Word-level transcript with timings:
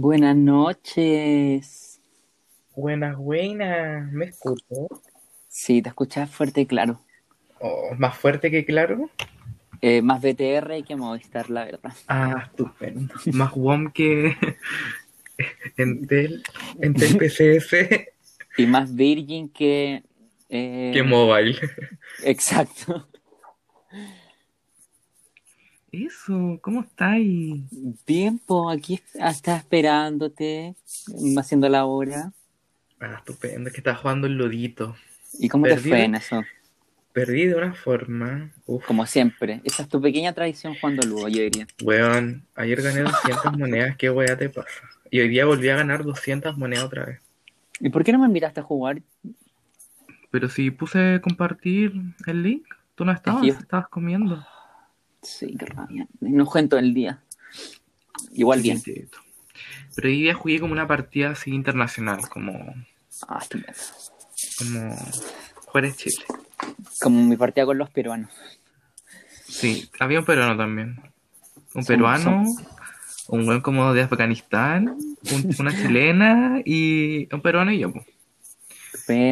Buenas 0.00 0.36
noches. 0.36 2.00
Buenas, 2.76 3.16
buenas. 3.16 4.12
¿Me 4.12 4.26
escucho? 4.26 4.86
Sí, 5.48 5.82
te 5.82 5.88
escuchas 5.88 6.30
fuerte 6.30 6.60
y 6.60 6.66
claro. 6.66 7.00
Oh, 7.58 7.92
más 7.98 8.16
fuerte 8.16 8.48
que 8.48 8.64
claro. 8.64 9.10
Eh, 9.80 10.00
más 10.00 10.20
BTR 10.22 10.84
que 10.86 10.94
Movistar, 10.94 11.50
la 11.50 11.64
verdad. 11.64 11.92
Ah, 12.06 12.44
estupendo. 12.46 13.12
más 13.32 13.52
WOM 13.56 13.90
que 13.90 14.36
Entel, 15.76 16.44
Entel 16.80 17.16
PCS. 17.18 17.74
Y 18.56 18.66
más 18.66 18.94
Virgin 18.94 19.48
que... 19.48 20.04
eh, 20.48 20.92
que 20.94 21.02
Mobile. 21.02 21.58
Exacto. 22.22 23.08
Eso, 25.90 26.58
¿cómo 26.60 26.82
estáis? 26.82 27.62
Bien, 28.06 28.38
pues 28.46 28.76
aquí 28.78 29.00
está 29.14 29.56
esperándote, 29.56 30.74
haciendo 31.36 31.68
la 31.68 31.86
hora. 31.86 32.32
Ah, 33.00 33.14
estupendo, 33.18 33.70
que 33.70 33.78
estás 33.78 33.98
jugando 33.98 34.26
el 34.26 34.34
lodito. 34.34 34.96
¿Y 35.38 35.48
cómo 35.48 35.66
te 35.66 35.76
fue 35.78 36.04
en 36.04 36.16
eso? 36.16 36.42
Perdí 37.12 37.46
de 37.46 37.54
una 37.54 37.72
forma. 37.72 38.52
Uf, 38.66 38.84
Como 38.84 39.06
siempre. 39.06 39.60
Esa 39.64 39.82
es 39.84 39.88
tu 39.88 40.00
pequeña 40.00 40.32
tradición 40.34 40.74
jugando 40.74 41.06
Lugo, 41.06 41.28
yo 41.28 41.42
diría. 41.42 41.66
weón. 41.82 42.46
Ayer 42.54 42.82
gané 42.82 43.00
200 43.02 43.52
monedas, 43.56 43.96
¿qué 43.96 44.10
weá 44.10 44.36
te 44.36 44.50
pasa? 44.50 44.68
Y 45.10 45.20
hoy 45.20 45.28
día 45.28 45.46
volví 45.46 45.68
a 45.70 45.76
ganar 45.76 46.04
200 46.04 46.56
monedas 46.58 46.84
otra 46.84 47.06
vez. 47.06 47.20
¿Y 47.80 47.88
por 47.88 48.04
qué 48.04 48.12
no 48.12 48.18
me 48.18 48.26
invitaste 48.26 48.60
a 48.60 48.64
jugar? 48.64 49.00
Pero 50.30 50.48
si 50.50 50.70
puse 50.70 51.20
compartir 51.22 51.92
el 52.26 52.42
link, 52.42 52.66
tú 52.94 53.04
no 53.06 53.12
estabas, 53.12 53.46
yo- 53.46 53.54
estabas 53.54 53.88
comiendo. 53.88 54.44
Sí, 55.22 55.54
qué 55.58 55.66
rabia. 55.66 56.06
No 56.20 56.46
juego 56.46 56.58
en 56.64 56.68
todo 56.68 56.80
el 56.80 56.94
día. 56.94 57.22
Igual 58.32 58.62
bien. 58.62 58.78
Sí, 58.80 59.04
Pero 59.94 60.08
hoy 60.08 60.20
día 60.22 60.34
jugué 60.34 60.60
como 60.60 60.72
una 60.72 60.86
partida 60.86 61.30
así 61.30 61.50
internacional, 61.52 62.20
como, 62.28 62.52
Ah, 63.28 63.44
qué 63.50 63.62
como 64.58 64.96
Juárez 65.66 65.96
Chile. 65.96 66.24
Como 67.00 67.24
mi 67.24 67.36
partida 67.36 67.66
con 67.66 67.78
los 67.78 67.90
peruanos. 67.90 68.30
Sí, 69.44 69.88
había 69.98 70.20
un 70.20 70.24
peruano 70.24 70.56
también. 70.56 71.00
Un 71.74 71.82
Son- 71.82 71.86
peruano, 71.86 72.44
un 73.28 73.46
buen 73.46 73.60
como 73.60 73.92
de 73.92 74.02
Afganistán, 74.02 74.88
un- 74.88 75.56
una 75.58 75.74
chilena 75.76 76.60
y 76.64 77.28
un 77.34 77.40
peruano 77.42 77.72
y 77.72 77.80
yo. 77.80 77.92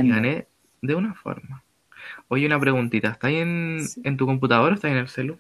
Y 0.07 0.09
gané 0.11 0.47
de 0.83 0.95
una 0.95 1.15
forma. 1.15 1.63
Oye, 2.29 2.47
una 2.47 2.59
preguntita, 2.59 3.11
¿estás 3.11 3.31
en, 3.33 3.79
en 4.03 4.17
tu 4.17 4.27
computador 4.27 4.73
o 4.73 4.75
estás 4.75 4.91
en 4.91 4.97
el 4.99 5.09
celu? 5.09 5.39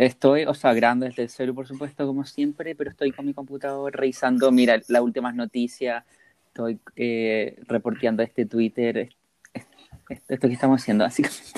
Estoy, 0.00 0.44
o 0.44 0.54
sea, 0.54 0.72
grabando 0.74 1.06
desde 1.06 1.24
el 1.24 1.28
celu, 1.28 1.56
por 1.56 1.66
supuesto, 1.66 2.06
como 2.06 2.24
siempre, 2.24 2.76
pero 2.76 2.90
estoy 2.90 3.10
con 3.10 3.26
mi 3.26 3.34
computador 3.34 3.92
revisando, 3.96 4.52
mira, 4.52 4.80
las 4.86 5.02
últimas 5.02 5.34
noticias, 5.34 6.04
estoy 6.46 6.78
eh, 6.94 7.58
reporteando 7.66 8.22
este 8.22 8.46
Twitter, 8.46 8.96
es- 9.52 9.66
es- 10.08 10.20
esto 10.28 10.46
que 10.46 10.54
estamos 10.54 10.80
haciendo, 10.80 11.02
básicamente. 11.02 11.50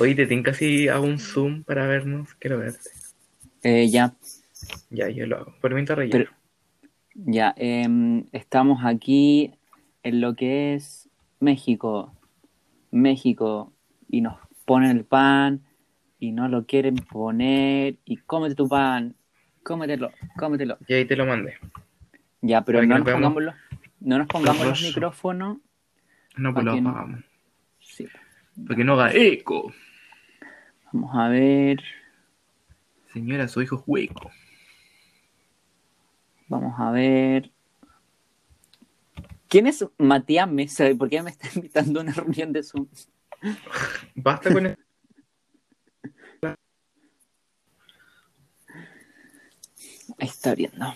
Oye, 0.00 0.14
te 0.14 0.26
tengo 0.26 0.44
casi 0.44 0.88
hago 0.88 1.04
un 1.04 1.18
zoom 1.18 1.62
para 1.62 1.86
vernos, 1.86 2.32
quiero 2.36 2.58
verte. 2.58 2.88
Eh, 3.62 3.88
ya, 3.90 4.14
Ya, 4.88 5.10
yo 5.10 5.26
lo 5.26 5.36
hago. 5.36 5.54
Por 5.60 5.74
mientras 5.74 5.98
relleno. 5.98 6.24
pero, 6.24 6.36
ya, 7.14 7.52
em, 7.58 8.24
estamos 8.32 8.80
aquí 8.82 9.52
en 10.02 10.22
lo 10.22 10.34
que 10.34 10.74
es 10.74 11.08
México, 11.38 12.14
México, 12.90 13.72
y 14.08 14.22
nos 14.22 14.38
ponen 14.64 14.90
el 14.96 15.04
pan, 15.04 15.60
y 16.18 16.32
no 16.32 16.48
lo 16.48 16.66
quieren 16.66 16.96
poner, 16.96 17.96
y 18.04 18.16
cómete 18.18 18.54
tu 18.54 18.68
pan, 18.68 19.14
cómetelo, 19.62 20.10
cómetelo. 20.36 20.78
Y 20.86 20.94
ahí 20.94 21.04
te 21.04 21.16
lo 21.16 21.26
mandé. 21.26 21.54
Ya, 22.40 22.62
pero 22.64 22.82
no 22.82 22.98
nos 22.98 23.08
pongamos 23.08 23.42
los, 23.42 23.54
no 24.00 24.18
nos 24.18 24.26
pongamos 24.26 24.66
los 24.66 24.82
micrófonos. 24.82 25.58
No, 26.36 26.54
pues 26.54 26.64
lo 26.64 26.72
Aquí 26.72 26.80
no. 26.80 26.90
apagamos. 26.90 27.24
Sí. 27.80 28.06
Para 28.66 28.76
que 28.76 28.84
no 28.84 28.94
haga 28.94 29.12
eco. 29.12 29.72
Vamos 30.92 31.10
a 31.14 31.28
ver. 31.28 31.82
Señora, 33.12 33.48
su 33.48 33.60
hijo 33.62 33.76
es 33.76 33.82
hueco. 33.86 34.30
Vamos 36.48 36.74
a 36.78 36.90
ver. 36.90 37.50
¿Quién 39.48 39.66
es 39.66 39.84
Matías 39.98 40.50
Mesa? 40.50 40.88
¿Y 40.88 40.94
¿Por 40.94 41.08
qué 41.08 41.22
me 41.22 41.30
está 41.30 41.48
invitando 41.54 42.00
a 42.00 42.02
una 42.02 42.12
reunión 42.12 42.52
de 42.52 42.62
Zoom? 42.62 42.86
Basta 44.14 44.52
con 44.52 44.66
eso. 44.66 44.76
Ahí 50.18 50.28
está 50.28 50.50
abriendo. 50.50 50.94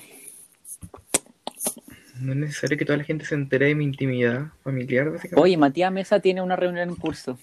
No 2.21 2.33
es 2.33 2.39
necesario 2.39 2.77
que 2.79 2.85
toda 2.85 2.99
la 2.99 3.05
gente 3.05 3.25
se 3.25 3.35
entere 3.35 3.67
de 3.67 3.75
mi 3.75 3.85
intimidad 3.85 4.49
familiar, 4.63 5.11
básicamente. 5.11 5.41
Oye, 5.41 5.57
Matías 5.57 5.91
Mesa 5.93 6.21
tiene 6.21 6.41
una 6.43 6.57
reunión 6.57 6.89
en 6.89 6.97
curso. 6.97 7.39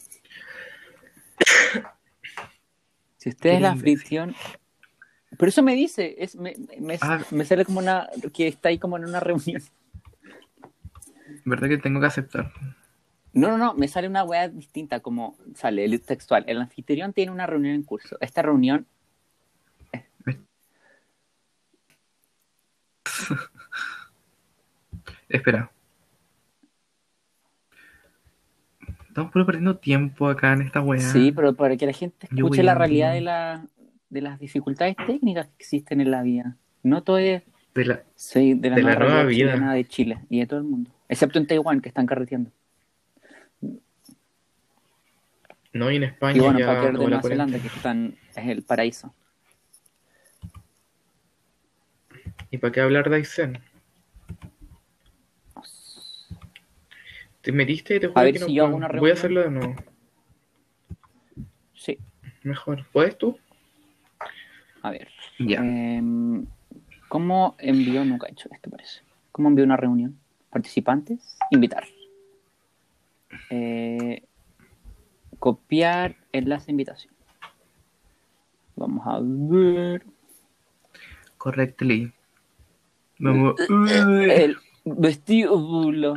Si 3.18 3.30
usted 3.30 3.50
es 3.52 3.62
la 3.62 3.76
fricción. 3.76 4.36
Pero 5.38 5.50
eso 5.50 5.64
me 5.64 5.76
dice, 5.76 6.16
es, 6.20 6.36
me, 6.36 6.56
me- 6.80 6.98
Ah. 7.02 7.22
me 7.32 7.46
sale 7.46 7.66
como 7.66 7.80
una. 7.80 8.08
que 8.34 8.48
está 8.48 8.70
ahí 8.70 8.78
como 8.78 8.98
en 8.98 9.06
una 9.06 9.20
reunión. 9.20 9.62
¿Verdad 11.46 11.68
que 11.70 11.78
tengo 11.78 12.00
que 12.00 12.08
aceptar? 12.08 12.52
No, 13.34 13.50
no, 13.50 13.58
no, 13.58 13.74
me 13.76 13.88
sale 13.88 14.08
una 14.08 14.24
weá 14.24 14.50
distinta, 14.50 15.02
como 15.02 15.38
sale 15.56 15.86
el 15.86 16.02
textual. 16.02 16.44
El 16.48 16.60
anfitrión 16.62 17.14
tiene 17.14 17.32
una 17.32 17.46
reunión 17.46 17.76
en 17.76 17.84
curso. 17.84 18.18
Esta 18.22 18.42
reunión. 18.42 18.88
Espera. 25.30 25.72
Estamos 29.08 29.32
puro 29.32 29.46
perdiendo 29.46 29.78
tiempo 29.78 30.28
acá 30.30 30.54
en 30.54 30.62
esta 30.62 30.82
weá. 30.82 31.00
Sí, 31.02 31.32
pero 31.32 31.54
para 31.54 31.76
que 31.78 31.86
la 31.86 31.94
gente 31.94 32.28
escuche 32.32 32.64
la 32.64 32.76
realidad 32.76 33.14
de, 33.14 33.22
la, 33.22 33.66
de 34.10 34.22
las 34.22 34.40
dificultades 34.40 34.96
técnicas 35.06 35.48
que 35.48 35.54
existen 35.60 36.02
en 36.02 36.12
la 36.12 36.22
vida. 36.24 36.56
No 36.84 37.04
todo 37.04 37.18
es 37.18 37.44
De 37.74 37.86
la- 37.86 38.04
sí, 38.16 38.54
de 38.54 38.70
la, 38.70 38.76
De 38.78 38.84
la 38.84 38.96
nueva 38.96 39.24
vida. 39.24 39.52
chilena 39.54 39.74
de 39.74 39.86
Chile 39.86 40.20
y 40.30 40.40
de 40.40 40.48
todo 40.48 40.60
el 40.60 40.66
mundo. 40.66 40.92
Excepto 41.10 41.40
en 41.40 41.48
Taiwán, 41.48 41.82
que 41.82 41.90
están 41.90 42.06
carreteando. 42.06 42.52
No, 45.74 45.92
y 45.92 45.98
en 45.98 46.04
España 46.04 46.38
Y 46.38 46.40
bueno, 46.40 46.60
ya 46.60 46.66
para 46.68 46.82
que 46.82 46.88
de 46.88 46.94
Nueva 46.94 47.22
Zelanda, 47.22 47.60
que 47.60 47.68
están, 47.68 48.16
es 48.36 48.48
el 48.48 48.64
paraíso. 48.64 49.14
¿Y 52.52 52.58
para 52.58 52.72
qué 52.72 52.82
hablar 52.82 53.10
de 53.10 53.18
Aysén? 53.18 53.60
Te 57.42 57.52
metiste 57.52 57.96
y 57.96 58.00
te 58.00 58.08
juro 58.08 58.22
ver 58.22 58.34
que 58.34 58.40
no 58.40 58.46
si 58.48 58.54
yo 58.54 58.66
hago 58.66 58.76
una 58.76 58.88
Voy 58.88 59.12
a 59.12 59.14
hacerlo 59.14 59.42
de 59.42 59.52
nuevo. 59.52 59.76
Sí, 61.74 61.98
Mejor. 62.44 62.86
¿Puedes 62.92 63.18
tú? 63.18 63.38
a 64.82 64.92
ver. 64.92 65.08
Ya. 65.40 65.60
Em, 65.60 66.46
¿Cómo 67.10 67.56
envió? 67.60 68.06
Nunca 68.06 68.28
he 68.28 68.32
hecho 68.32 68.50
esto, 68.52 68.70
parece. 68.70 69.02
¿Cómo 69.32 69.50
envió 69.50 69.66
una 69.66 69.78
reunión? 69.78 70.20
¿Participantes? 70.50 71.38
Invitar. 71.52 71.86
Eh, 73.50 74.24
copiar 75.40 76.16
enlace 76.32 76.68
de 76.68 76.72
invitación. 76.72 77.14
Vamos 78.76 79.06
a 79.06 79.20
ver. 79.22 80.06
Correctly. 81.38 82.14
Vamos. 83.20 83.56
El 83.70 84.58
vestíbulo. 84.86 86.16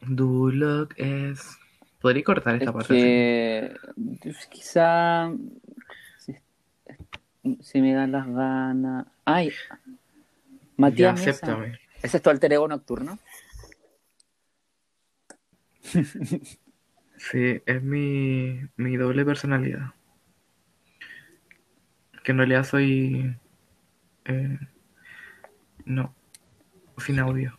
Do 0.00 0.50
look 0.50 0.94
es. 0.96 1.56
¿Podría 2.00 2.24
cortar 2.24 2.54
esta 2.54 2.70
Es 2.70 2.72
parte? 2.72 2.94
que 2.94 3.74
pues, 4.22 4.46
quizá 4.46 5.30
si, 6.18 6.34
si 7.60 7.80
me 7.80 7.94
dan 7.94 8.12
las 8.12 8.26
ganas. 8.26 9.06
Ay, 9.24 9.52
Matías 10.76 11.20
acéptame. 11.20 11.78
¿Ese 12.02 12.16
es 12.16 12.22
tu 12.22 12.30
alter 12.30 12.52
ego 12.52 12.68
nocturno? 12.68 13.18
Sí, 17.30 17.60
es 17.66 17.82
mi, 17.82 18.62
mi 18.76 18.96
doble 18.96 19.26
personalidad. 19.26 19.92
Que 22.30 22.32
en 22.32 22.38
realidad 22.38 22.62
soy. 22.62 23.34
eh, 24.24 24.58
no. 25.84 26.14
Sin 26.98 27.18
audio. 27.18 27.58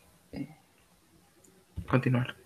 Continuar. 1.90 2.38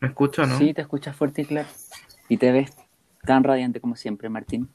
¿Me 0.00 0.08
escucho 0.08 0.44
o 0.44 0.46
no? 0.46 0.56
Sí, 0.56 0.72
te 0.72 0.80
escuchas 0.80 1.14
fuerte 1.14 1.42
y 1.42 1.44
claro. 1.44 1.68
Y 2.30 2.38
te 2.38 2.50
ves 2.50 2.74
tan 3.26 3.44
radiante 3.44 3.78
como 3.78 3.94
siempre, 3.94 4.30
Martín. 4.30 4.70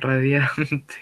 Radiante. 0.00 0.94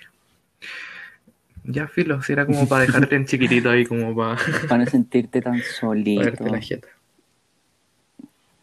Ya, 1.65 1.89
filo, 1.89 2.21
si 2.23 2.33
era 2.33 2.45
como 2.45 2.69
para 2.69 2.83
dejarte 2.85 3.17
en 3.17 3.25
chiquitito 3.27 3.71
ahí, 3.71 3.87
como 3.87 4.15
para, 4.15 4.37
Para 4.69 4.85
no 4.85 4.91
sentirte 4.91 5.41
tan 5.41 5.61
solito. 5.81 6.45
la 6.47 6.61
jeta. 6.61 6.89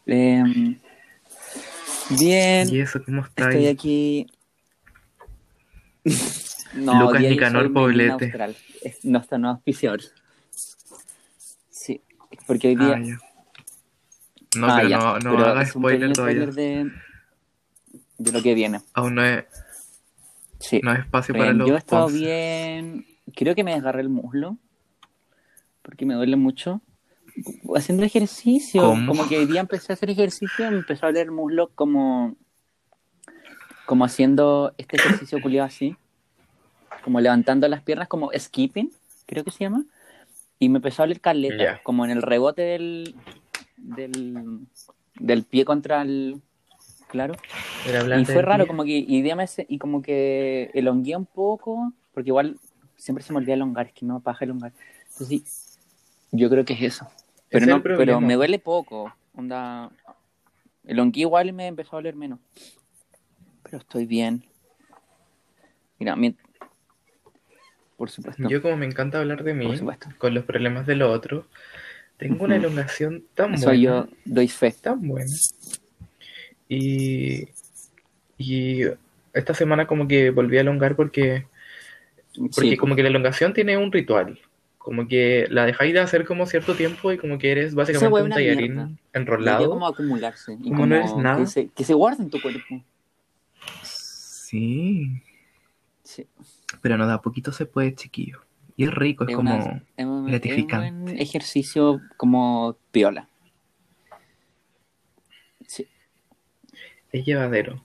Em, 0.06 0.78
bien, 2.10 2.68
¿Y 2.68 2.80
eso 2.80 3.02
cómo 3.04 3.22
está 3.22 3.44
estoy 3.48 3.66
ahí? 3.66 3.68
aquí. 3.68 4.26
Lucas 6.74 7.20
día 7.20 7.28
yo 7.28 7.34
Nicanor 7.34 7.72
Poblete. 7.72 8.24
Austral. 8.26 8.56
Es 8.82 9.04
nuestro 9.04 9.38
nuevo 9.38 9.56
auspiciador. 9.56 10.00
Sí, 11.70 12.00
porque 12.46 12.68
hoy 12.68 12.76
día. 12.76 12.94
Ah, 12.96 13.00
ya. 13.04 13.18
No, 14.58 14.66
Ah, 14.68 14.76
pero 14.76 14.88
ya, 14.88 14.98
no, 14.98 15.18
no 15.18 15.30
pero 15.30 15.54
un 15.54 15.66
spoiler 15.66 16.12
todavía. 16.14 16.42
spoiler 16.50 16.54
de, 16.54 16.90
de 18.18 18.32
lo 18.32 18.42
que 18.42 18.54
viene. 18.54 18.80
Aún 18.94 19.14
no 19.14 19.24
es, 19.24 19.44
Sí. 20.58 20.80
no 20.82 20.90
hay 20.90 20.98
espacio 21.00 21.34
Eh, 21.34 21.38
para 21.38 21.52
los 21.52 21.68
yo 21.68 21.74
he 21.74 21.78
estado 21.78 22.08
sponsors. 22.08 22.20
bien. 22.22 23.06
Creo 23.34 23.54
que 23.54 23.64
me 23.64 23.72
desgarré 23.74 24.02
el 24.02 24.08
muslo. 24.08 24.58
Porque 25.82 26.04
me 26.06 26.14
duele 26.14 26.36
mucho. 26.36 26.80
Haciendo 27.74 28.04
ejercicio. 28.04 28.82
¿Cómo? 28.82 29.08
Como 29.08 29.28
que 29.28 29.38
hoy 29.38 29.46
día 29.46 29.60
empecé 29.60 29.92
a 29.92 29.94
hacer 29.94 30.10
ejercicio 30.10 30.66
y 30.66 30.70
me 30.70 30.78
empezó 30.78 31.06
a 31.06 31.10
el 31.10 31.30
muslo 31.30 31.70
como. 31.74 32.36
Como 33.86 34.04
haciendo 34.04 34.74
este 34.78 34.96
ejercicio 34.96 35.40
culiado 35.40 35.66
así. 35.66 35.96
Como 37.04 37.20
levantando 37.20 37.66
las 37.68 37.82
piernas, 37.82 38.08
como 38.08 38.30
skipping, 38.36 38.90
creo 39.26 39.44
que 39.44 39.50
se 39.50 39.64
llama. 39.64 39.84
Y 40.58 40.68
me 40.68 40.78
empezó 40.78 41.02
a 41.02 41.06
doler 41.06 41.20
caleta. 41.20 41.80
Como 41.82 42.04
en 42.04 42.10
el 42.10 42.22
rebote 42.22 42.62
del. 42.62 43.14
Del, 43.76 44.60
del 45.18 45.44
pie 45.44 45.64
contra 45.64 46.02
el. 46.02 46.40
Claro. 47.08 47.34
Y 48.18 48.24
fue 48.24 48.42
raro, 48.42 48.66
como 48.66 48.84
que, 48.84 49.04
y, 49.06 49.22
y 49.68 49.78
como 49.78 50.00
que 50.00 50.70
elongué 50.72 51.14
un 51.14 51.26
poco, 51.26 51.92
porque 52.14 52.30
igual 52.30 52.58
siempre 52.96 53.24
se 53.24 53.32
me 53.32 53.40
olvida 53.40 53.54
elongar, 53.54 53.88
es 53.88 53.92
que 53.92 54.06
no 54.06 54.20
paja 54.20 54.44
elongar. 54.44 54.72
Entonces 55.10 55.28
sí, 55.28 55.44
yo 56.30 56.48
creo 56.48 56.64
que 56.64 56.74
es 56.74 56.82
eso. 56.82 57.08
Pero, 57.52 57.66
no, 57.66 57.76
el 57.76 57.82
pero 57.82 58.20
me 58.20 58.34
duele 58.34 58.58
poco, 58.58 59.12
onda, 59.36 59.90
elongué 60.84 61.20
igual 61.20 61.48
y 61.48 61.52
me 61.52 61.66
empezó 61.66 61.96
a 61.96 61.98
doler 61.98 62.16
menos. 62.16 62.38
Pero 63.62 63.78
estoy 63.78 64.06
bien. 64.06 64.44
Mira, 65.98 66.16
mi- 66.16 66.34
por 67.96 68.10
supuesto, 68.10 68.48
Yo 68.48 68.60
como 68.60 68.76
me 68.76 68.86
encanta 68.86 69.20
hablar 69.20 69.44
de 69.44 69.54
mí, 69.54 69.78
con 70.18 70.34
los 70.34 70.44
problemas 70.44 70.86
de 70.86 70.96
los 70.96 71.14
otros, 71.14 71.46
tengo 72.16 72.44
una 72.44 72.56
elongación 72.56 73.24
tan 73.34 73.54
Eso 73.54 73.66
buena, 73.66 73.80
yo 73.80 74.08
doy 74.24 74.48
fe. 74.48 74.72
tan 74.72 75.06
buena. 75.06 75.30
Y, 76.68 77.48
y 78.38 78.82
esta 79.32 79.54
semana 79.54 79.86
como 79.86 80.08
que 80.08 80.30
volví 80.30 80.58
a 80.58 80.62
elongar 80.62 80.96
porque, 80.96 81.46
porque 82.34 82.52
Sí, 82.52 82.76
como 82.76 82.96
que 82.96 83.02
la 83.02 83.08
elongación 83.10 83.52
tiene 83.52 83.76
un 83.76 83.92
ritual. 83.92 84.40
Como 84.82 85.06
que 85.06 85.46
la 85.48 85.64
dejáis 85.64 85.92
de 85.94 86.00
hacer 86.00 86.24
como 86.26 86.44
cierto 86.46 86.74
tiempo 86.74 87.12
y 87.12 87.16
como 87.18 87.38
que 87.38 87.52
eres 87.52 87.74
básicamente 87.74 88.22
un 88.22 88.30
tallarín 88.30 88.74
mierda. 88.74 88.90
enrolado. 89.12 89.68
como 89.70 89.86
acumularse. 89.86 90.54
Y 90.54 90.56
Como 90.64 90.70
como 90.74 90.86
no 90.86 90.96
eres 90.96 91.16
nada. 91.16 91.38
Que 91.38 91.46
se, 91.46 91.68
que 91.68 91.84
se 91.84 91.94
guarde 91.94 92.24
en 92.24 92.30
tu 92.30 92.40
cuerpo. 92.42 92.82
Sí, 93.82 95.22
Sí. 96.02 96.26
pero 96.80 96.98
no, 96.98 97.06
de 97.06 97.12
a 97.14 97.18
poquito 97.18 97.52
se 97.52 97.64
puede, 97.64 97.94
chiquillo. 97.94 98.40
Y 98.76 98.84
es 98.84 98.94
rico, 98.94 99.24
es 99.24 99.30
Es 99.30 99.36
como... 99.36 99.54
una- 99.54 99.82
es 99.96 100.04
un, 100.04 100.24
es 100.26 100.32
gratificante. 100.32 101.22
ejercicio 101.22 102.00
como 102.16 102.76
piola. 102.90 103.28
Sí. 105.66 105.86
Es 107.12 107.24
llevadero. 107.24 107.82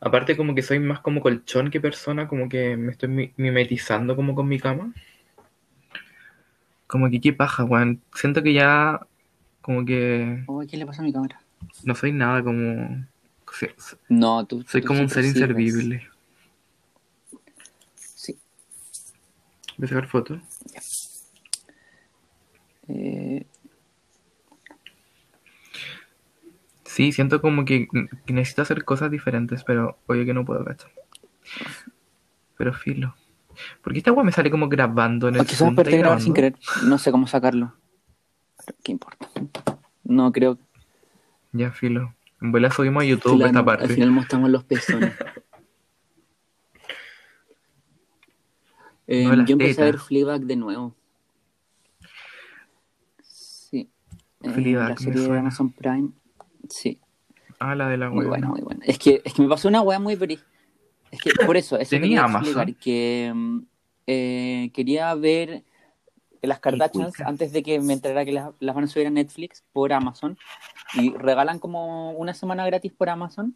Aparte 0.00 0.36
como 0.36 0.54
que 0.54 0.62
soy 0.62 0.78
más 0.78 1.00
como 1.00 1.20
colchón 1.20 1.70
que 1.70 1.80
persona, 1.80 2.28
como 2.28 2.48
que 2.48 2.76
me 2.76 2.92
estoy 2.92 3.08
mi- 3.08 3.32
mimetizando 3.36 4.14
como 4.14 4.34
con 4.34 4.46
mi 4.46 4.60
cama. 4.60 4.94
Como 6.88 7.08
que 7.10 7.20
qué 7.20 7.32
paja, 7.32 7.62
weón. 7.64 8.02
Siento 8.14 8.42
que 8.42 8.52
ya 8.52 9.06
como 9.60 9.84
que 9.84 10.42
Oh, 10.48 10.64
¿Qué 10.68 10.76
le 10.76 10.86
pasa 10.86 11.02
a 11.02 11.04
mi 11.04 11.12
cámara? 11.12 11.40
no 11.84 11.94
soy 11.94 12.12
nada 12.12 12.42
como... 12.42 13.06
sí, 13.52 13.66
No, 14.08 14.44
tú. 14.46 14.64
Soy 14.66 14.80
tú 14.80 14.88
como 14.88 15.00
un 15.00 15.08
ser 15.08 15.22
sirves. 15.24 15.36
inservible. 15.42 16.08
Sí. 17.94 18.38
Voy 19.76 19.86
a 19.86 19.88
sacar 19.88 20.08
fotos. 20.08 20.40
Eh, 22.88 23.44
Sí, 26.84 27.12
siento 27.12 27.40
como 27.40 27.64
que, 27.64 27.86
que 28.26 28.32
necesito 28.32 28.62
hacer 28.62 28.84
cosas 28.84 29.10
diferentes, 29.10 29.62
pero 29.62 29.98
oye 30.06 30.24
que 30.24 30.34
no 30.34 30.44
puedo, 30.44 30.64
¿cachai? 30.64 30.90
Pero 32.56 32.72
filo. 32.72 33.14
Porque 33.82 33.98
esta 33.98 34.12
weá 34.12 34.24
me 34.24 34.32
sale 34.32 34.50
como 34.50 34.68
grabando 34.68 35.28
en 35.28 35.36
el 35.36 35.40
o 35.40 35.44
quizás 35.44 35.74
grabar 35.74 36.20
sin 36.20 36.34
querer. 36.34 36.54
No 36.84 36.98
sé 36.98 37.10
cómo 37.10 37.26
sacarlo. 37.26 37.74
Pero, 38.66 38.78
¿qué 38.82 38.92
importa? 38.92 39.28
No 40.04 40.30
creo 40.32 40.58
Ya, 41.52 41.70
filo. 41.72 42.14
En 42.40 42.52
vuela 42.52 42.70
subimos 42.70 43.02
a 43.02 43.06
YouTube 43.06 43.36
Claro, 43.36 43.46
esta 43.46 43.58
Al 43.58 43.64
parte. 43.64 43.88
final 43.88 44.10
mostramos 44.12 44.50
los 44.50 44.64
pezones. 44.64 45.12
Eh, 49.06 49.24
No, 49.28 49.36
las 49.36 49.48
yo 49.48 49.52
empecé 49.54 49.80
a 49.82 49.84
ver. 49.86 49.98
Fleabag 49.98 50.42
de 50.42 50.56
nuevo. 50.56 50.94
Sí. 53.22 53.88
Eh, 54.42 54.50
Fleabag, 54.50 54.90
la 54.90 54.96
serie 54.96 55.20
de. 55.22 55.38
Amazon 55.38 55.70
Prime. 55.72 56.10
Sí. 56.68 56.98
Ah, 57.58 57.74
la 57.74 57.88
de 57.88 57.96
la 57.96 58.08
Muy 58.10 58.20
weá. 58.20 58.28
buena, 58.28 58.48
muy 58.48 58.60
buena. 58.60 58.84
Es 58.84 58.98
que, 58.98 59.20
es 59.24 59.34
que 59.34 59.42
me 59.42 59.48
pasó 59.48 59.68
una 59.68 59.80
wea 59.82 59.98
muy 59.98 60.14
bri- 60.14 60.40
Es 61.10 61.20
que 61.20 61.32
por 61.46 61.56
eso, 61.56 61.78
eso 61.78 61.90
¿Tenía 61.90 62.24
Amazon? 62.24 62.74
que 62.74 63.32
mm, 63.34 63.58
eh, 64.06 64.70
quería 64.74 65.14
ver 65.14 65.64
las 66.42 66.60
Kardashians 66.60 67.20
antes 67.20 67.52
de 67.52 67.62
que 67.62 67.80
me 67.80 67.92
enterara 67.94 68.24
que 68.24 68.32
las, 68.32 68.50
las 68.60 68.74
van 68.74 68.84
a 68.84 68.86
subir 68.86 69.06
a 69.06 69.10
Netflix 69.10 69.64
por 69.72 69.92
Amazon. 69.92 70.38
Y 70.94 71.10
regalan 71.10 71.58
como 71.58 72.12
una 72.12 72.34
semana 72.34 72.64
gratis 72.66 72.92
por 72.92 73.08
Amazon. 73.08 73.54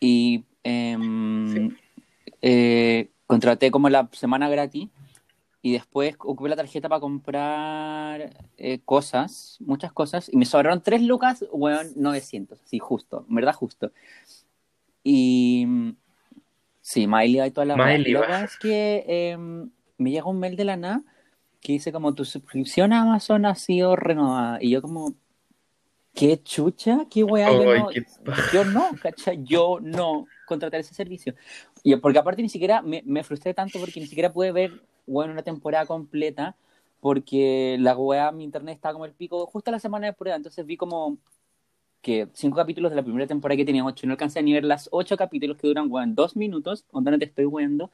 Y 0.00 0.44
em, 0.62 1.48
Sí. 1.52 1.76
eh, 2.42 3.10
contraté 3.26 3.70
como 3.70 3.88
la 3.88 4.08
semana 4.12 4.48
gratis. 4.48 4.88
Y 5.64 5.72
después 5.72 6.16
ocupé 6.18 6.48
la 6.48 6.56
tarjeta 6.56 6.88
para 6.88 7.00
comprar 7.00 8.34
eh, 8.56 8.80
cosas, 8.84 9.58
muchas 9.60 9.92
cosas, 9.92 10.28
y 10.28 10.36
me 10.36 10.44
sobraron 10.44 10.82
3 10.82 11.02
lucas, 11.02 11.44
weón, 11.52 11.92
900, 11.94 12.60
así 12.60 12.80
justo, 12.80 13.24
en 13.28 13.34
verdad 13.36 13.54
justo. 13.54 13.92
Y 15.04 15.64
mm, 15.66 15.90
sí, 16.92 17.06
Miley 17.06 17.46
y 17.46 17.50
toda 17.50 17.64
la. 17.64 17.76
Miley, 17.76 18.14
va. 18.14 18.20
weá 18.20 18.44
es 18.44 18.56
que 18.56 19.04
eh, 19.06 19.36
me 19.98 20.10
llega 20.10 20.26
un 20.26 20.38
mail 20.38 20.56
de 20.56 20.64
la 20.64 20.76
nada 20.76 21.02
que 21.60 21.72
dice 21.72 21.92
como 21.92 22.14
tu 22.14 22.24
suscripción 22.24 22.92
a 22.92 23.02
Amazon 23.02 23.46
ha 23.46 23.54
sido 23.54 23.96
renovada. 23.96 24.58
Y 24.60 24.70
yo 24.70 24.82
como, 24.82 25.14
¿qué 26.12 26.42
chucha? 26.42 27.06
¿Qué 27.08 27.22
weá? 27.22 27.50
Yo 27.52 27.70
Ay, 27.70 27.80
no, 27.80 27.88
qué 27.88 28.04
yo 28.52 28.64
no, 28.64 28.90
¿cachai? 29.00 29.42
Yo 29.44 29.78
no 29.80 30.26
contratar 30.46 30.80
ese 30.80 30.92
servicio. 30.92 31.34
Y 31.82 31.94
porque 31.96 32.18
aparte 32.18 32.42
ni 32.42 32.48
siquiera 32.48 32.82
me, 32.82 33.02
me 33.06 33.22
frustré 33.22 33.54
tanto 33.54 33.78
porque 33.78 34.00
ni 34.00 34.06
siquiera 34.06 34.32
pude 34.32 34.52
ver, 34.52 34.82
bueno, 35.06 35.32
una 35.32 35.42
temporada 35.42 35.86
completa 35.86 36.56
porque 37.00 37.76
la 37.80 37.96
weá, 37.96 38.30
mi 38.30 38.44
internet 38.44 38.76
estaba 38.76 38.92
como 38.92 39.06
el 39.06 39.12
pico 39.12 39.46
justo 39.46 39.70
la 39.72 39.80
semana 39.80 40.06
de 40.06 40.12
prueba, 40.12 40.36
entonces 40.36 40.64
vi 40.64 40.76
como 40.76 41.18
que 42.02 42.28
cinco 42.34 42.56
capítulos 42.56 42.90
de 42.90 42.96
la 42.96 43.02
primera 43.02 43.26
temporada 43.26 43.56
que 43.56 43.64
tenía 43.64 43.84
ocho, 43.84 44.04
y 44.04 44.08
no 44.08 44.12
alcancé 44.12 44.40
a 44.40 44.42
ni 44.42 44.52
ver 44.52 44.64
las 44.64 44.88
ocho 44.92 45.16
capítulos 45.16 45.56
que 45.56 45.68
duran, 45.68 45.86
weón, 45.90 46.14
dos 46.14 46.36
minutos, 46.36 46.84
donde 46.92 47.12
no 47.12 47.18
te 47.18 47.24
estoy 47.24 47.46
weando, 47.46 47.90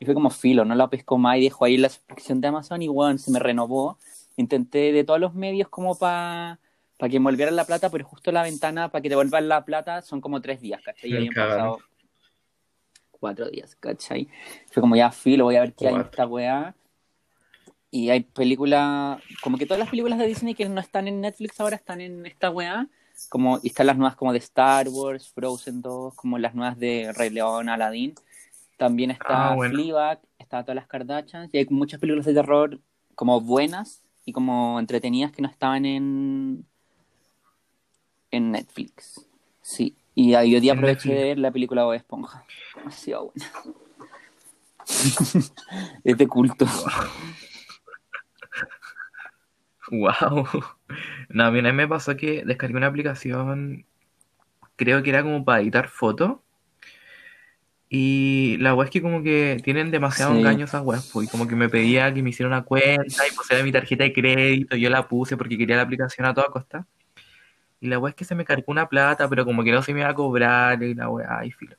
y 0.00 0.04
fue 0.04 0.14
como 0.14 0.30
filo, 0.30 0.64
no 0.64 0.74
la 0.74 0.88
pesco 0.88 1.18
más 1.18 1.38
y 1.38 1.42
dejo 1.42 1.64
ahí 1.64 1.76
la 1.76 1.88
suscripción 1.88 2.40
de 2.40 2.48
Amazon 2.48 2.80
y 2.80 2.88
weón, 2.88 3.18
se 3.18 3.30
me 3.30 3.38
renovó, 3.38 3.98
intenté 4.36 4.92
de 4.92 5.04
todos 5.04 5.20
los 5.20 5.34
medios 5.34 5.68
como 5.68 5.96
para 5.96 6.60
para 6.98 7.10
que 7.10 7.20
me 7.20 7.24
volvieran 7.24 7.54
la 7.54 7.64
plata, 7.64 7.90
pero 7.90 8.04
justo 8.04 8.32
la 8.32 8.42
ventana 8.42 8.90
para 8.90 9.00
que 9.00 9.08
te 9.08 9.14
vuelvan 9.14 9.48
la 9.48 9.64
plata 9.64 10.02
son 10.02 10.20
como 10.20 10.40
tres 10.40 10.60
días, 10.60 10.82
¿cachai? 10.82 11.10
Y 11.10 11.16
habían 11.16 11.32
pasado 11.32 11.78
cuatro 13.12 13.48
días, 13.48 13.76
¿cachai? 13.76 14.28
Fue 14.70 14.80
como 14.80 14.96
ya 14.96 15.10
filo, 15.12 15.44
voy 15.44 15.56
a 15.56 15.60
ver 15.60 15.74
qué 15.74 15.88
hay 15.88 15.94
en 15.94 16.00
esta 16.00 16.26
weá. 16.26 16.74
Y 17.90 18.10
hay 18.10 18.20
películas, 18.20 19.20
como 19.42 19.56
que 19.56 19.64
todas 19.64 19.78
las 19.78 19.88
películas 19.88 20.18
de 20.18 20.26
Disney 20.26 20.54
que 20.54 20.68
no 20.68 20.80
están 20.80 21.08
en 21.08 21.20
Netflix 21.20 21.58
ahora 21.60 21.76
están 21.76 22.00
en 22.00 22.26
esta 22.26 22.50
weá. 22.50 22.88
Como, 23.28 23.58
y 23.62 23.68
están 23.68 23.86
las 23.86 23.96
nuevas 23.96 24.16
como 24.16 24.32
de 24.32 24.38
Star 24.38 24.88
Wars, 24.88 25.28
Frozen 25.30 25.82
2, 25.82 26.14
como 26.14 26.38
las 26.38 26.54
nuevas 26.54 26.78
de 26.78 27.12
Rey 27.16 27.30
León, 27.30 27.68
Aladdin. 27.68 28.14
También 28.76 29.10
está 29.10 29.50
Ah, 29.50 29.54
bueno. 29.54 29.74
Fleabag, 29.74 30.20
está 30.38 30.62
todas 30.62 30.76
las 30.76 30.86
Kardashians. 30.86 31.50
Y 31.52 31.58
hay 31.58 31.66
muchas 31.70 31.98
películas 32.00 32.26
de 32.26 32.34
terror 32.34 32.78
como 33.14 33.40
buenas 33.40 34.02
y 34.24 34.32
como 34.32 34.78
entretenidas 34.78 35.32
que 35.32 35.42
no 35.42 35.48
estaban 35.48 35.84
en, 35.84 36.64
en 38.30 38.52
Netflix. 38.52 39.26
Sí. 39.62 39.96
Y 40.14 40.34
ahí 40.34 40.54
hoy 40.54 40.60
día 40.60 40.72
aproveché 40.74 41.12
de 41.14 41.24
ver 41.24 41.38
la 41.38 41.50
película 41.50 41.84
Bob 41.84 41.94
Esponja. 41.94 42.44
Demasiado 42.76 43.32
buena. 43.32 43.50
es 46.04 46.16
de 46.16 46.26
culto. 46.28 46.66
Wow. 49.90 50.46
No, 51.30 51.44
a 51.44 51.50
mí 51.50 51.58
una 51.58 51.68
vez 51.68 51.76
me 51.76 51.88
pasó 51.88 52.16
que 52.16 52.42
descargué 52.46 52.76
una 52.78 52.86
aplicación, 52.86 53.84
creo 54.76 55.02
que 55.02 55.10
era 55.10 55.22
como 55.22 55.44
para 55.44 55.60
editar 55.60 55.88
fotos. 55.88 56.38
Y 57.90 58.56
la 58.58 58.74
web 58.74 58.86
es 58.86 58.90
que 58.90 59.00
como 59.02 59.22
que 59.22 59.60
tienen 59.62 59.90
demasiado 59.90 60.32
Sí. 60.32 60.38
engaño 60.40 60.64
esas 60.66 60.82
webs, 60.82 61.10
pues, 61.12 61.26
y 61.28 61.30
como 61.30 61.46
que 61.46 61.56
me 61.56 61.68
pedía 61.68 62.12
que 62.12 62.22
me 62.22 62.30
hiciera 62.30 62.48
una 62.48 62.62
cuenta 62.62 63.26
y 63.26 63.34
pusiera 63.34 63.62
mi 63.62 63.72
tarjeta 63.72 64.04
de 64.04 64.12
crédito, 64.12 64.76
yo 64.76 64.90
la 64.90 65.08
puse 65.08 65.36
porque 65.36 65.56
quería 65.56 65.76
la 65.76 65.82
aplicación 65.82 66.26
a 66.26 66.34
toda 66.34 66.48
costa. 66.48 66.86
Y 67.80 67.88
la 67.88 67.98
weá 67.98 68.10
es 68.10 68.16
que 68.16 68.24
se 68.24 68.34
me 68.34 68.44
cargó 68.44 68.64
una 68.68 68.88
plata, 68.88 69.28
pero 69.28 69.44
como 69.44 69.62
que 69.62 69.72
no 69.72 69.82
se 69.82 69.94
me 69.94 70.00
iba 70.00 70.08
a 70.10 70.14
cobrar 70.14 70.82
y 70.82 70.94
la 70.94 71.08
weá, 71.08 71.44
y 71.44 71.50
filo. 71.50 71.76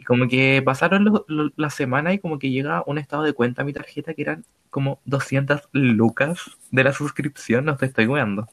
Y 0.00 0.04
como 0.04 0.28
que 0.28 0.62
pasaron 0.64 1.04
lo- 1.04 1.26
lo- 1.28 1.50
las 1.56 1.74
semanas 1.74 2.14
y 2.14 2.18
como 2.18 2.38
que 2.38 2.50
llega 2.50 2.82
un 2.86 2.96
estado 2.96 3.22
de 3.22 3.34
cuenta 3.34 3.60
a 3.60 3.64
mi 3.66 3.74
tarjeta 3.74 4.14
que 4.14 4.22
eran 4.22 4.46
como 4.70 4.98
200 5.04 5.68
lucas 5.72 6.40
de 6.70 6.84
la 6.84 6.94
suscripción, 6.94 7.66
no 7.66 7.76
te 7.76 7.84
estoy 7.84 8.06
weando. 8.06 8.48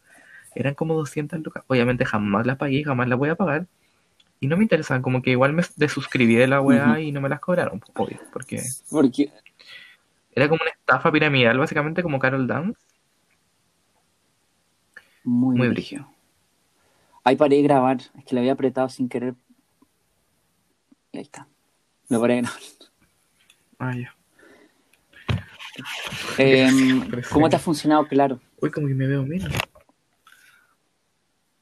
Eran 0.56 0.74
como 0.76 0.96
200 0.96 1.40
lucas. 1.40 1.64
Obviamente 1.68 2.04
jamás 2.04 2.46
las 2.46 2.58
pagué 2.58 2.84
jamás 2.84 3.08
las 3.08 3.18
voy 3.18 3.30
a 3.30 3.36
pagar. 3.36 3.66
Y 4.42 4.48
no 4.48 4.58
me 4.58 4.64
interesan, 4.64 5.02
como 5.02 5.22
que 5.22 5.32
igual 5.32 5.54
me 5.54 5.64
desuscribí 5.78 6.36
de 6.36 6.48
la 6.48 6.60
weá 6.60 7.00
y 7.00 7.14
no 7.14 7.22
me 7.22 7.30
las 7.30 7.40
cobraron, 7.40 7.80
pues, 7.80 7.92
obvio, 7.96 8.20
porque 8.34 8.62
Porque, 8.92 9.32
era 10.36 10.50
como 10.50 10.60
una 10.62 10.72
estafa 10.72 11.12
piramidal, 11.14 11.58
básicamente 11.58 12.04
como 12.04 12.20
Carol 12.20 12.46
Dance. 12.46 12.78
muy, 15.24 15.56
Muy 15.56 15.70
brígido. 15.70 16.08
Ahí 17.24 17.38
paré 17.38 17.56
de 17.58 17.64
grabar, 17.64 17.98
es 18.18 18.26
que 18.26 18.36
le 18.36 18.42
había 18.42 18.54
apretado 18.54 18.90
sin 18.90 19.08
querer. 19.08 19.36
Ahí 21.18 21.24
está. 21.24 21.48
Lo 22.10 22.22
paré 22.22 22.36
de 22.36 22.42
grabar. 22.44 22.60
Ah, 23.80 23.94
ya. 23.98 24.16
Em, 26.38 27.02
Parece- 27.10 27.30
¿Cómo 27.34 27.50
te 27.50 27.56
ha 27.56 27.60
funcionado? 27.60 28.08
Claro. 28.08 28.40
Uy, 28.62 28.70
como 28.72 28.88
que 28.88 28.94
me 28.94 29.08
veo 29.08 29.24
menos. 29.26 29.52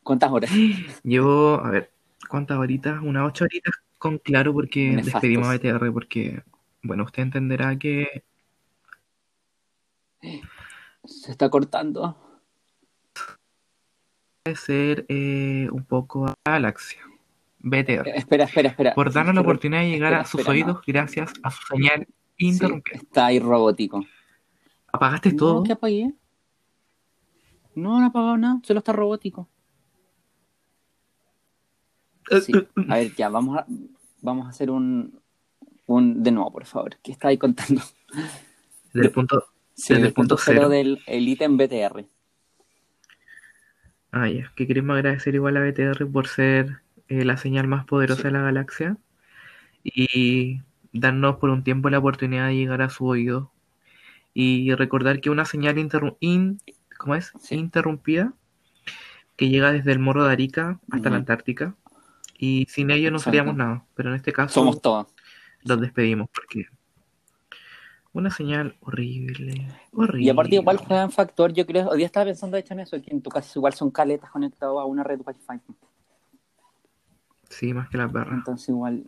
¿Cuántas 0.03 0.29
horas? 0.31 0.51
Llevo, 1.03 1.55
a 1.63 1.69
ver, 1.71 1.91
¿cuántas 2.29 2.57
horitas? 2.57 3.01
Unas 3.01 3.27
ocho 3.27 3.45
horitas 3.45 3.73
con 3.97 4.17
claro 4.19 4.51
porque 4.53 4.89
Nefastos. 4.89 5.13
despedimos 5.13 5.47
a 5.47 5.53
BTR 5.57 5.91
porque, 5.93 6.43
bueno, 6.83 7.03
usted 7.05 7.23
entenderá 7.23 7.77
que 7.77 8.23
Se 11.05 11.31
está 11.31 11.49
cortando. 11.49 12.17
puede 14.43 14.57
ser 14.57 15.05
eh, 15.07 15.69
un 15.71 15.85
poco 15.85 16.25
a 16.27 16.33
Galaxia. 16.45 16.99
BTR. 17.67 18.07
Eh, 18.07 18.13
Espera, 18.15 18.43
espera, 18.45 18.69
espera. 18.69 18.93
Por 18.93 19.11
darnos 19.11 19.33
la 19.35 19.41
oportunidad 19.41 19.81
de 19.81 19.89
llegar 19.89 20.13
a 20.13 20.23
sus 20.25 20.41
espera, 20.41 20.53
oídos 20.53 20.75
no. 20.75 20.81
gracias 20.85 21.33
a 21.43 21.49
su 21.51 21.65
señal 21.67 22.07
Sí, 22.37 22.47
interrumpida. 22.47 22.95
está 22.97 23.25
ahí 23.27 23.39
robótico. 23.39 24.05
¿Apagaste 24.93 25.33
todo? 25.33 25.55
No, 25.55 25.63
¿qué 25.63 25.71
apagué? 25.73 26.13
No, 27.75 27.99
no 27.99 28.03
he 28.05 28.07
apagado 28.09 28.37
nada, 28.37 28.59
solo 28.63 28.79
está 28.79 28.93
robótico. 28.93 29.49
Sí. 32.43 32.53
A 32.89 32.95
ver, 32.95 33.13
ya, 33.15 33.29
vamos 33.29 33.57
a, 33.57 33.65
vamos 34.21 34.45
a 34.47 34.49
hacer 34.49 34.69
un, 34.71 35.19
un. 35.85 36.23
De 36.23 36.31
nuevo, 36.31 36.51
por 36.51 36.65
favor. 36.65 36.97
¿Qué 37.03 37.11
está 37.11 37.27
ahí 37.29 37.37
contando? 37.37 37.81
Desde 38.93 39.07
el 39.07 39.11
punto. 39.11 39.43
Sí, 39.73 39.93
Desde 39.93 40.01
el 40.03 40.07
el 40.07 40.13
punto 40.13 40.37
cero 40.37 40.57
cero. 40.61 40.69
del 40.69 40.99
el 41.05 41.27
ítem 41.27 41.57
BTR. 41.57 42.05
Ah, 44.11 44.29
ya. 44.29 44.51
Que 44.55 44.65
queremos 44.67 44.95
agradecer 44.95 45.35
igual 45.35 45.57
a 45.57 45.61
BTR 45.61 46.05
por 46.11 46.27
ser 46.27 46.81
eh, 47.09 47.23
la 47.25 47.37
señal 47.37 47.67
más 47.67 47.85
poderosa 47.85 48.21
Sí. 48.21 48.27
de 48.27 48.31
la 48.31 48.41
galaxia 48.41 48.97
y 49.83 50.61
darnos 50.93 51.35
por 51.37 51.49
un 51.49 51.63
tiempo 51.63 51.89
la 51.89 51.99
oportunidad 51.99 52.47
de 52.47 52.55
llegar 52.55 52.81
a 52.81 52.89
su 52.89 53.05
oído 53.05 53.51
y 54.33 54.73
recordar 54.73 55.21
que 55.21 55.29
una 55.29 55.45
señal 55.45 55.75
interru- 55.77 56.17
in- 56.19 56.59
¿cómo 56.97 57.15
es? 57.15 57.31
Sí. 57.39 57.55
interrumpida 57.55 58.33
que 59.35 59.49
llega 59.49 59.71
desde 59.71 59.91
el 59.91 59.99
Morro 59.99 60.25
de 60.25 60.31
Arica 60.33 60.79
hasta 60.91 61.09
la. 61.09 61.17
Antártica 61.17 61.75
y 62.37 62.65
sin 62.69 62.89
ello 62.91 63.11
no 63.11 63.17
Exacto. 63.17 63.31
seríamos 63.31 63.55
nada, 63.55 63.85
pero 63.95 64.09
en 64.09 64.15
este 64.15 64.33
caso 64.33 64.53
Somos 64.55 64.81
todos. 64.81 65.07
los 65.63 65.79
despedimos 65.81 66.29
porque 66.33 66.65
una 68.13 68.29
señal 68.29 68.77
horrible, 68.79 69.67
horrible. 69.91 70.25
Y 70.25 70.29
aparte, 70.29 70.55
igual 70.55 70.77
juega 70.77 71.03
en 71.03 71.11
factor. 71.11 71.51
Yo 71.53 71.65
creo. 71.65 71.89
Hoy 71.89 71.97
día 71.97 72.05
estaba 72.05 72.25
pensando, 72.27 72.55
de 72.55 72.61
hecho, 72.61 72.73
en 72.73 72.79
eso, 72.79 73.01
que 73.01 73.11
en 73.11 73.21
tu 73.21 73.29
caso 73.29 73.59
igual 73.59 73.73
son 73.73 73.91
caletas 73.91 74.29
conectados 74.31 74.79
a 74.81 74.85
una 74.85 75.03
red 75.03 75.19
Wi-Fi. 75.25 75.59
Sí, 77.57 77.73
más 77.73 77.89
que 77.89 77.97
la 77.97 78.09
perra. 78.09 78.33
Entonces, 78.35 78.67
igual. 78.69 79.05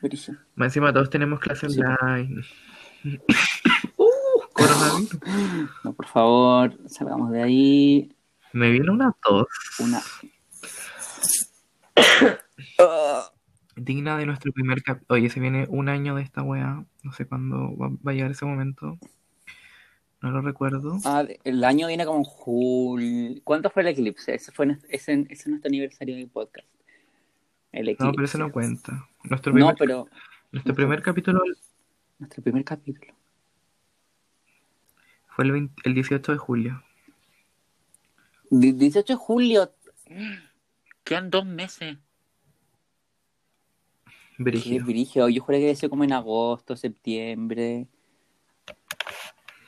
Brillo. 0.00 0.34
Más 0.54 0.66
encima 0.68 0.92
todos 0.92 1.10
tenemos 1.10 1.38
clases 1.40 1.74
Sí. 1.74 1.80
online. 1.82 2.42
Coronavirus. 4.54 5.18
No, 5.84 5.92
por 5.92 6.06
favor, 6.06 6.78
salgamos 6.88 7.30
de 7.30 7.42
ahí. 7.42 8.16
Me 8.52 8.70
vino 8.70 8.92
una 8.92 9.12
tos 9.22 9.46
Una. 9.80 10.00
digna 13.76 14.16
de 14.16 14.26
nuestro 14.26 14.52
primer 14.52 14.82
cap. 14.82 15.02
Oye, 15.08 15.28
se 15.28 15.40
viene 15.40 15.66
un 15.68 15.88
año 15.88 16.14
de 16.14 16.22
esta 16.22 16.42
weá. 16.42 16.84
No 17.02 17.12
sé 17.12 17.26
cuándo 17.26 17.76
va, 17.76 17.88
va 17.88 18.12
a 18.12 18.14
llegar 18.14 18.30
ese 18.30 18.44
momento. 18.46 18.96
No 20.22 20.30
lo 20.30 20.40
recuerdo. 20.40 20.96
Ah, 21.04 21.24
el 21.42 21.64
año 21.64 21.88
viene 21.88 22.06
como 22.06 22.18
en 22.20 22.24
julio. 22.24 23.40
¿Cuánto 23.44 23.68
fue 23.68 23.82
el 23.82 23.88
eclipse? 23.88 24.34
Ese 24.34 24.52
fue 24.52 24.78
ese, 24.88 25.12
ese 25.28 25.32
es 25.32 25.46
nuestro 25.48 25.68
aniversario 25.68 26.14
del 26.16 26.28
podcast. 26.28 26.66
El 27.74 27.88
eclipse. 27.88 28.04
No, 28.04 28.12
pero 28.12 28.24
eso 28.24 28.38
no 28.38 28.52
cuenta. 28.52 29.08
Nuestro 29.24 29.52
No, 29.52 29.56
primer, 29.56 29.74
pero 29.76 30.08
nuestro 30.52 30.74
primer 30.74 31.02
capítulo 31.02 31.42
nuestro 32.18 32.42
primer 32.42 32.64
capítulo. 32.64 33.12
fue 35.28 35.44
el, 35.44 35.52
20 35.52 35.82
el 35.84 35.94
18 35.94 36.32
de 36.32 36.38
julio. 36.38 36.82
Di- 38.50 38.72
18 38.72 39.12
de 39.14 39.16
julio. 39.16 39.72
Quedan 41.02 41.30
dos 41.30 41.44
meses. 41.44 41.98
Qué 44.36 44.42
Brígido. 44.42 44.86
brígido. 44.86 45.28
Yo 45.28 45.42
juré 45.42 45.58
que 45.58 45.66
decía 45.66 45.88
como 45.88 46.04
en 46.04 46.12
agosto, 46.12 46.76
septiembre. 46.76 47.88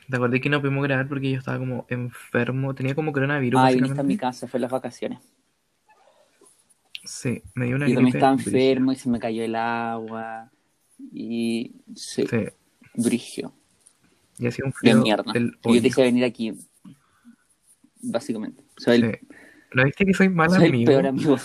Te 0.08 0.16
acordé 0.16 0.40
que 0.40 0.48
no 0.48 0.60
pudimos 0.60 0.84
grabar 0.84 1.08
porque 1.08 1.32
yo 1.32 1.38
estaba 1.38 1.58
como 1.58 1.84
enfermo. 1.88 2.74
Tenía 2.74 2.94
como 2.94 3.12
coronavirus. 3.12 3.60
Ah, 3.60 3.70
viniste 3.72 4.00
a 4.00 4.04
mi 4.04 4.16
casa, 4.16 4.46
fue 4.46 4.58
en 4.58 4.62
las 4.62 4.70
vacaciones. 4.70 5.18
Sí, 7.06 7.42
me 7.54 7.66
dio 7.66 7.76
una 7.76 7.86
Yo 7.88 7.94
también 7.94 8.12
gripe 8.12 8.18
estaba 8.18 8.34
brígida. 8.34 8.58
enfermo 8.58 8.92
y 8.92 8.96
se 8.96 9.08
me 9.08 9.18
cayó 9.18 9.44
el 9.44 9.54
agua. 9.54 10.50
Y 11.12 11.72
sí, 11.94 12.26
Sí, 12.26 12.36
brigio. 12.94 13.52
y 14.38 14.46
hacía 14.46 14.64
un 14.64 14.70
De 14.72 14.76
frío 14.76 15.02
mierda. 15.02 15.32
del 15.32 15.58
Y 15.64 15.74
yo 15.76 15.80
te 15.82 15.88
hice 15.88 16.02
venir 16.02 16.24
aquí. 16.24 16.52
Básicamente. 18.02 18.62
Soy 18.76 18.96
el. 18.96 19.18
¿No 19.74 19.84
viste 19.84 20.04
que 20.06 20.14
soy 20.14 20.28
mal 20.28 20.50
soy 20.50 20.64
el 20.64 20.68
amigo? 20.70 20.86
peor 20.90 21.06
amigo. 21.06 21.36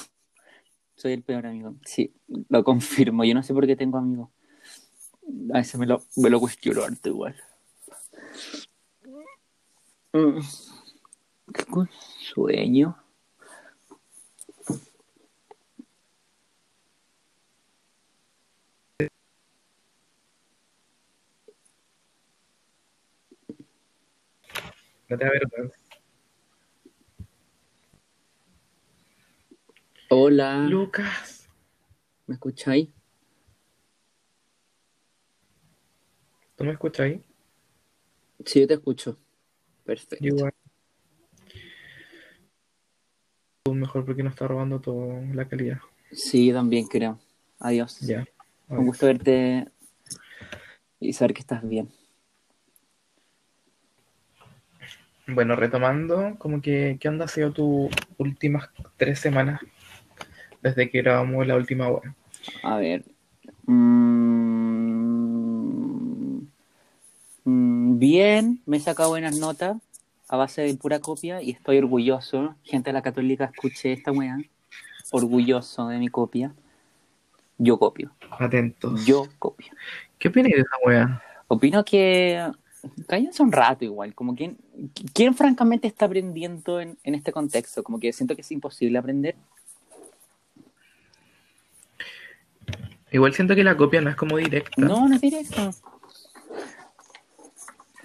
Soy 0.95 1.13
el 1.13 1.23
peor 1.23 1.45
amigo. 1.47 1.75
Sí, 1.85 2.13
lo 2.49 2.63
confirmo. 2.63 3.23
Yo 3.23 3.33
no 3.33 3.41
sé 3.43 3.53
por 3.53 3.65
qué 3.65 3.75
tengo 3.75 3.97
amigos. 3.97 4.29
A 5.53 5.57
veces 5.59 5.79
me 5.79 5.85
lo, 5.87 6.01
me 6.17 6.29
lo 6.29 6.39
cuestiono 6.39 6.83
harto 6.83 7.09
igual. 7.09 7.35
Mm. 10.13 10.39
Qué 11.53 11.63
sueño. 12.33 12.97
No 25.11 25.17
te. 25.17 25.27
Hola. 30.09 30.67
Lucas. 30.69 31.49
¿Me 32.27 32.35
escucháis? 32.35 32.87
¿Tú 36.55 36.63
me 36.63 36.71
escuchas 36.71 37.03
ahí? 37.07 37.23
Sí, 38.45 38.61
yo 38.61 38.67
te 38.67 38.75
escucho. 38.75 39.17
Perfecto. 39.83 40.25
Igual. 40.25 40.53
Mejor 43.69 44.05
porque 44.05 44.23
nos 44.23 44.31
está 44.31 44.47
robando 44.47 44.79
toda 44.79 45.19
la 45.33 45.45
calidad. 45.45 45.79
Sí, 46.13 46.47
yo 46.47 46.53
también 46.53 46.87
creo. 46.87 47.19
Adiós. 47.59 47.99
Ya. 47.99 48.25
Un 48.69 48.85
gusto 48.85 49.07
verte 49.07 49.67
y 51.01 51.11
saber 51.11 51.33
que 51.33 51.41
estás 51.41 51.67
bien. 51.67 51.91
Bueno, 55.33 55.55
retomando, 55.55 56.35
como 56.37 56.61
que, 56.61 56.97
¿qué 56.99 57.09
onda 57.09 57.25
ha 57.25 57.27
sido 57.27 57.51
tus 57.51 57.89
últimas 58.17 58.69
tres 58.97 59.19
semanas 59.19 59.61
desde 60.61 60.89
que 60.89 61.01
grabamos 61.01 61.47
la 61.47 61.55
última 61.55 61.87
hora? 61.87 62.13
A 62.63 62.77
ver. 62.77 63.05
Mm, 63.65 64.81
mm, 67.45 67.99
bien, 67.99 68.61
me 68.65 68.77
he 68.77 68.79
sacado 68.79 69.09
buenas 69.09 69.37
notas 69.37 69.77
a 70.27 70.37
base 70.37 70.61
de 70.61 70.73
pura 70.75 70.99
copia 70.99 71.41
y 71.41 71.51
estoy 71.51 71.77
orgulloso. 71.77 72.55
Gente 72.63 72.89
de 72.89 72.93
la 72.93 73.01
católica, 73.01 73.45
escuché 73.45 73.93
esta 73.93 74.11
weá. 74.11 74.37
Orgulloso 75.11 75.87
de 75.87 75.99
mi 75.99 76.07
copia. 76.09 76.53
Yo 77.57 77.77
copio. 77.77 78.11
Atentos. 78.39 79.05
Yo 79.05 79.27
copio. 79.37 79.73
¿Qué 80.17 80.29
opinas 80.29 80.51
de 80.51 80.61
esa 80.61 80.75
wea? 80.85 81.21
Opino 81.47 81.83
que 81.83 82.49
cállense 83.07 83.43
un 83.43 83.51
rato 83.51 83.85
igual, 83.85 84.13
como 84.15 84.35
quien, 84.35 84.57
¿quién 85.13 85.35
francamente 85.35 85.87
está 85.87 86.05
aprendiendo 86.05 86.79
en, 86.79 86.97
en 87.03 87.15
este 87.15 87.31
contexto? 87.31 87.83
Como 87.83 87.99
que 87.99 88.13
siento 88.13 88.35
que 88.35 88.41
es 88.41 88.51
imposible 88.51 88.97
aprender. 88.97 89.35
Igual 93.11 93.33
siento 93.33 93.55
que 93.55 93.63
la 93.63 93.75
copia 93.75 94.01
no 94.01 94.09
es 94.09 94.15
como 94.15 94.37
directa. 94.37 94.71
No, 94.77 95.07
no 95.07 95.15
es 95.15 95.21
directo. 95.21 95.71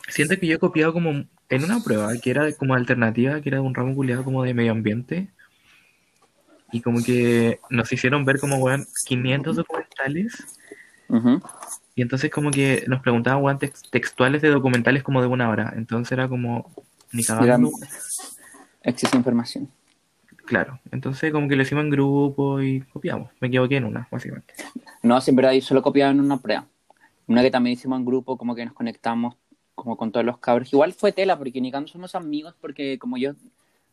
Siento 0.09 0.39
que 0.39 0.47
yo 0.47 0.57
he 0.57 0.59
copiado 0.59 0.93
como 0.93 1.11
en 1.11 1.65
una 1.65 1.81
prueba 1.81 2.13
que 2.19 2.31
era 2.31 2.53
como 2.53 2.75
alternativa, 2.75 3.41
que 3.41 3.49
era 3.49 3.59
de 3.59 3.65
un 3.65 3.75
ramo 3.75 3.95
culiado 3.95 4.25
como 4.25 4.43
de 4.43 4.55
medio 4.55 4.73
ambiente. 4.73 5.29
Y 6.73 6.81
como 6.81 7.03
que 7.03 7.61
nos 7.71 7.93
hicieron 7.93 8.25
ver 8.25 8.41
como, 8.41 8.57
weón, 8.57 8.87
500 9.07 9.57
documentales. 9.57 10.59
Y 11.95 12.03
entonces 12.03 12.31
como 12.31 12.51
que 12.51 12.85
nos 12.89 13.01
preguntaban, 13.01 13.43
weón, 13.43 13.59
tex- 13.59 13.89
textuales 13.91 14.43
de 14.43 14.49
documentales 14.51 15.03
como 15.03 15.21
de 15.21 15.29
una 15.29 15.49
hora. 15.49 15.73
Entonces 15.77 16.13
era 16.13 16.29
como, 16.29 16.71
ni 17.13 17.23
cagando. 17.25 17.71
exceso 18.83 19.17
información. 19.17 19.69
Claro. 20.45 20.79
Entonces 20.93 21.33
como 21.33 21.49
que 21.49 21.57
lo 21.57 21.63
hicimos 21.63 21.85
en 21.85 21.91
grupo 21.91 22.61
y 22.61 22.81
copiamos. 22.83 23.31
Me 23.41 23.49
equivoqué 23.49 23.77
en 23.77 23.85
una, 23.85 24.07
básicamente. 24.11 24.55
No, 25.03 25.21
sí, 25.21 25.31
en 25.31 25.37
verdad 25.37 25.53
yo 25.53 25.61
solo 25.61 25.83
copiaba 25.83 26.13
en 26.13 26.21
una 26.21 26.37
prueba. 26.37 26.67
Una 27.27 27.43
que 27.43 27.51
también 27.51 27.75
hicimos 27.75 27.99
en 27.99 28.05
grupo, 28.05 28.37
como 28.37 28.55
que 28.55 28.65
nos 28.65 28.75
conectamos 28.75 29.37
como 29.75 29.97
con 29.97 30.13
todos 30.13 30.25
los 30.25 30.39
cabros. 30.39 30.73
Igual 30.73 30.93
fue 30.93 31.13
tela, 31.13 31.37
porque 31.37 31.61
ni 31.61 31.71
cuando 31.71 31.89
somos 31.89 32.15
amigos, 32.15 32.55
porque 32.61 32.99
como 32.99 33.17
yo, 33.17 33.33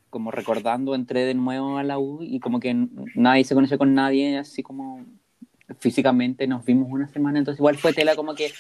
como 0.10 0.30
recordando, 0.32 0.94
entré 0.94 1.26
de 1.26 1.34
nuevo 1.34 1.78
a 1.78 1.84
la 1.84 1.98
U 1.98 2.20
y 2.22 2.40
como 2.40 2.60
que 2.60 2.88
nadie 3.16 3.44
se 3.44 3.56
conoce 3.56 3.78
con 3.78 3.94
nadie, 3.94 4.38
así 4.38 4.62
como 4.62 5.04
físicamente 5.80 6.48
nos 6.48 6.66
vimos 6.66 6.88
una 6.92 7.08
semana, 7.08 7.40
entonces 7.40 7.60
igual 7.60 7.78
fue 7.78 7.94
tela 7.94 8.16
como 8.16 8.36
que 8.36 8.52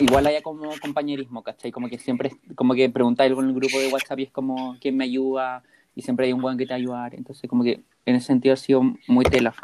igual 0.00 0.26
haya 0.26 0.42
como 0.42 0.70
compañerismo, 0.80 1.42
¿cachai? 1.42 1.70
Como 1.70 1.88
que 1.88 1.98
siempre, 1.98 2.32
como 2.54 2.74
que 2.74 2.90
preguntáis 2.90 3.30
algo 3.30 3.42
en 3.42 3.48
el 3.48 3.54
grupo 3.54 3.78
de 3.78 3.88
WhatsApp 3.88 4.18
y 4.18 4.22
es 4.24 4.30
como, 4.30 4.76
¿quién 4.80 4.96
me 4.96 5.04
ayuda? 5.04 5.62
Y 5.94 6.02
siempre 6.02 6.26
hay 6.26 6.32
un 6.32 6.40
buen 6.40 6.58
que 6.58 6.66
te 6.66 6.74
ayudar, 6.74 7.14
entonces 7.14 7.48
como 7.48 7.62
que 7.62 7.82
en 8.06 8.16
ese 8.16 8.26
sentido 8.26 8.54
ha 8.54 8.56
sido 8.56 8.82
muy 9.06 9.24
tela. 9.24 9.54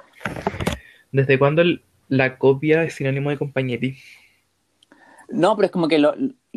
¿Desde 1.10 1.38
cuándo 1.38 1.62
la 2.08 2.38
copia 2.38 2.84
es 2.84 2.94
sinónimo 2.94 3.30
de 3.30 3.38
compañerismo? 3.38 4.00
No, 5.28 5.56
pero 5.56 5.66
es 5.66 5.72
como 5.72 5.88
que 5.88 5.98
lo, 5.98 6.14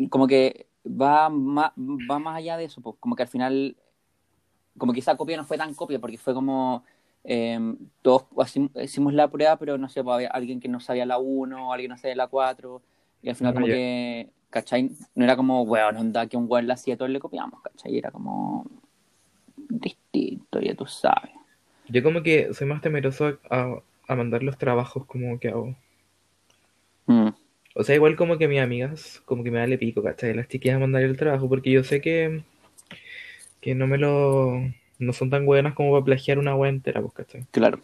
como 0.08 0.26
que 0.26 0.66
va 0.86 1.28
más, 1.28 1.72
va 1.76 2.18
más 2.18 2.36
allá 2.36 2.56
de 2.56 2.64
eso, 2.64 2.80
pues, 2.80 2.96
como 3.00 3.16
que 3.16 3.22
al 3.22 3.28
final, 3.28 3.76
como 4.78 4.92
que 4.92 5.00
esa 5.00 5.16
copia 5.16 5.36
no 5.36 5.44
fue 5.44 5.58
tan 5.58 5.74
copia, 5.74 5.98
porque 5.98 6.18
fue 6.18 6.34
como 6.34 6.84
eh, 7.24 7.58
todos 8.02 8.26
hicimos 8.82 9.14
la 9.14 9.30
prueba, 9.30 9.58
pero 9.58 9.78
no 9.78 9.88
sé, 9.88 10.02
pues, 10.04 10.14
había 10.14 10.28
alguien 10.28 10.60
que 10.60 10.68
no 10.68 10.80
sabía 10.80 11.06
la 11.06 11.18
1, 11.18 11.72
alguien 11.72 11.90
no 11.90 11.98
sabía 11.98 12.16
la 12.16 12.28
4, 12.28 12.82
y 13.22 13.28
al 13.30 13.36
final 13.36 13.54
como 13.54 13.68
ya. 13.68 13.68
que, 13.68 14.30
¿cachai? 14.50 14.90
No 15.14 15.24
era 15.24 15.36
como, 15.36 15.62
weón, 15.62 15.96
onda 15.96 16.26
que 16.28 16.36
un 16.36 16.46
weón 16.48 16.66
la 16.66 16.74
hacía, 16.74 16.96
todos 16.96 17.10
le 17.10 17.20
copiamos, 17.20 17.60
¿cachai? 17.62 17.98
Era 17.98 18.10
como 18.10 18.66
distinto, 19.68 20.60
ya 20.60 20.74
tú 20.74 20.86
sabes. 20.86 21.32
Yo 21.86 22.02
como 22.02 22.24
que 22.24 22.52
soy 22.54 22.66
más 22.66 22.80
temeroso 22.80 23.38
a, 23.48 23.76
a 24.08 24.16
mandar 24.16 24.42
los 24.42 24.58
trabajos 24.58 25.06
como 25.06 25.38
que 25.38 25.48
hago. 25.50 25.76
Mm, 27.08 27.32
O 27.74 27.82
sea, 27.84 27.94
igual 27.94 28.16
como 28.16 28.38
que 28.38 28.48
mis 28.48 28.60
amigas, 28.60 29.20
como 29.26 29.44
que 29.44 29.50
me 29.50 29.58
da 29.66 29.78
pico, 29.78 30.02
¿cachai? 30.02 30.34
Las 30.34 30.48
chiquillas 30.48 30.80
mandar 30.80 31.02
el 31.02 31.16
trabajo, 31.18 31.48
porque 31.50 31.70
yo 31.70 31.84
sé 31.84 32.00
que, 32.00 32.44
que 33.60 33.74
no 33.74 33.86
me 33.86 33.98
lo... 33.98 34.60
no 34.98 35.12
son 35.12 35.30
tan 35.30 35.46
buenas 35.46 35.74
como 35.74 35.92
para 35.92 36.04
plagiar 36.04 36.38
una 36.38 36.54
wea 36.54 36.70
entera, 36.70 37.00
pues, 37.00 37.12
¿cachai? 37.14 37.46
claro. 37.50 37.80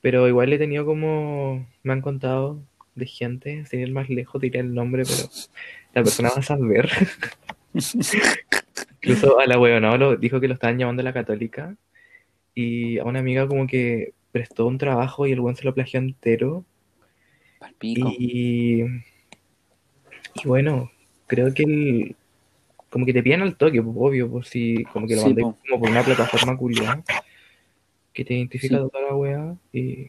Pero 0.00 0.28
igual 0.28 0.52
he 0.52 0.58
tenido 0.58 0.84
como... 0.84 1.66
me 1.82 1.94
han 1.94 2.02
contado 2.02 2.60
de 2.94 3.06
gente, 3.06 3.64
sin 3.66 3.80
ir 3.80 3.92
más 3.92 4.10
lejos 4.10 4.40
diré 4.40 4.60
el 4.60 4.74
nombre, 4.74 5.04
pero 5.04 5.28
la 5.94 6.02
persona 6.02 6.28
va 6.30 6.40
a 6.40 6.42
saber. 6.42 6.90
Incluso 9.02 9.38
a 9.38 9.46
la 9.46 9.58
weona 9.58 9.96
lo 9.96 10.16
dijo 10.16 10.40
que 10.40 10.48
lo 10.48 10.54
estaban 10.54 10.78
llamando 10.78 11.00
a 11.00 11.04
la 11.04 11.12
católica 11.12 11.76
y 12.54 12.98
a 12.98 13.04
una 13.04 13.18
amiga 13.18 13.48
como 13.48 13.66
que 13.66 14.12
prestó 14.32 14.66
un 14.66 14.78
trabajo 14.78 15.26
y 15.26 15.32
el 15.32 15.40
buen 15.40 15.56
se 15.56 15.64
lo 15.64 15.74
plagió 15.74 16.00
entero. 16.00 16.64
Palpico. 17.58 18.12
Y, 18.18 18.82
y 20.34 20.46
bueno, 20.46 20.90
creo 21.26 21.52
que 21.54 21.62
el, 21.62 22.16
como 22.94 23.04
que 23.06 23.12
te 23.12 23.24
pillan 23.24 23.42
al 23.42 23.56
toque, 23.56 23.82
pues, 23.82 23.96
obvio, 23.98 24.30
por 24.30 24.44
si 24.44 24.84
como 24.84 25.08
que 25.08 25.16
lo 25.16 25.22
Sí, 25.22 25.26
mandé 25.26 25.42
po. 25.42 25.58
como 25.68 25.80
por 25.80 25.90
una 25.90 26.04
plataforma 26.04 26.56
culiada 26.56 27.02
que 28.12 28.24
te 28.24 28.34
identifica 28.34 28.76
Sí. 28.76 28.88
toda 28.88 29.04
la 29.04 29.16
wea 29.16 29.56
y 29.72 30.06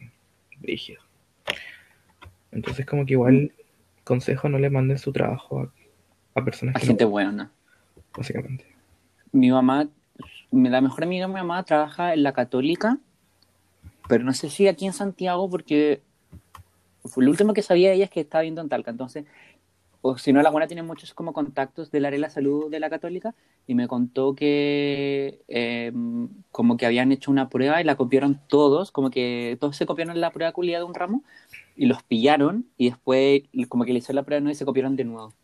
brígido. 0.60 1.02
Entonces 2.52 2.86
como 2.86 3.04
que 3.04 3.14
igual 3.14 3.50
consejo 4.04 4.48
no 4.48 4.60
le 4.60 4.70
manden 4.70 4.98
su 4.98 5.12
trabajo 5.12 5.62
a, 5.62 5.72
a 6.40 6.44
personas 6.44 6.76
A 6.76 6.78
que 6.78 6.86
gente 6.86 7.02
no, 7.02 7.10
buena. 7.10 7.50
básicamente. 8.16 8.64
Mi 9.32 9.50
mamá, 9.50 9.88
la 10.52 10.80
mejor 10.80 11.02
amiga 11.02 11.26
de 11.26 11.32
mi 11.32 11.40
mamá 11.40 11.64
trabaja 11.64 12.14
en 12.14 12.22
la 12.22 12.32
católica, 12.34 12.98
pero 14.08 14.22
no 14.22 14.32
sé 14.32 14.48
si 14.48 14.68
aquí 14.68 14.86
en 14.86 14.92
Santiago, 14.92 15.50
porque 15.50 16.02
fue 17.04 17.24
lo 17.24 17.32
último 17.32 17.52
que 17.52 17.62
sabía 17.62 17.88
de 17.88 17.96
ella 17.96 18.04
es 18.04 18.10
que 18.12 18.20
estaba 18.20 18.42
viendo 18.42 18.60
en 18.60 18.68
Talca, 18.68 18.92
entonces, 18.92 19.24
o 20.08 20.18
si 20.18 20.32
no, 20.32 20.40
la 20.40 20.50
buena 20.50 20.68
tiene 20.68 20.84
muchos 20.84 21.14
como 21.14 21.32
contactos 21.32 21.90
del 21.90 22.04
área 22.04 22.16
de 22.16 22.20
la 22.20 22.30
salud 22.30 22.70
de 22.70 22.78
la 22.78 22.88
católica, 22.88 23.34
y 23.66 23.74
me 23.74 23.88
contó 23.88 24.34
que 24.36 25.40
eh, 25.48 25.92
como 26.52 26.76
que 26.76 26.86
habían 26.86 27.10
hecho 27.10 27.32
una 27.32 27.48
prueba 27.48 27.80
y 27.80 27.84
la 27.84 27.96
copiaron 27.96 28.40
todos, 28.46 28.92
como 28.92 29.10
que 29.10 29.56
todos 29.60 29.76
se 29.76 29.84
copiaron 29.84 30.20
la 30.20 30.30
prueba 30.30 30.52
culiada 30.52 30.84
de 30.84 30.88
un 30.88 30.94
ramo, 30.94 31.24
y 31.74 31.86
los 31.86 32.04
pillaron, 32.04 32.66
y 32.76 32.90
después 32.90 33.42
como 33.68 33.84
que 33.84 33.92
le 33.92 33.98
hicieron 33.98 34.16
la 34.16 34.22
prueba 34.22 34.36
de 34.36 34.42
nuevo 34.42 34.52
y 34.52 34.56
se 34.56 34.64
copiaron 34.64 34.94
de 34.94 35.04
nuevo. 35.04 35.34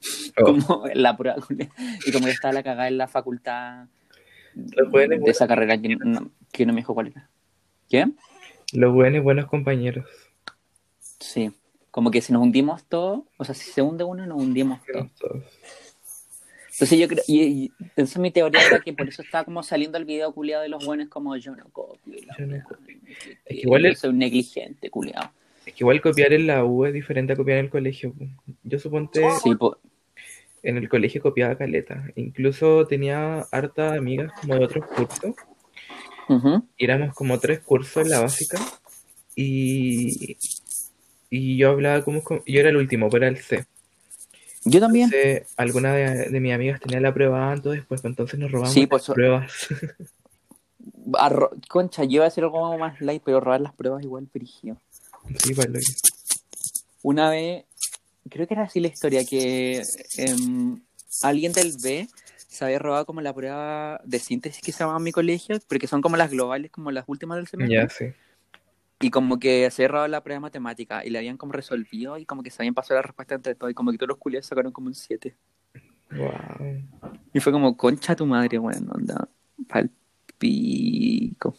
Oh, 0.41 0.45
como 0.45 0.85
la 0.95 1.17
prueba 1.17 1.37
y 2.07 2.13
como 2.13 2.27
yo 2.27 2.33
estaba 2.33 2.55
la 2.55 2.63
cagada 2.63 2.89
en 2.89 2.99
la 2.99 3.09
facultad 3.09 3.87
de 4.55 5.31
esa 5.31 5.49
carrera 5.49 5.81
que 5.81 5.97
no, 5.97 6.31
que 6.53 6.67
no 6.67 6.73
me 6.73 6.81
dijo 6.83 6.95
cuál 6.95 7.09
era. 7.09 7.29
¿qué? 7.89 8.07
los 8.73 8.95
buenos 8.95 9.25
buenos 9.25 9.47
compañeros. 9.47 10.07
sí 11.01 11.53
como 11.93 12.11
que 12.11 12.21
si 12.21 12.33
nos 12.33 12.43
hundimos 12.43 12.83
todos 12.85 13.21
o 13.37 13.45
sea 13.45 13.55
si 13.55 13.71
se 13.71 13.81
hunde 13.83 14.03
uno 14.03 14.27
nos 14.27 14.39
hundimos 14.43 14.81
todos 14.91 15.07
entonces 16.73 16.99
yo 16.99 17.07
creo 17.07 17.23
y, 17.29 17.43
y 17.43 17.73
entonces 17.79 18.19
mi 18.19 18.31
teoría 18.33 18.61
era 18.67 18.81
que 18.81 18.93
por 18.93 19.07
eso 19.09 19.23
estaba 19.23 19.45
como 19.45 19.63
saliendo 19.63 19.99
el 19.99 20.05
video 20.05 20.33
culiado 20.33 20.63
de 20.65 20.69
los 20.69 20.85
buenos 20.85 21.09
como 21.09 21.37
yo 21.37 21.55
no 21.55 21.65
copio 21.71 22.17
Yo 22.39 22.47
no 22.47 22.63
copio. 22.65 22.97
Es 23.45 23.45
que 23.47 23.55
igual 23.55 23.83
yo 23.83 23.89
el- 23.91 23.97
soy 23.97 24.11
un 24.11 24.19
negligente 24.19 24.91
culiado 24.91 25.31
Es 25.67 25.75
que 25.75 25.81
igual 25.85 26.01
copiar 26.01 26.33
en 26.33 26.47
la 26.49 26.65
U 26.65 26.85
es 26.87 26.93
diferente 26.93 27.35
a 27.35 27.37
copiar 27.37 27.59
en 27.59 27.67
el 27.67 27.71
colegio. 27.71 28.15
Yo 28.65 28.79
suponte 28.79 29.23
sí 29.43 29.55
po- 29.55 29.79
en 30.65 30.77
el 30.79 30.89
colegio 30.89 31.21
copiaba 31.21 31.57
caleta. 31.59 32.05
Incluso 32.17 32.87
tenía 32.87 33.41
harta 33.53 33.95
amigas 33.95 34.33
como 34.41 34.55
de 34.55 34.65
otros 34.65 34.87
cursos. 34.87 35.35
ujú. 36.29 36.67
Y 36.79 36.85
éramos 36.85 37.15
como 37.15 37.39
tres 37.39 37.61
cursos 37.61 38.03
en 38.05 38.11
la 38.11 38.21
básica. 38.21 38.59
Y, 39.37 40.37
y 41.35 41.57
yo 41.57 41.71
hablaba 41.71 42.05
como... 42.05 42.23
Yo 42.47 42.61
era 42.61 42.69
el 42.69 42.77
último, 42.77 43.09
pero 43.09 43.25
era 43.25 43.35
el 43.35 43.43
C. 43.43 43.65
yo 44.65 44.81
también 44.81 45.07
Entonces, 45.07 45.49
alguna 45.57 45.95
de, 45.95 46.29
de 46.29 46.41
mis 46.41 46.53
amigas 46.53 46.79
tenía 46.79 47.01
la 47.01 47.15
prueba 47.15 47.51
antes, 47.51 47.73
después, 47.73 48.03
pues, 48.03 48.11
entonces 48.11 48.39
nos 48.39 48.53
robamos 48.53 48.75
Sí, 48.75 48.87
pues, 48.87 49.09
las 49.09 49.15
pruebas. 49.15 49.53
Ro- 51.31 51.53
concha 51.69 52.05
yo 52.05 52.17
iba 52.17 52.25
a 52.25 52.29
hacer 52.29 52.45
algo 52.45 52.77
más 52.77 53.01
light 53.01 53.23
pero 53.25 53.41
robar 53.41 53.61
las 53.61 53.73
pruebas 53.73 54.03
igual 54.03 54.29
frigio 54.33 54.77
sí, 55.39 55.55
vale. 55.55 55.81
Una 57.03 57.31
vez, 57.31 57.65
creo 58.29 58.47
que 58.47 58.55
era 58.55 58.65
así 58.65 58.81
la 58.81 58.89
historia, 58.89 59.25
que 59.25 59.83
em, 60.19 60.81
alguien 61.23 61.53
del 61.53 61.73
B 61.83 62.09
se 62.37 62.65
había 62.65 62.79
robado 62.79 63.07
como 63.07 63.21
la 63.23 63.33
prueba 63.33 64.01
de 64.05 64.19
síntesis 64.19 64.61
que 64.63 64.73
se 64.73 64.81
llamaba 64.81 64.99
en 64.99 65.05
mi 65.05 65.13
colegio, 65.13 65.59
porque 65.69 65.87
son 65.87 66.03
como 66.03 66.17
las 66.17 66.31
globales, 66.31 66.71
como 66.71 66.91
las 66.91 67.05
últimas 67.09 67.37
del 67.37 67.47
semestre. 67.49 67.77
Ya, 67.77 67.89
sí. 67.89 68.07
Y 69.03 69.11
como 69.11 69.39
que 69.39 69.69
se 69.71 69.83
había 69.83 69.89
robado 69.93 70.09
la 70.09 70.23
prueba 70.23 70.37
de 70.37 70.41
matemática 70.43 71.05
y 71.05 71.11
la 71.11 71.19
habían 71.19 71.37
como 71.37 71.53
resolvido 71.53 72.17
y 72.19 72.25
como 72.25 72.43
que 72.43 72.51
se 72.51 72.63
habían 72.63 72.73
pasado 72.75 72.99
la 72.99 73.03
respuesta 73.03 73.35
entre 73.35 73.55
todos 73.55 73.71
y 73.71 73.75
como 73.75 73.91
que 73.91 73.99
todos 73.99 74.09
los 74.09 74.19
culiados 74.19 74.47
sacaron 74.47 74.71
como 74.73 74.87
un 74.87 74.95
7. 74.95 75.35
Wow. 76.13 76.83
Y 77.33 77.41
fue 77.41 77.53
como, 77.53 77.77
concha 77.77 78.15
tu 78.15 78.27
madre, 78.27 78.59
bueno, 78.59 78.93
onda, 78.95 79.29
pal 79.69 79.91
pico. 80.39 81.57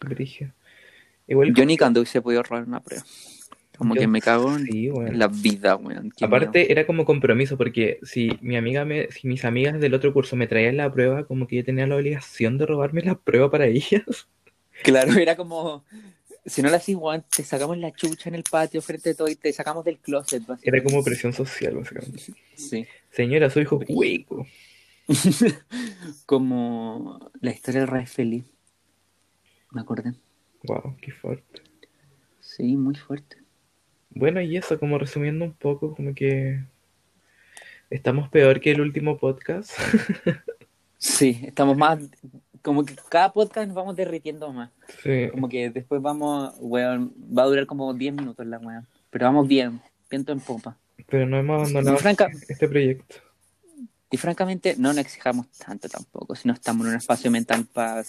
Brigio. 0.00 0.52
Igual 1.26 1.52
Yo 1.54 1.64
ni 1.64 1.76
cuando 1.76 2.00
hubiese 2.00 2.22
podido 2.22 2.42
robar 2.42 2.64
una 2.64 2.80
prueba. 2.80 3.04
Como 3.76 3.94
yo- 3.94 4.00
que 4.00 4.06
me 4.08 4.20
cago 4.20 4.56
en 4.56 4.66
Sí, 4.66 4.88
bueno. 4.88 5.16
la 5.16 5.28
vida, 5.28 5.76
weón. 5.76 6.12
Aparte 6.20 6.70
era 6.72 6.86
como 6.86 7.04
compromiso, 7.04 7.56
porque 7.56 7.98
si 8.02 8.38
mi 8.40 8.56
amiga 8.56 8.84
me, 8.84 9.08
si 9.10 9.28
mis 9.28 9.44
amigas 9.44 9.78
del 9.80 9.94
otro 9.94 10.12
curso 10.12 10.36
me 10.36 10.46
traían 10.46 10.76
la 10.76 10.92
prueba, 10.92 11.24
como 11.24 11.46
que 11.46 11.56
yo 11.56 11.64
tenía 11.64 11.86
la 11.86 11.96
obligación 11.96 12.58
de 12.58 12.66
robarme 12.66 13.02
la 13.02 13.16
prueba 13.16 13.50
para 13.50 13.66
ellas. 13.66 14.28
Claro, 14.82 15.12
era 15.14 15.36
como, 15.36 15.84
si 16.46 16.62
no 16.62 16.70
la 16.70 16.80
igual, 16.86 17.24
te 17.24 17.42
sacamos 17.42 17.78
la 17.78 17.92
chucha 17.92 18.28
en 18.28 18.36
el 18.36 18.44
patio 18.44 18.80
frente 18.80 19.10
a 19.10 19.14
todo 19.14 19.28
y 19.28 19.36
te 19.36 19.52
sacamos 19.52 19.84
del 19.84 19.98
closet. 19.98 20.42
Era 20.62 20.82
como 20.82 21.02
presión 21.02 21.32
social, 21.32 21.76
básicamente. 21.76 22.32
Sí. 22.56 22.86
Señora, 23.10 23.50
su 23.50 23.60
hijo 23.60 23.80
hueco. 23.88 24.46
como 26.26 27.30
la 27.40 27.50
historia 27.50 27.80
del 27.80 27.88
rey 27.88 28.06
feliz. 28.06 28.44
Me 29.70 29.80
acordé. 29.80 30.14
Wow, 30.64 30.96
qué 31.00 31.12
fuerte. 31.12 31.62
Sí, 32.40 32.76
muy 32.76 32.94
fuerte. 32.94 33.36
Bueno, 34.10 34.40
y 34.40 34.56
eso, 34.56 34.78
como 34.78 34.98
resumiendo 34.98 35.44
un 35.44 35.52
poco, 35.52 35.94
como 35.94 36.14
que 36.14 36.64
estamos 37.90 38.28
peor 38.28 38.60
que 38.60 38.72
el 38.72 38.80
último 38.80 39.18
podcast. 39.18 39.72
Sí, 41.00 41.40
estamos 41.44 41.76
más, 41.76 42.00
como 42.62 42.84
que 42.84 42.94
cada 43.08 43.32
podcast 43.32 43.66
nos 43.66 43.76
vamos 43.76 43.96
derritiendo 43.96 44.52
más. 44.52 44.70
Sí. 45.02 45.28
Como 45.30 45.48
que 45.48 45.70
después 45.70 46.00
vamos, 46.02 46.54
weón, 46.58 47.12
va 47.36 47.42
a 47.44 47.46
durar 47.46 47.66
como 47.66 47.92
10 47.94 48.14
minutos 48.14 48.46
la 48.46 48.58
weón. 48.58 48.86
Pero 49.10 49.26
vamos 49.26 49.48
bien, 49.48 49.80
viento 50.10 50.32
en 50.32 50.40
popa. 50.40 50.76
Pero 51.08 51.26
no 51.26 51.38
hemos 51.38 51.60
abandonado 51.62 51.96
Y 51.96 52.00
franca- 52.00 52.28
este 52.48 52.68
proyecto. 52.68 53.16
Y 54.10 54.16
francamente, 54.16 54.74
no 54.78 54.88
nos 54.88 54.98
exijamos 54.98 55.46
tanto 55.50 55.88
tampoco, 55.88 56.34
si 56.34 56.48
no 56.48 56.54
estamos 56.54 56.86
en 56.86 56.92
un 56.92 56.98
espacio 56.98 57.30
mental 57.30 57.66
para 57.72 58.02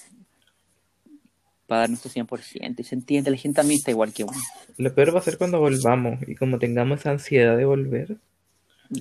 para 1.67 1.81
dar 1.81 1.89
nuestro 1.89 2.09
100% 2.09 2.79
y 2.79 2.83
se 2.83 2.95
entiende, 2.95 3.29
la 3.29 3.37
gente 3.37 3.57
también 3.57 3.77
está 3.77 3.91
igual 3.91 4.11
que 4.11 4.23
uno. 4.23 4.33
Lo 4.77 4.91
peor 4.95 5.13
va 5.13 5.19
a 5.19 5.21
ser 5.21 5.37
cuando 5.37 5.59
volvamos 5.59 6.17
y 6.27 6.33
como 6.33 6.57
tengamos 6.57 7.01
esa 7.01 7.11
ansiedad 7.11 7.55
de 7.57 7.65
volver, 7.65 8.17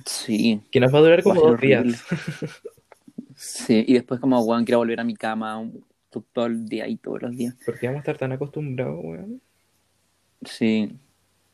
Sí, 0.05 0.61
que 0.71 0.79
nos 0.79 0.93
va 0.93 0.99
a 0.99 1.01
durar 1.01 1.23
como 1.23 1.41
Va 1.41 1.47
a 1.47 1.51
dos 1.53 1.61
días. 1.61 1.83
sí, 3.39 3.85
y 3.87 3.93
después 3.93 4.19
como, 4.19 4.41
weón, 4.41 4.65
quiero 4.65 4.79
volver 4.79 4.99
a 4.99 5.03
mi 5.03 5.15
cama 5.15 5.63
todo 6.33 6.45
el 6.47 6.67
día 6.67 6.87
y 6.87 6.97
todos 6.97 7.21
los 7.21 7.31
días. 7.35 7.55
Porque 7.65 7.87
vamos 7.87 7.99
a 7.99 8.01
estar 8.01 8.17
tan 8.17 8.31
acostumbrados, 8.33 8.99
weón. 9.03 9.41
Sí, 10.45 10.91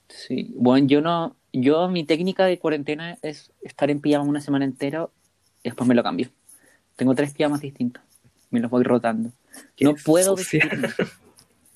sí. 0.10 0.52
Bueno, 0.56 0.88
yo 0.88 1.02
no, 1.02 1.36
yo 1.54 1.88
mi 1.90 2.04
técnica 2.04 2.46
de 2.46 2.60
cuarentena 2.60 3.18
es 3.22 3.52
estar 3.62 3.90
en 3.90 4.00
pijama 4.00 4.24
una 4.26 4.42
semana 4.42 4.66
entera 4.66 5.10
y 5.64 5.70
después 5.70 5.88
me 5.88 5.96
lo 5.96 6.04
cambio. 6.04 6.30
Tengo 6.96 7.14
tres 7.16 7.34
pijamas 7.34 7.62
distintos, 7.62 8.02
me 8.50 8.60
los 8.60 8.72
voy 8.72 8.84
rotando. 8.84 9.32
Qué 9.76 9.86
No 9.86 9.96
puedo 9.96 10.38
sucia. 10.38 10.60
vestirme. 10.66 10.90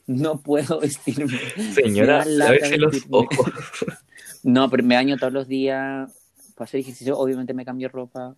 No 0.08 0.40
puedo 0.42 0.80
vestirme. 0.80 1.38
Señora, 1.76 2.26
lávese 2.26 2.78
los 2.78 3.06
ojos. 3.10 3.52
No, 4.42 4.70
pero 4.70 4.84
me 4.84 4.96
baño 4.96 5.18
todos 5.18 5.34
los 5.34 5.50
días. 5.50 6.10
Para 6.56 6.64
hacer 6.64 6.80
ejercicio, 6.80 7.18
obviamente 7.18 7.54
me 7.54 7.66
cambio 7.66 7.90
ropa. 7.90 8.38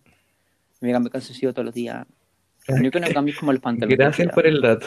Me 0.82 0.92
cambio 0.92 1.10
calzoncillo 1.10 1.52
todos 1.54 1.64
los 1.66 1.74
días. 1.74 2.06
Lo 2.68 2.74
único 2.76 2.92
que 2.92 3.00
no 3.00 3.12
cambio 3.12 3.32
es 3.32 3.38
como 3.38 3.52
los 3.52 3.60
pantalones. 3.62 3.96
Gracias 3.98 4.32
por 4.34 4.46
el 4.46 4.60
dato. 4.60 4.86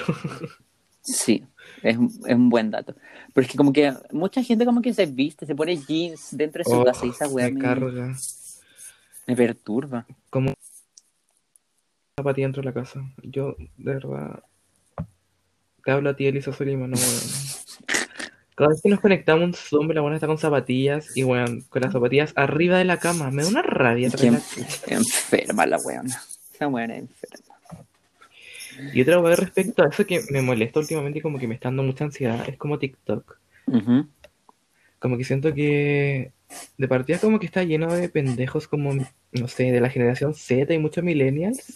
Sí, 1.01 1.43
es, 1.83 1.97
un- 1.97 2.11
es 2.25 2.35
un 2.35 2.49
buen 2.49 2.69
dato. 2.71 2.95
Pero 3.33 3.45
es 3.45 3.51
que 3.51 3.57
como 3.57 3.71
que 3.73 3.93
mucha 4.11 4.43
gente 4.43 4.65
como 4.65 4.81
que 4.81 4.93
se 4.93 5.05
viste, 5.05 5.45
se 5.45 5.55
pone 5.55 5.77
jeans 5.77 6.29
dentro 6.35 6.59
de 6.63 6.65
su 6.69 6.75
Oh, 6.77 6.83
casa 6.83 7.05
y 7.05 7.09
esa 7.09 7.27
weá 7.27 7.49
me 7.49 7.59
carga. 7.61 8.15
me 9.27 9.35
perturba. 9.35 10.05
Como 10.29 10.53
zapatilla 12.19 12.47
dentro 12.47 12.61
de 12.61 12.65
la 12.65 12.73
casa. 12.73 13.01
Yo, 13.23 13.55
de 13.77 13.93
verdad, 13.93 14.43
te 15.83 15.91
hablo 15.91 16.09
a 16.09 16.15
ti, 16.15 16.27
Elisa 16.27 16.51
Solima, 16.53 16.87
no, 16.87 16.97
weón. 16.97 17.64
Cada 18.55 18.69
vez 18.69 18.81
que 18.81 18.89
nos 18.89 19.01
conectamos 19.01 19.43
un 19.43 19.53
Zoom, 19.53 19.89
la 19.91 20.01
buena 20.01 20.15
está 20.15 20.27
con 20.27 20.37
zapatillas 20.37 21.15
y, 21.15 21.23
weón, 21.23 21.61
con 21.69 21.81
las 21.81 21.91
zapatillas 21.91 22.31
arriba 22.35 22.77
de 22.77 22.85
la 22.85 22.97
cama. 22.97 23.29
Me 23.29 23.43
da 23.43 23.49
una 23.49 23.61
rabia. 23.61 24.09
Traerla. 24.09 24.41
enferma 24.87 25.65
la 25.65 25.77
weona. 25.77 26.21
Esa 26.53 26.67
weona 26.67 26.95
es 26.95 27.01
enferma. 27.01 27.55
Y 28.93 29.01
otra 29.01 29.19
weá 29.19 29.35
respecto 29.35 29.83
a 29.83 29.89
eso 29.89 30.05
que 30.05 30.21
me 30.29 30.41
molesta 30.41 30.79
últimamente 30.79 31.19
y 31.19 31.21
como 31.21 31.39
que 31.39 31.47
me 31.47 31.55
está 31.55 31.69
dando 31.69 31.83
mucha 31.83 32.05
ansiedad, 32.05 32.47
es 32.47 32.57
como 32.57 32.79
TikTok. 32.79 33.39
Como 34.99 35.17
que 35.17 35.23
siento 35.23 35.53
que 35.53 36.31
de 36.77 36.87
partida 36.87 37.17
como 37.19 37.39
que 37.39 37.45
está 37.45 37.63
lleno 37.63 37.93
de 37.93 38.09
pendejos 38.09 38.67
como, 38.67 38.93
no 38.93 39.47
sé, 39.47 39.71
de 39.71 39.81
la 39.81 39.89
generación 39.89 40.33
Z 40.33 40.73
y 40.73 40.79
muchos 40.79 41.03
millennials. 41.03 41.73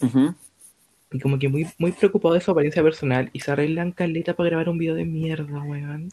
Y 1.12 1.18
como 1.18 1.38
que 1.38 1.48
muy, 1.48 1.66
muy 1.78 1.92
preocupado 1.92 2.34
de 2.34 2.40
su 2.40 2.50
apariencia 2.50 2.82
personal 2.82 3.30
y 3.32 3.40
se 3.40 3.50
arreglan 3.50 3.92
caleta 3.92 4.34
para 4.34 4.50
grabar 4.50 4.68
un 4.68 4.78
video 4.78 4.94
de 4.94 5.04
mierda, 5.04 5.62
weón. 5.62 6.10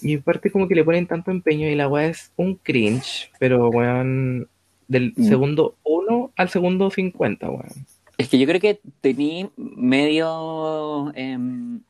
Y 0.00 0.16
aparte 0.16 0.50
como 0.50 0.68
que 0.68 0.74
le 0.74 0.84
ponen 0.84 1.06
tanto 1.06 1.30
empeño 1.30 1.68
y 1.68 1.74
la 1.74 1.88
weá 1.88 2.06
es 2.06 2.32
un 2.36 2.54
cringe, 2.56 3.30
pero 3.38 3.68
weón, 3.68 4.48
del 4.88 5.12
Mm. 5.16 5.24
segundo 5.24 5.74
1 5.84 6.30
al 6.36 6.48
segundo 6.48 6.90
50, 6.90 7.48
weón. 7.50 7.86
Es 8.18 8.28
que 8.28 8.38
yo 8.38 8.46
creo 8.46 8.60
que 8.60 8.80
tení 9.00 9.50
medio, 9.56 11.12
em, 11.14 11.80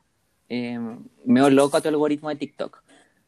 medio 1.25 1.49
loco 1.49 1.77
a 1.77 1.81
tu 1.81 1.89
algoritmo 1.89 2.29
de 2.29 2.35
TikTok. 2.35 2.81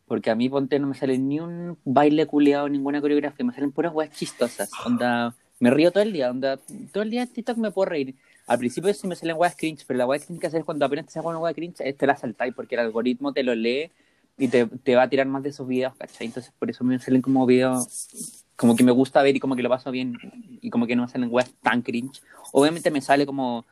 Porque 0.08 0.30
a 0.30 0.36
mí, 0.36 0.50
ponte, 0.50 0.78
no 0.80 0.88
me 0.88 0.96
sale 0.96 1.18
ni 1.18 1.40
un 1.40 1.78
baile 1.84 2.28
culiado, 2.28 2.70
ninguna 2.70 3.02
coreografía, 3.02 3.46
me 3.46 3.54
salen 3.54 3.72
puras 3.72 3.94
weas 3.94 4.12
chistosas. 4.12 4.70
Onda, 4.86 5.36
me 5.60 5.72
río 5.72 5.92
todo 5.92 6.04
el 6.04 6.14
día, 6.14 6.30
onda, 6.30 6.60
todo 6.92 7.02
el 7.04 7.10
día 7.10 7.24
en 7.24 7.28
TikTok 7.34 7.58
me 7.58 7.72
puedo 7.72 7.90
reír. 7.90 8.16
Al 8.46 8.60
principio 8.60 8.94
sí 8.94 9.08
me 9.08 9.16
salen 9.16 9.36
weas 9.38 9.56
cringe, 9.56 9.84
pero 9.88 9.98
la 9.98 10.06
wea 10.06 10.20
que 10.20 10.28
tienes 10.28 10.40
que 10.42 10.48
hacer 10.48 10.60
es 10.60 10.66
cuando 10.66 10.86
apenas 10.86 11.08
te 11.08 11.14
sale 11.14 11.28
una 11.28 11.40
wea 11.40 11.54
cringe, 11.56 11.94
te 11.98 12.08
la 12.08 12.16
saltáis 12.16 12.54
porque 12.54 12.76
el 12.76 12.82
algoritmo 12.82 13.34
te 13.34 13.42
lo 13.42 13.56
lee 13.56 13.90
y 14.38 14.48
te, 14.48 14.66
te 14.66 14.96
va 14.96 15.04
a 15.04 15.10
tirar 15.10 15.28
más 15.28 15.44
de 15.44 15.50
esos 15.50 15.68
videos, 15.68 15.96
¿cachai? 15.96 16.28
Entonces 16.28 16.54
por 16.58 16.70
eso 16.70 16.84
me 16.84 17.00
salen 17.00 17.22
como 17.22 17.46
videos 17.46 18.08
como 18.56 18.76
que 18.76 18.84
me 18.84 18.92
gusta 18.92 19.22
ver 19.22 19.36
y 19.36 19.40
como 19.40 19.56
que 19.56 19.64
lo 19.64 19.70
paso 19.70 19.92
bien 19.92 20.18
y 20.62 20.70
como 20.70 20.88
que 20.88 20.96
no 20.96 21.04
me 21.04 21.10
salen 21.10 21.30
weas 21.32 21.52
tan 21.62 21.82
cringe. 21.82 22.22
Obviamente 22.52 22.92
me 22.92 23.02
sale 23.02 23.26
como, 23.26 23.66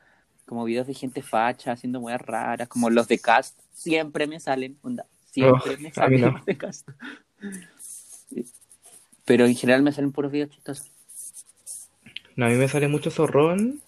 como 0.45 0.65
videos 0.65 0.87
de 0.87 0.93
gente 0.93 1.21
facha 1.21 1.71
haciendo 1.71 1.99
weas 1.99 2.21
raras, 2.21 2.67
como 2.67 2.89
los 2.89 3.07
de 3.07 3.19
cast, 3.19 3.57
siempre 3.73 4.27
me 4.27 4.39
salen, 4.39 4.77
onda, 4.81 5.05
siempre 5.31 5.75
Oh, 5.77 5.81
me 5.81 5.91
salen 5.91 6.21
no. 6.21 6.31
los 6.31 6.45
de 6.45 6.57
cast. 6.57 6.87
Pero 9.25 9.45
en 9.45 9.55
general 9.55 9.83
me 9.83 9.93
salen 9.93 10.11
puros 10.11 10.31
videos 10.31 10.49
chistosos. 10.49 10.91
No, 12.35 12.47
a 12.47 12.49
mí 12.49 12.55
me 12.55 12.67
sale 12.67 12.87
mucho 12.87 13.11
zorrón, 13.11 13.79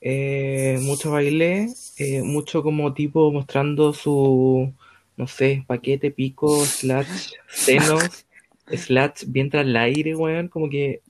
eh, 0.00 0.78
mucho 0.82 1.10
baile, 1.10 1.68
eh, 1.98 2.22
mucho 2.22 2.62
como 2.62 2.94
tipo 2.94 3.30
mostrando 3.32 3.92
su, 3.92 4.72
no 5.16 5.26
sé, 5.26 5.64
paquete, 5.66 6.10
pico, 6.10 6.64
slash, 6.64 7.32
senos, 7.48 8.26
slash, 8.66 9.24
vientre 9.26 9.60
al 9.60 9.76
aire, 9.76 10.14
weón, 10.14 10.48
como 10.48 10.68
que... 10.68 11.02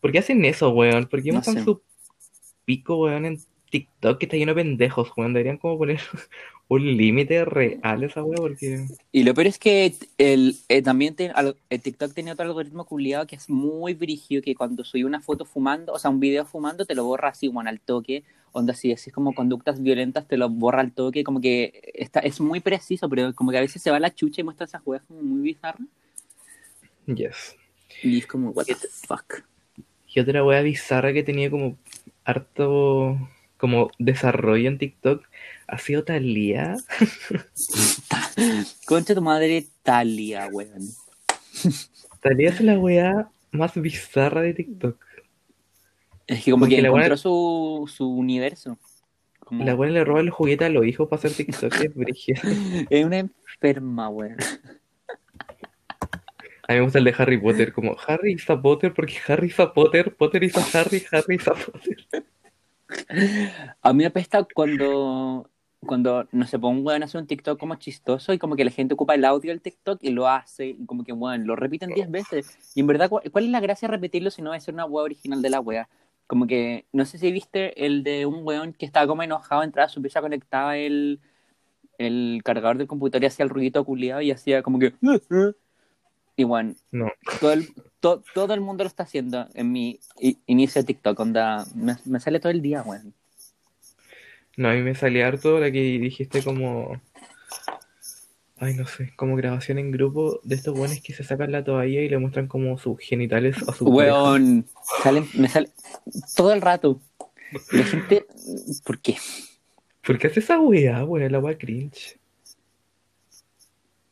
¿Por 0.00 0.12
qué 0.12 0.18
hacen 0.18 0.44
eso, 0.44 0.70
weón? 0.70 1.06
¿Por 1.06 1.22
qué 1.22 1.30
No 1.30 1.42
sé. 1.42 1.62
su 1.62 1.82
pico, 2.64 2.96
weón, 2.96 3.26
en 3.26 3.40
TikTok 3.70 4.18
que 4.18 4.26
está 4.26 4.36
lleno 4.36 4.54
de 4.54 4.62
pendejos, 4.62 5.12
weón? 5.16 5.32
Deberían 5.32 5.58
como 5.58 5.78
poner 5.78 6.00
un 6.70 6.96
límite 6.96 7.44
real 7.44 8.04
esa 8.04 8.22
weón, 8.22 8.36
porque... 8.36 8.86
Y 9.10 9.24
lo 9.24 9.34
peor 9.34 9.48
es 9.48 9.58
que 9.58 9.92
el, 10.18 10.54
eh, 10.68 10.82
también 10.82 11.16
te- 11.16 11.30
al- 11.30 11.56
el 11.68 11.80
TikTok 11.80 12.14
tenía 12.14 12.34
otro 12.34 12.46
algoritmo 12.46 12.84
culiado 12.84 13.26
que 13.26 13.34
es 13.34 13.50
muy 13.50 13.94
brígido, 13.94 14.40
que 14.40 14.54
cuando 14.54 14.84
subí 14.84 15.02
una 15.02 15.20
foto 15.20 15.44
fumando, 15.44 15.92
o 15.92 15.98
sea, 15.98 16.12
un 16.12 16.20
video 16.20 16.46
fumando, 16.46 16.86
te 16.86 16.94
lo 16.94 17.02
borra 17.02 17.30
así, 17.30 17.48
bueno, 17.48 17.70
al 17.70 17.80
toque. 17.80 18.22
Onda, 18.52 18.72
si 18.74 18.88
decís 18.88 19.12
como 19.12 19.34
conductas 19.34 19.82
violentas, 19.82 20.28
te 20.28 20.36
lo 20.36 20.48
borra 20.48 20.80
al 20.80 20.92
toque. 20.92 21.24
Como 21.24 21.40
que 21.40 21.90
está, 21.92 22.20
es 22.20 22.40
muy 22.40 22.60
preciso, 22.60 23.08
pero 23.08 23.34
como 23.34 23.50
que 23.50 23.58
a 23.58 23.62
veces 23.62 23.82
se 23.82 23.90
va 23.90 23.98
la 23.98 24.14
chucha 24.14 24.40
y 24.40 24.44
muestra 24.44 24.66
esas 24.66 24.82
juegas 24.82 25.04
como 25.08 25.22
muy 25.22 25.42
bizarras. 25.42 25.88
Yes. 27.06 27.56
Y 28.04 28.18
es 28.18 28.26
como, 28.28 28.50
what 28.50 28.66
the 28.66 28.74
fuck. 28.74 29.42
Y 30.06 30.20
otra 30.20 30.44
wea 30.44 30.62
bizarra 30.62 31.12
que 31.12 31.24
tenía 31.24 31.50
como 31.50 31.76
harto 32.24 33.18
como 33.56 33.90
desarrollo 33.98 34.68
en 34.68 34.78
TikTok 34.78 35.24
ha 35.70 35.78
sido 35.78 36.04
Thalía. 36.04 36.76
Concha 38.86 39.14
tu 39.14 39.22
madre, 39.22 39.66
Talia, 39.82 40.48
weón. 40.52 40.88
Thalía 42.20 42.50
es 42.50 42.60
la 42.60 42.78
wea 42.78 43.28
más 43.52 43.74
bizarra 43.74 44.42
de 44.42 44.54
TikTok. 44.54 44.96
Es 46.26 46.44
que 46.44 46.50
como 46.52 46.62
Porque 46.62 46.76
que 46.76 46.82
la 46.82 46.88
encontró 46.88 47.08
buena- 47.08 47.16
su, 47.16 47.90
su 47.92 48.08
universo. 48.08 48.78
Como- 49.40 49.64
La 49.64 49.74
wea 49.74 49.90
le 49.90 50.04
roba 50.04 50.20
el 50.20 50.30
juguete 50.30 50.64
a 50.64 50.68
los 50.68 50.86
hijos 50.86 51.08
para 51.08 51.18
hacer 51.18 51.32
TikTok. 51.32 51.74
Es 51.74 51.94
brígida. 51.94 52.40
Es 52.90 53.04
una 53.04 53.18
enferma, 53.18 54.08
weón. 54.08 54.36
A 56.68 56.72
mí 56.74 56.78
me 56.78 56.84
gusta 56.84 56.98
el 57.00 57.04
de 57.04 57.14
Harry 57.18 57.36
Potter, 57.40 57.72
como 57.72 57.96
Harry 58.06 58.34
is 58.34 58.48
a 58.48 58.60
Potter 58.62 58.94
porque 58.94 59.14
Harry 59.26 59.48
is 59.48 59.58
a 59.58 59.72
Potter, 59.72 60.14
Potter 60.14 60.44
is 60.44 60.56
a 60.56 60.78
Harry, 60.78 61.02
Harry 61.10 61.34
is 61.34 61.48
a 61.48 61.54
Potter. 61.54 62.06
A 63.82 63.92
mí 63.92 63.98
me 63.98 64.06
apesta 64.06 64.46
cuando, 64.54 65.49
cuando, 65.86 66.28
no 66.32 66.46
sé, 66.46 66.58
pongo 66.58 66.78
un 66.78 66.86
weón 66.86 67.02
a 67.02 67.06
hacer 67.06 67.20
un 67.20 67.26
TikTok 67.26 67.58
como 67.58 67.74
chistoso 67.76 68.32
y 68.32 68.38
como 68.38 68.54
que 68.54 68.64
la 68.64 68.70
gente 68.70 68.94
ocupa 68.94 69.14
el 69.14 69.24
audio 69.24 69.50
del 69.50 69.62
TikTok 69.62 69.98
y 70.02 70.10
lo 70.10 70.28
hace 70.28 70.68
y 70.68 70.86
como 70.86 71.04
que, 71.04 71.12
weón, 71.12 71.46
lo 71.46 71.56
repiten 71.56 71.90
10 71.94 72.10
veces. 72.10 72.72
Y 72.74 72.80
en 72.80 72.86
verdad, 72.86 73.08
¿cuál, 73.08 73.44
es 73.44 73.50
la 73.50 73.60
gracia 73.60 73.88
de 73.88 73.92
repetirlo 73.94 74.30
si 74.30 74.42
no 74.42 74.50
va 74.50 74.56
a 74.56 74.60
ser 74.60 74.74
una 74.74 74.84
wea 74.84 75.04
original 75.04 75.40
de 75.42 75.50
la 75.50 75.60
wea? 75.60 75.88
Como 76.26 76.46
que, 76.46 76.86
no 76.92 77.04
sé 77.06 77.18
si 77.18 77.32
viste 77.32 77.84
el 77.86 78.04
de 78.04 78.26
un 78.26 78.40
weón 78.46 78.72
que 78.74 78.86
estaba 78.86 79.06
como 79.06 79.22
enojado, 79.22 79.62
entraba 79.62 79.86
a 79.86 79.88
su 79.88 80.02
pieza, 80.02 80.20
conectaba 80.20 80.76
el, 80.76 81.18
el 81.98 82.42
cargador 82.44 82.78
del 82.78 82.86
computador 82.86 83.24
y 83.24 83.26
hacía 83.26 83.44
el 83.44 83.50
ruidito 83.50 83.84
culiado 83.84 84.20
y 84.20 84.30
hacía 84.30 84.62
como 84.62 84.78
que... 84.78 84.94
Y 86.36 86.44
bueno, 86.44 86.74
No, 86.90 87.10
todo 87.40 87.52
el, 87.52 87.68
to- 88.00 88.22
todo 88.34 88.54
el 88.54 88.60
mundo 88.60 88.84
lo 88.84 88.88
está 88.88 89.02
haciendo 89.02 89.46
en 89.54 89.72
mi 89.72 89.98
inicio 90.46 90.82
de 90.82 90.86
TikTok, 90.86 91.18
onda, 91.20 91.64
me, 91.74 91.96
me 92.04 92.20
sale 92.20 92.40
todo 92.40 92.52
el 92.52 92.62
día, 92.62 92.82
weón. 92.82 93.14
No, 94.56 94.68
a 94.68 94.74
mí 94.74 94.82
me 94.82 94.94
sale 94.94 95.24
harto 95.24 95.58
la 95.58 95.70
que 95.70 95.80
dijiste 95.80 96.42
como... 96.42 97.00
Ay, 98.58 98.74
no 98.74 98.86
sé, 98.86 99.12
como 99.16 99.36
grabación 99.36 99.78
en 99.78 99.90
grupo 99.90 100.38
de 100.44 100.54
estos 100.54 100.76
buenos 100.76 101.00
que 101.00 101.14
se 101.14 101.24
sacan 101.24 101.50
la 101.50 101.64
toalla 101.64 102.02
y 102.02 102.10
le 102.10 102.18
muestran 102.18 102.46
como 102.46 102.76
sus 102.76 102.98
genitales 103.00 103.56
a 103.66 103.72
su. 103.72 103.86
Weón, 103.86 104.66
salen, 105.02 105.26
me 105.32 105.48
sale 105.48 105.70
todo 106.36 106.52
el 106.52 106.60
rato. 106.60 107.00
La 107.72 107.84
gente, 107.84 108.26
¿por 108.84 109.00
qué? 109.00 109.16
¿Por 110.04 110.18
qué 110.18 110.26
hace 110.26 110.40
esa 110.40 110.60
weá, 110.60 111.02
weón? 111.04 111.32
La 111.32 111.38
weá 111.38 111.56
cringe. 111.56 112.18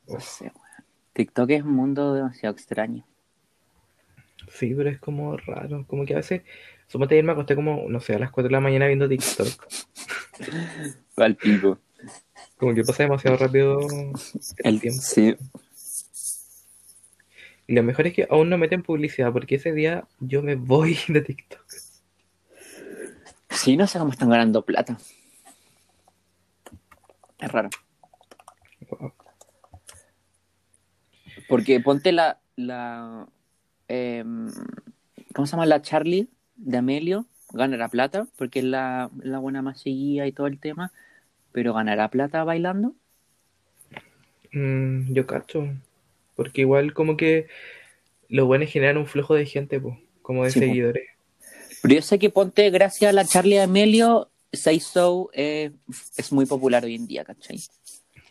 No 0.07 0.19
sé, 0.19 0.45
weón. 0.45 0.85
TikTok 1.13 1.51
es 1.51 1.63
un 1.63 1.73
mundo 1.73 2.15
demasiado 2.15 2.55
extraño. 2.55 3.05
Sí, 4.51 4.73
pero 4.75 4.89
es 4.89 4.99
como 4.99 5.37
raro. 5.37 5.85
Como 5.87 6.07
que 6.07 6.15
a 6.15 6.19
veces, 6.19 6.43
suponte 6.89 7.15
ayer 7.15 7.25
me 7.25 7.33
acosté 7.33 7.55
como, 7.55 7.85
no 7.89 8.01
sé, 8.01 8.15
a 8.15 8.19
las 8.19 8.31
4 8.33 8.49
de 8.49 8.53
la 8.53 8.61
mañana 8.61 8.87
viendo 8.87 9.09
TikTok. 9.09 9.49
Al 11.17 11.37
pico. 11.37 11.79
Como 12.57 12.75
que 12.75 12.83
pasa 12.83 13.05
demasiado 13.05 13.37
rápido 13.37 13.79
el 14.59 14.81
tiempo. 14.81 15.01
sí. 15.01 15.37
Y 17.69 17.75
lo 17.75 17.83
mejor 17.83 18.07
es 18.07 18.15
que 18.15 18.27
aún 18.31 18.49
no 18.49 18.57
meten 18.57 18.83
publicidad, 18.83 19.31
porque 19.31 19.57
ese 19.57 19.73
día 19.73 20.09
yo 20.21 20.43
me 20.43 20.55
voy 20.55 20.99
de 21.09 21.21
TikTok. 21.21 21.67
Sí, 23.51 23.77
no 23.77 23.87
sé 23.87 23.99
cómo 23.99 24.11
están 24.11 24.31
ganando 24.31 24.65
plata. 24.65 24.97
Es 27.39 27.53
raro. 27.53 27.69
Wow. 28.89 29.13
Porque 31.49 31.81
ponte 31.81 32.13
la. 32.13 32.41
la 32.57 33.29
em, 33.87 34.51
¿Cómo 35.35 35.47
se 35.47 35.53
llama? 35.53 35.67
La 35.67 35.83
Charlie 35.83 36.29
de 36.59 36.79
Amelio. 36.79 37.27
Ganará 37.53 37.89
plata, 37.89 38.27
porque 38.37 38.59
es 38.59 38.67
la, 38.67 39.11
la 39.23 39.39
buena 39.39 39.63
más 39.63 39.81
seguida 39.81 40.27
y 40.27 40.33
todo 40.33 40.47
el 40.47 40.61
tema. 40.61 40.93
Pero 41.53 41.73
ganará 41.75 42.09
plata 42.11 42.45
bailando. 42.45 42.95
Mm, 44.53 45.13
yo 45.13 45.27
cacho. 45.27 45.69
Porque 46.37 46.63
igual 46.63 46.93
como 46.95 47.17
que 47.17 47.49
los 48.29 48.47
buenos 48.47 48.71
generan 48.71 48.99
un 48.99 49.07
flujo 49.07 49.35
de 49.35 49.47
gente, 49.47 49.81
pues, 49.81 49.97
como 50.23 50.45
de 50.45 50.53
Sí, 50.53 50.63
po. 50.63 50.67
seguidores. 50.67 51.09
Pero 51.83 51.95
yo 51.95 52.03
sé 52.03 52.19
que 52.19 52.31
ponte, 52.31 52.71
gracias 52.71 53.11
a 53.11 53.13
la 53.13 53.25
Charlie 53.25 53.57
de 53.57 53.63
Amelio, 53.63 54.31
Say 54.53 54.81
So 54.81 55.31
eh, 55.33 55.73
es 56.17 56.33
muy 56.33 56.47
popular 56.47 56.85
hoy 56.85 56.95
en 56.97 57.07
día, 57.07 57.25
¿cachai? 57.25 57.59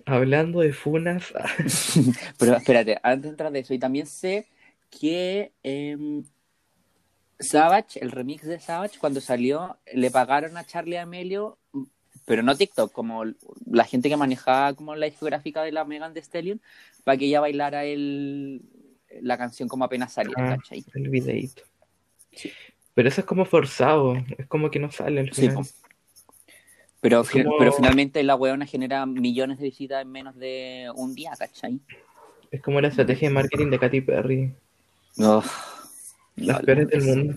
Hablando 0.06 0.62
de 0.62 0.74
funas, 0.74 1.34
ah, 1.36 1.50
Pero 2.40 2.56
espérate, 2.56 2.98
antes 3.04 3.24
de 3.24 3.30
entrar 3.30 3.52
de 3.52 3.60
eso, 3.60 3.74
y 3.74 3.80
también 3.80 4.06
sé 4.08 4.48
que 4.90 5.52
em, 5.64 6.24
Savage, 7.40 8.00
el 8.02 8.12
remix 8.12 8.44
de 8.44 8.60
Savage, 8.60 8.98
cuando 9.00 9.22
salió, 9.22 9.78
le 9.94 10.10
pagaron 10.12 10.58
a 10.58 10.66
Charlie 10.66 10.98
Amelio, 10.98 11.58
pero 12.26 12.42
no 12.44 12.56
TikTok, 12.56 12.92
como 12.92 13.24
la 13.70 13.84
gente 13.86 14.10
que 14.10 14.18
manejaba 14.18 14.74
como 14.74 14.96
la 14.96 15.06
discográfica 15.06 15.62
de 15.64 15.72
la 15.72 15.86
Megan 15.86 16.14
Thee 16.14 16.22
Stallion, 16.24 16.62
para 17.04 17.18
que 17.18 17.26
ella 17.26 17.40
bailara 17.40 17.86
el, 17.86 18.62
la 19.22 19.38
canción 19.38 19.70
como 19.70 19.86
apenas 19.86 20.14
salía, 20.14 20.34
Ah. 20.38 20.58
¿cachai? 20.58 20.84
el 20.96 21.10
videíto. 21.10 21.64
Sí. 22.34 22.52
Pero 22.94 23.10
eso 23.10 23.22
es 23.22 23.28
como 23.28 23.46
forzado, 23.46 24.16
es 24.38 24.48
como 24.48 24.72
que 24.72 24.80
no 24.80 24.92
sale 24.92 25.22
al 25.22 25.32
Sí, 25.34 25.42
final. 25.50 25.56
po. 25.58 25.62
Pero, 27.00 27.24
como- 27.32 27.58
pero 27.60 27.72
finalmente 27.72 28.24
la 28.24 28.36
weona 28.36 28.66
genera 28.66 29.06
millones 29.06 29.60
de 29.60 29.66
visitas 29.66 30.02
en 30.02 30.12
menos 30.12 30.36
de 30.36 30.92
un 30.96 31.14
día, 31.14 31.32
¿cachai? 31.38 31.80
Es 32.50 32.62
como 32.62 32.82
la 32.82 32.88
estrategia 32.88 33.28
de 33.30 33.36
marketing 33.36 33.70
de 33.70 33.80
Katy 33.80 34.02
Perry. 34.02 34.52
No, 35.18 35.44
Las 36.38 36.62
peores 36.62 36.88
del 36.88 37.00
es- 37.00 37.06
mundo. 37.06 37.36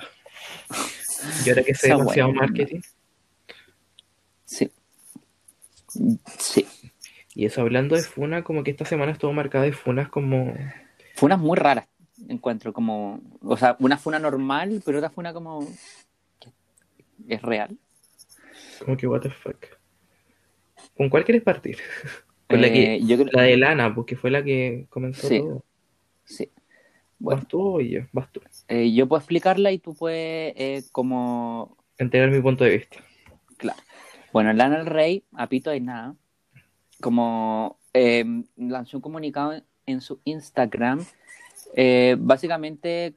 Y 1.45 1.49
ahora 1.51 1.63
que 1.63 1.75
sé 1.75 1.89
Esa 1.89 1.97
demasiado 1.99 2.33
marketing. 2.33 2.81
Sí. 4.45 4.71
Sí. 6.39 6.67
Y 7.35 7.45
eso 7.47 7.61
hablando 7.61 7.97
de 7.97 8.03
Funa, 8.03 8.43
como 8.43 8.63
que 8.65 8.71
esta 8.71 8.85
semana 8.85 9.13
estuvo 9.13 9.33
marcada 9.33 9.65
de 9.65 9.73
Funas 9.73 10.09
como. 10.09 10.55
Fue 11.15 11.27
unas 11.27 11.39
muy 11.39 11.57
raras, 11.57 11.87
encuentro, 12.29 12.73
como, 12.73 13.21
o 13.43 13.57
sea, 13.57 13.77
una 13.81 13.97
fue 13.99 14.11
una 14.13 14.19
normal, 14.19 14.83
pero 14.85 14.99
otra 14.99 15.11
fue 15.11 15.23
una 15.23 15.33
como, 15.33 15.67
es 17.29 17.43
real. 17.43 17.77
Como 18.85 18.97
que 18.97 19.07
what 19.07 19.21
the 19.21 19.31
fuck. 19.31 19.67
¿Con 20.97 21.09
cuál 21.09 21.25
quieres 21.25 21.43
partir? 21.43 21.79
Con 22.49 22.61
la, 22.61 22.69
que, 22.73 22.97
Eh, 22.97 23.01
yo 23.07 23.17
creo, 23.17 23.29
la 23.33 23.43
de 23.43 23.57
Lana, 23.57 23.95
porque 23.95 24.17
fue 24.17 24.31
la 24.31 24.43
que 24.43 24.87
comenzó 24.91 25.29
Sí. 25.29 25.39
todo. 25.39 25.65
sí. 26.25 26.51
Bueno, 27.19 27.41
¿Vas 27.43 27.49
tú 27.49 27.77
o 27.77 27.81
yo? 27.83 28.01
Vas 28.13 28.33
tú. 28.33 28.41
Eh, 28.71 28.93
yo 28.93 29.09
puedo 29.09 29.19
explicarla 29.19 29.73
y 29.73 29.79
tú 29.79 29.95
puedes, 29.95 30.55
eh, 30.57 30.83
como, 30.93 31.77
Entregar 31.99 32.31
mi 32.31 32.41
punto 32.41 32.65
de 32.65 32.79
vista. 32.79 32.97
claro. 33.57 33.79
Bueno, 34.33 34.53
Lana 34.53 34.79
del 34.79 34.87
Rey, 34.87 35.25
a 35.33 35.49
pito 35.49 35.71
de 35.71 35.81
nada, 35.81 36.15
como 37.01 37.79
eh, 37.93 38.25
lanzó 38.57 38.99
un 38.99 39.03
comunicado 39.03 39.55
en, 39.55 39.65
en 39.87 40.01
su 40.01 40.21
Instagram, 40.25 41.05
básicamente 42.19 43.17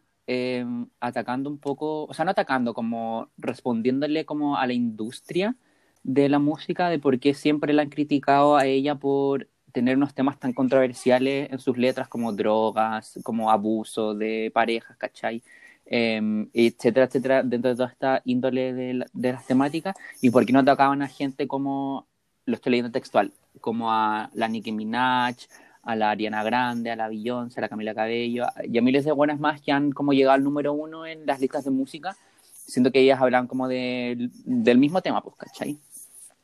atacando 1.00 1.50
un 1.50 1.60
poco, 1.60 2.06
o 2.06 2.14
sea, 2.14 2.26
no 2.26 2.32
atacando, 2.32 2.74
como 2.74 3.30
respondiéndole 3.38 4.26
como 4.26 4.58
a 4.58 4.66
la 4.66 4.74
industria 4.74 5.56
de 6.02 6.30
la 6.30 6.40
música, 6.40 6.90
de 6.90 7.00
por 7.00 7.20
qué 7.20 7.36
siempre 7.36 7.74
la 7.74 7.84
han 7.84 7.90
criticado 7.90 8.58
a 8.58 8.66
ella 8.66 8.96
por 8.96 9.48
tener 9.74 9.98
unos 9.98 10.14
temas 10.14 10.40
tan 10.40 10.54
controversiales 10.54 11.52
en 11.52 11.60
sus 11.60 11.78
letras 11.78 12.08
como 12.08 12.32
drogas, 12.32 13.20
como 13.24 13.52
abuso 13.52 14.14
de 14.16 14.52
parejas, 14.54 14.96
¿cachai? 14.98 15.42
Eh, 15.86 16.48
etcétera, 16.54 17.08
etcétera, 17.08 17.44
dentro 17.44 17.70
de 17.72 17.76
toda 17.76 17.90
esta 17.90 18.22
índole 18.24 18.74
de, 18.74 18.94
la- 18.94 19.06
de 19.12 19.34
las 19.34 19.46
temáticas, 19.46 19.96
y 20.22 20.30
por 20.30 20.46
qué 20.46 20.54
no 20.54 20.60
atacaban 20.60 21.02
a 21.02 21.08
gente 21.08 21.48
como, 21.48 22.08
lo 22.46 22.56
estoy 22.56 22.72
leyendo 22.72 22.92
textual, 22.92 23.34
como 23.60 23.92
a 23.92 24.30
la 24.34 24.48
Nicki 24.48 24.72
Minaj, 24.72 25.36
a 25.82 25.96
la 25.98 26.12
Ariana 26.12 26.44
Grande, 26.44 26.92
a 26.92 26.96
la 26.96 27.10
Beyoncé, 27.10 27.60
a 27.60 27.62
la 27.64 27.70
Camila 27.70 27.94
Cabello, 27.94 28.46
y 28.64 28.78
a 28.78 28.82
miles 28.82 29.04
de 29.04 29.12
buenas 29.12 29.40
más 29.40 29.60
que 29.60 29.72
han 29.74 29.92
como 29.92 30.14
llegado 30.14 30.36
al 30.36 30.44
número 30.44 30.72
uno 30.72 31.06
en 31.06 31.26
las 31.26 31.42
listas 31.42 31.66
de 31.66 31.72
música, 31.72 32.16
siento 32.54 32.92
que 32.92 33.02
ellas 33.02 33.20
hablan 33.22 33.48
como 33.48 33.68
del- 33.68 34.32
del 34.46 34.78
mismo 34.78 35.02
tema, 35.02 35.20
pues, 35.22 35.36
¿cachai? 35.36 35.78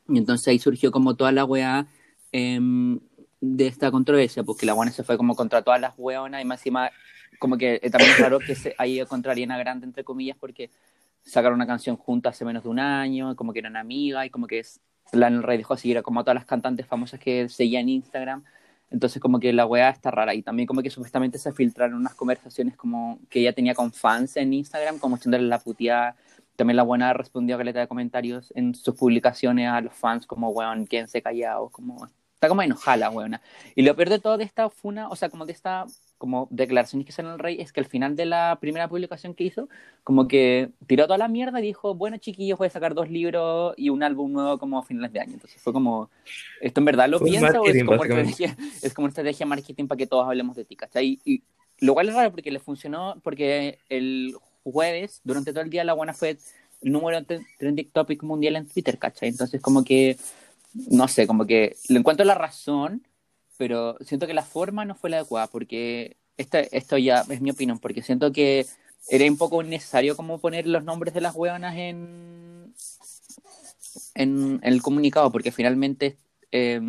Y 0.09 0.17
entonces 0.17 0.47
ahí 0.49 0.59
surgió 0.59 0.91
como 0.91 1.15
toda 1.15 1.31
la 1.31 1.45
weá 1.45 1.85
em, 2.31 2.99
de 3.41 3.67
esta 3.67 3.91
controversia, 3.91 4.43
porque 4.43 4.65
la 4.65 4.73
buena 4.73 4.91
se 4.91 5.03
fue 5.03 5.17
como 5.17 5.35
contra 5.35 5.61
todas 5.61 5.79
las 5.79 5.93
weonas 5.97 6.41
y 6.41 6.45
más 6.45 6.59
encima, 6.59 6.91
como 7.39 7.57
que 7.57 7.79
eh, 7.81 7.89
también 7.89 8.11
es 8.11 8.19
raro 8.19 8.39
que 8.39 8.55
se 8.55 8.75
haya 8.77 8.93
ido 8.93 9.07
contra 9.07 9.31
Ariana 9.31 9.57
Grande, 9.57 9.85
entre 9.85 10.03
comillas, 10.03 10.37
porque 10.37 10.69
sacaron 11.23 11.55
una 11.55 11.67
canción 11.67 11.95
juntas 11.95 12.35
hace 12.35 12.45
menos 12.45 12.63
de 12.63 12.69
un 12.69 12.79
año, 12.79 13.35
como 13.35 13.53
que 13.53 13.59
eran 13.59 13.77
amigas 13.77 14.25
y 14.25 14.29
como 14.29 14.47
que 14.47 14.59
es, 14.59 14.81
Lana 15.11 15.41
Rey 15.41 15.57
dejó 15.57 15.77
seguir 15.77 16.01
como 16.03 16.23
todas 16.23 16.35
las 16.35 16.45
cantantes 16.45 16.85
famosas 16.85 17.19
que 17.19 17.49
seguía 17.49 17.79
en 17.79 17.89
Instagram. 17.89 18.43
Entonces 18.91 19.21
como 19.21 19.39
que 19.39 19.53
la 19.53 19.65
weá 19.65 19.89
está 19.89 20.09
rara 20.11 20.33
y 20.33 20.41
también 20.41 20.65
como 20.65 20.81
que 20.81 20.89
supuestamente 20.89 21.37
se 21.37 21.51
filtraron 21.51 21.95
unas 21.95 22.15
conversaciones 22.15 22.75
como 22.75 23.19
que 23.29 23.39
ella 23.41 23.53
tenía 23.53 23.75
con 23.75 23.93
fans 23.93 24.35
en 24.37 24.53
Instagram, 24.53 24.97
como 24.97 25.17
echándole 25.17 25.47
la 25.47 25.59
puteada. 25.59 26.15
También 26.55 26.75
la 26.75 26.83
buena 26.83 27.13
respondió 27.13 27.55
a 27.55 27.59
caleta 27.59 27.79
de 27.79 27.87
comentarios 27.87 28.51
en 28.55 28.73
sus 28.75 28.95
publicaciones 28.95 29.69
a 29.69 29.79
los 29.81 29.93
fans 29.93 30.25
como, 30.25 30.49
weón, 30.49 30.87
quédense 30.87 31.21
callados, 31.21 31.71
como... 31.71 32.09
Está 32.39 32.47
como 32.47 32.61
enojada 32.61 33.09
weona. 33.09 33.41
Y 33.75 33.81
lo 33.81 33.93
peor 33.97 34.07
de 34.07 34.19
todo 34.19 34.37
de 34.37 34.45
esta 34.45 34.69
funa, 34.69 35.09
o 35.09 35.15
sea, 35.17 35.29
como 35.29 35.45
de 35.45 35.51
esta 35.51 35.85
como 36.17 36.47
declaraciones 36.51 37.05
que 37.05 37.11
salen 37.11 37.33
el 37.33 37.39
rey, 37.39 37.59
es 37.59 37.73
que 37.73 37.81
al 37.81 37.85
final 37.85 38.15
de 38.15 38.25
la 38.25 38.57
primera 38.61 38.87
publicación 38.87 39.33
que 39.33 39.43
hizo, 39.45 39.67
como 40.05 40.27
que 40.27 40.69
tiró 40.85 41.05
toda 41.05 41.17
la 41.17 41.29
mierda 41.29 41.59
y 41.59 41.63
dijo, 41.63 41.95
bueno 41.95 42.17
chiquillos, 42.17 42.57
voy 42.57 42.67
a 42.67 42.69
sacar 42.69 42.93
dos 42.93 43.09
libros 43.09 43.73
y 43.77 43.89
un 43.89 44.03
álbum 44.03 44.31
nuevo 44.31 44.57
como 44.57 44.79
a 44.79 44.83
finales 44.83 45.13
de 45.13 45.19
año. 45.19 45.33
Entonces 45.33 45.61
fue 45.61 45.71
como, 45.71 46.09
¿esto 46.61 46.81
en 46.81 46.85
verdad 46.85 47.09
lo 47.09 47.19
Fue 47.19 47.29
piensa 47.29 47.59
o 47.59 47.65
es 47.65 47.83
como, 47.83 48.03
estrategia, 48.03 48.57
es 48.81 48.93
como 48.93 49.05
una 49.05 49.09
estrategia 49.09 49.45
de 49.45 49.49
marketing 49.49 49.87
para 49.87 49.97
que 49.97 50.07
todos 50.07 50.25
hablemos 50.25 50.55
de 50.55 50.65
ti, 50.65 50.75
¿cachai? 50.75 51.19
Y 51.25 51.43
lo 51.79 51.93
cual 51.93 52.09
es 52.09 52.15
raro 52.15 52.31
porque 52.31 52.51
le 52.51 52.59
funcionó, 52.59 53.15
porque 53.23 53.79
el 53.89 54.35
jueves, 54.63 55.21
durante 55.23 55.51
todo 55.51 55.63
el 55.63 55.69
día, 55.69 55.83
la 55.85 55.93
buena 55.93 56.13
fue 56.13 56.37
el 56.81 56.91
número 56.91 57.25
trending 57.57 57.89
topic 57.91 58.23
mundial 58.23 58.57
en 58.57 58.67
Twitter, 58.67 58.97
¿cachai? 58.97 59.29
Entonces 59.29 59.61
como 59.61 59.83
que, 59.83 60.17
no 60.73 61.07
sé, 61.07 61.27
como 61.27 61.45
que 61.45 61.75
le 61.87 61.99
encuentro 61.99 62.25
la 62.25 62.35
razón, 62.35 63.05
pero 63.57 63.97
siento 64.01 64.27
que 64.27 64.33
la 64.33 64.43
forma 64.43 64.85
no 64.85 64.95
fue 64.95 65.09
la 65.09 65.17
adecuada, 65.17 65.47
porque 65.47 66.17
esto 66.37 66.97
ya 66.97 67.25
es 67.29 67.41
mi 67.41 67.51
opinión, 67.51 67.79
porque 67.79 68.01
siento 68.01 68.31
que 68.31 68.65
era 69.09 69.25
un 69.25 69.37
poco 69.37 69.61
innecesario 69.61 70.15
como 70.15 70.39
poner 70.39 70.67
los 70.67 70.83
nombres 70.83 71.13
de 71.13 71.21
las 71.21 71.35
hueonas 71.35 71.75
en, 71.75 72.73
en, 74.15 74.59
el 74.63 74.81
comunicado, 74.81 75.31
porque 75.31 75.51
finalmente 75.51 76.17
eh, 76.51 76.79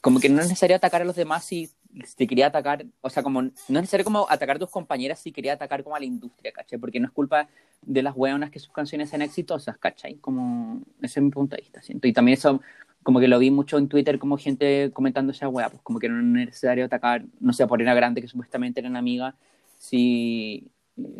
como 0.00 0.20
que 0.20 0.28
no 0.28 0.40
es 0.40 0.48
necesario 0.48 0.76
atacar 0.76 1.02
a 1.02 1.04
los 1.04 1.16
demás 1.16 1.44
si 1.44 1.70
te 2.16 2.26
quería 2.26 2.48
atacar, 2.48 2.84
o 3.00 3.10
sea, 3.10 3.22
como 3.22 3.42
no 3.42 3.48
es 3.48 3.70
necesario 3.70 4.04
como 4.04 4.26
atacar 4.28 4.56
a 4.56 4.58
tus 4.58 4.70
compañeras 4.70 5.20
si 5.20 5.32
quería 5.32 5.54
atacar 5.54 5.82
como 5.82 5.96
a 5.96 5.98
la 5.98 6.04
industria, 6.04 6.52
¿cachai? 6.52 6.78
Porque 6.78 7.00
no 7.00 7.06
es 7.06 7.12
culpa 7.12 7.48
de 7.82 8.02
las 8.02 8.14
hueonas 8.14 8.50
que 8.50 8.58
sus 8.58 8.72
canciones 8.72 9.10
sean 9.10 9.22
exitosas, 9.22 9.78
¿cachai? 9.78 10.16
Como, 10.16 10.82
ese 11.00 11.20
es 11.20 11.24
mi 11.24 11.30
punto 11.30 11.56
de 11.56 11.62
vista, 11.62 11.80
siento. 11.82 12.06
Y 12.06 12.12
también 12.12 12.36
eso, 12.36 12.60
como 13.02 13.20
que 13.20 13.28
lo 13.28 13.38
vi 13.38 13.50
mucho 13.50 13.78
en 13.78 13.88
Twitter, 13.88 14.18
como 14.18 14.36
gente 14.36 14.90
comentando 14.92 15.32
esa 15.32 15.48
hueá, 15.48 15.70
pues 15.70 15.82
como 15.82 15.98
que 15.98 16.08
no 16.08 16.18
es 16.18 16.46
necesario 16.46 16.84
atacar, 16.84 17.24
no 17.40 17.52
sé, 17.52 17.66
por 17.66 17.80
una 17.80 17.94
grande 17.94 18.20
que 18.20 18.28
supuestamente 18.28 18.80
eran 18.80 18.96
amigas, 18.96 19.34
si 19.78 20.70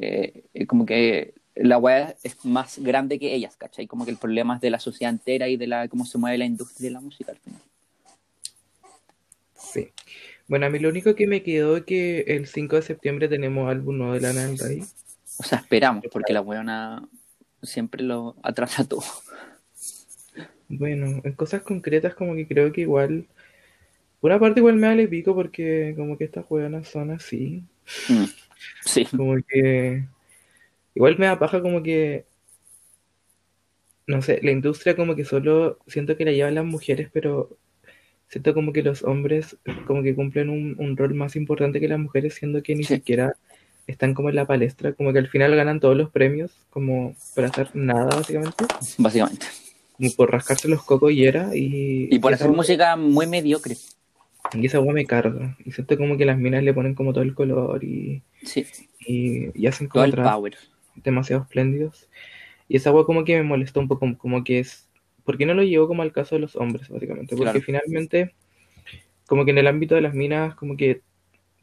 eh, 0.01 0.45
como 0.67 0.85
que 0.85 1.35
la 1.55 1.79
hueá 1.79 2.15
es 2.23 2.45
más 2.45 2.79
grande 2.79 3.19
que 3.19 3.35
ellas, 3.35 3.57
¿cachai? 3.57 3.87
Como 3.87 4.05
que 4.05 4.11
el 4.11 4.17
problema 4.17 4.57
es 4.57 4.61
de 4.61 4.71
la 4.71 4.79
sociedad 4.79 5.13
entera 5.13 5.49
y 5.49 5.57
de 5.57 5.67
la 5.67 5.89
cómo 5.89 6.05
se 6.05 6.19
mueve 6.19 6.39
la 6.39 6.45
industria 6.45 6.89
de 6.89 6.95
la 6.95 7.01
música 7.01 7.33
al 7.33 7.39
final. 7.39 7.61
Sí. 9.55 9.89
Bueno, 10.49 10.67
a 10.67 10.71
mí 10.71 10.79
lo 10.79 10.89
único 10.89 11.15
que 11.15 11.27
me 11.27 11.43
quedó 11.43 11.77
es 11.77 11.85
que 11.85 12.21
el 12.21 12.47
5 12.47 12.77
de 12.77 12.83
septiembre 12.83 13.29
tenemos 13.29 13.71
álbum 13.71 13.99
nuevo 13.99 14.15
de 14.15 14.21
Lana 14.21 14.47
del 14.47 14.59
Rey. 14.59 14.83
O 15.39 15.43
sea, 15.43 15.59
esperamos, 15.59 16.05
porque 16.11 16.33
la 16.33 16.41
hueona 16.41 17.07
siempre 17.63 18.03
lo 18.03 18.35
atrasa 18.43 18.85
todo. 18.89 19.05
Bueno, 20.69 21.21
en 21.23 21.33
cosas 21.33 21.63
concretas 21.63 22.15
como 22.15 22.35
que 22.35 22.47
creo 22.47 22.73
que 22.73 22.83
igual, 22.83 23.27
por 24.21 24.31
una 24.31 24.41
parte 24.41 24.61
igual 24.61 24.77
me 24.77 24.89
vale 24.89 25.07
pico 25.09 25.35
porque 25.35 25.95
como 25.97 26.19
que 26.19 26.25
estas 26.25 26.45
hueonas 26.49 26.89
son 26.89 27.11
así, 27.11 27.63
Mm. 28.09 28.25
Sí, 28.85 29.05
como 29.07 29.37
que 29.47 30.05
igual 30.95 31.19
me 31.19 31.27
da 31.27 31.39
paja 31.39 31.63
como 31.63 31.83
que, 31.83 32.27
no 34.07 34.23
sé, 34.23 34.41
la 34.43 34.51
industria 34.51 34.97
como 34.97 35.15
que 35.15 35.25
solo 35.25 35.79
siento 35.87 36.17
que 36.17 36.25
la 36.25 36.33
llevan 36.33 36.55
las 36.55 36.65
mujeres, 36.65 37.11
pero 37.13 37.57
siento 38.29 38.55
como 38.55 38.73
que 38.73 38.83
los 38.83 39.03
hombres 39.05 39.57
como 39.87 40.03
que 40.03 40.15
cumplen 40.15 40.51
un, 40.51 40.77
un 40.79 40.97
rol 40.97 41.15
más 41.15 41.37
importante 41.37 41.81
que 41.81 41.89
las 41.89 41.99
mujeres, 41.99 42.35
siendo 42.35 42.63
que 42.63 42.75
ni 42.75 42.85
Sí. 42.85 42.97
siquiera 42.97 43.35
están 43.87 44.13
como 44.15 44.29
en 44.29 44.37
la 44.37 44.47
palestra, 44.47 44.93
como 44.93 45.13
que 45.13 45.19
al 45.19 45.29
final 45.29 45.57
ganan 45.57 45.81
todos 45.81 45.97
los 45.97 46.11
premios 46.11 46.53
como 46.71 47.15
para 47.35 47.49
hacer 47.49 47.71
nada 47.75 48.15
básicamente. 48.15 48.65
básicamente. 48.99 49.47
como 49.97 50.11
por 50.13 50.31
rascarse 50.31 50.69
los 50.69 50.83
cocos 50.85 51.11
y 51.13 51.25
era. 51.25 51.57
Y, 51.57 52.09
Y 52.11 52.19
por 52.19 52.33
hacer 52.35 52.51
música 52.51 52.97
muy 52.97 53.27
mediocre. 53.27 53.77
Y 54.55 54.65
esa 54.67 54.81
weá 54.81 54.93
me 54.95 55.05
carga. 55.07 55.57
Y 55.65 55.73
siento 55.73 55.97
como 55.99 56.17
que 56.17 56.25
las 56.25 56.39
minas 56.39 56.63
le 56.63 56.73
ponen 56.73 56.95
como 56.95 57.13
todo 57.13 57.23
el 57.23 57.35
color 57.35 57.83
y, 57.85 58.23
Sí, 58.43 58.65
y, 59.01 59.49
y 59.61 59.67
hacen 59.67 59.89
todo 59.89 59.95
como 59.95 60.05
el 60.05 60.11
trabajos 60.13 60.37
power. 60.39 60.57
demasiado 60.97 61.43
espléndidos. 61.43 62.09
Y 62.69 62.77
esa 62.77 62.93
weá 62.93 63.05
como 63.05 63.25
que 63.25 63.37
me 63.37 63.43
molestó 63.43 63.81
un 63.81 63.89
poco, 63.89 64.01
como, 64.01 64.19
como 64.19 64.45
que 64.45 64.61
es... 64.61 64.88
¿Por 65.29 65.37
qué 65.37 65.45
no 65.45 65.53
lo 65.53 65.63
llevo 65.63 65.87
como 65.87 66.01
al 66.01 66.11
caso 66.11 66.37
de 66.37 66.41
los 66.41 66.57
hombres, 66.57 66.89
básicamente? 66.89 67.37
Porque 67.37 67.51
Claro. 67.51 67.61
finalmente, 67.61 68.35
como 69.27 69.45
que 69.45 69.51
en 69.51 69.59
el 69.59 69.67
ámbito 69.67 69.95
de 69.95 70.01
las 70.01 70.15
minas, 70.15 70.55
como 70.55 70.75
que, 70.75 71.03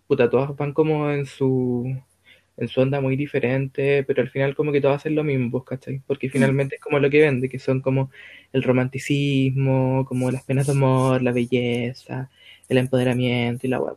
puta, 0.06 0.30
todas 0.30 0.56
van 0.56 0.72
como 0.72 1.10
en 1.10 1.26
su, 1.26 1.92
en 2.58 2.68
su 2.68 2.82
onda 2.82 3.02
muy 3.02 3.16
diferente, 3.16 4.04
pero 4.04 4.22
al 4.22 4.30
final 4.30 4.54
como 4.54 4.72
que 4.72 4.82
todas 4.82 4.98
hacen 4.98 5.16
lo 5.16 5.24
mismo, 5.24 5.50
pues, 5.50 5.64
¿cachai? 5.64 6.00
Porque 6.06 6.30
finalmente 6.30 6.76
es 6.76 6.82
como 6.82 7.00
lo 7.00 7.10
que 7.10 7.22
vende, 7.22 7.50
que 7.50 7.58
son 7.58 7.82
como 7.82 8.12
el 8.54 8.62
romanticismo, 8.62 10.06
como 10.08 10.30
las 10.30 10.44
penas 10.44 10.68
de 10.68 10.74
amor, 10.74 11.24
la 11.24 11.32
belleza, 11.32 12.30
el 12.70 12.78
empoderamiento 12.78 13.66
y 13.66 13.72
la 13.72 13.82
weá. 13.82 13.96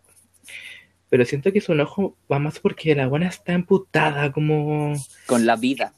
Pero 1.11 1.26
siento 1.26 1.52
que 1.52 1.61
su 1.61 1.72
enojo 1.72 2.16
va 2.33 2.38
más 2.38 2.59
porque 2.59 2.94
la 2.94 3.07
buena 3.07 3.28
está 3.28 3.52
emputada, 3.52 4.33
como 4.33 4.94
Con 5.26 5.44
la 5.44 5.57
vida. 5.57 5.92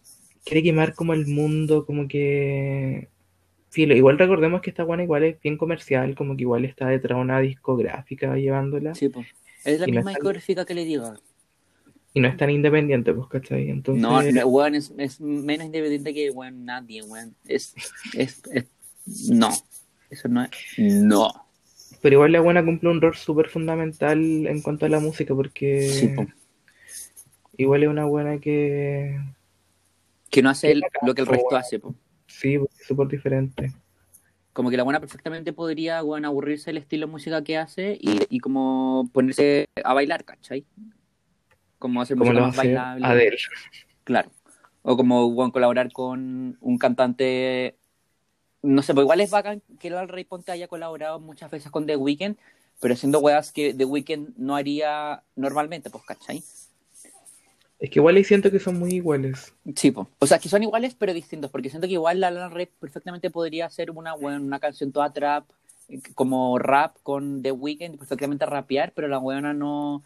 quiere 0.45 0.65
quemar 0.65 0.93
como 0.93 1.15
el 1.15 1.29
mundo, 1.29 1.87
como 1.87 2.09
que... 2.09 3.07
Filo, 3.71 3.95
igual 3.95 4.19
recordemos 4.19 4.61
que 4.63 4.71
esta 4.71 4.83
buena 4.85 5.05
igual 5.05 5.23
es 5.25 5.41
bien 5.41 5.57
comercial, 5.57 6.15
como 6.17 6.37
que 6.37 6.43
igual 6.43 6.65
está 6.65 6.89
detrás 6.89 7.17
de 7.17 7.23
una 7.23 7.41
discográfica 7.41 8.37
llevándola, 8.37 8.95
Sí, 8.95 9.09
pues. 9.09 9.27
Es 9.65 9.79
la 9.81 9.87
no 9.87 9.93
misma 9.93 10.11
tan- 10.13 10.15
discográfica 10.15 10.65
que 10.65 10.75
le 10.75 10.85
digo. 10.85 11.15
y 12.13 12.19
no 12.21 12.27
es 12.29 12.37
tan 12.37 12.51
independiente, 12.51 13.15
pues, 13.15 13.29
¿cachai? 13.29 13.71
Entonces, 13.71 14.03
No, 14.03 14.21
no, 14.23 14.47
weón, 14.49 14.75
es, 14.75 14.93
es 14.99 15.21
menos 15.21 15.67
independiente 15.67 16.13
que 16.13 16.31
weón, 16.31 16.65
nadie, 16.65 17.03
weón. 17.03 17.37
Es, 17.47 17.75
es, 18.17 18.43
es- 18.53 18.67
No. 19.31 19.51
Eso 20.11 20.27
no 20.29 20.43
es. 20.43 20.51
No. 20.79 21.31
pero 22.03 22.15
igual 22.17 22.33
la 22.33 22.41
buena 22.41 22.65
cumple 22.65 22.89
un 22.91 23.01
rol 23.01 23.15
súper 23.15 23.49
fundamental 23.49 24.19
en 24.49 24.61
cuanto 24.63 24.87
a 24.87 24.89
la 24.89 24.99
música, 24.99 25.35
porque 25.35 25.89
Sí, 25.89 26.09
po. 26.09 26.27
igual 27.57 27.85
es 27.85 27.89
una 27.89 28.07
buena 28.07 28.39
que... 28.41 29.21
Que 30.31 30.43
no 30.43 30.51
hace 30.51 30.73
el- 30.73 30.83
lo 31.07 31.15
que 31.15 31.21
el 31.23 31.27
resto 31.29 31.57
hace, 31.57 31.79
po. 31.79 31.95
Sí, 32.41 32.59
pues, 32.59 32.71
es 32.81 32.87
súper 32.87 33.07
diferente. 33.09 33.73
Como 34.55 34.71
que 34.71 34.79
la 34.79 34.83
buena 34.83 34.99
perfectamente 34.99 35.53
podría, 35.53 36.03
weón, 36.03 36.25
aburrirse 36.25 36.71
el 36.71 36.79
estilo 36.79 37.07
de 37.07 37.13
música 37.13 37.45
que 37.45 37.59
hace 37.59 37.99
y, 38.01 38.21
y 38.31 38.41
como 38.41 39.09
ponerse 39.13 39.69
a 39.85 39.93
bailar, 39.93 40.25
¿cachai? 40.25 40.65
Como 41.79 42.01
hacer 42.01 42.17
música 42.17 42.41
más 42.41 42.57
bailable. 42.57 43.07
Adele. 43.07 43.37
Claro. 44.05 44.31
O 44.83 44.97
como 44.97 45.27
weón, 45.27 45.51
colaborar 45.51 45.93
con 45.93 46.57
un 46.61 46.79
cantante. 46.79 47.77
No 48.63 48.83
sé, 48.83 48.95
pues 48.95 49.05
igual 49.05 49.21
es 49.21 49.31
bacán 49.31 49.63
que 49.79 49.89
el 49.89 50.09
Rey 50.09 50.25
Ponte 50.25 50.51
haya 50.51 50.67
colaborado 50.67 51.21
muchas 51.21 51.51
veces 51.51 51.71
con 51.71 51.87
The 51.87 51.97
Weeknd, 51.97 52.37
pero 52.81 52.97
siendo 52.97 53.21
weas 53.21 53.53
que 53.53 53.75
The 53.75 53.85
Weeknd 53.85 54.37
no 54.39 54.57
haría 54.57 55.23
normalmente, 55.37 55.91
pues, 55.91 56.05
¿cachai? 56.05 56.43
Es 57.81 57.89
que 57.89 57.99
igual 57.99 58.17
ahí 58.17 58.25
siento 58.25 58.51
que 58.51 58.61
son 58.61 58.79
muy 58.79 58.91
iguales. 58.91 59.55
Sí, 59.75 59.91
pues. 59.91 60.07
O 60.19 60.27
sea, 60.27 60.39
que 60.39 60.51
son 60.51 60.63
iguales 60.63 60.95
pero 60.99 61.15
distintos, 61.15 61.51
porque 61.51 61.71
siento 61.71 61.87
que 61.89 61.95
igual 61.95 62.21
la 62.21 62.31
Lana 62.31 62.51
Rey 62.51 62.69
perfectamente 62.79 63.31
podría 63.31 63.67
hacer 63.67 63.91
una, 63.91 64.15
weón, 64.15 64.45
una 64.45 64.61
canción 64.61 64.93
toda 64.93 65.13
trap, 65.13 65.45
eh, 65.89 66.01
como 66.15 66.59
rap 66.59 66.97
con 67.03 67.43
The 67.43 67.53
Weeknd, 67.53 67.97
perfectamente 67.97 68.45
rapear, 68.45 68.93
pero 68.95 69.09
la 69.09 69.19
weona 69.19 69.55
no, 69.55 70.03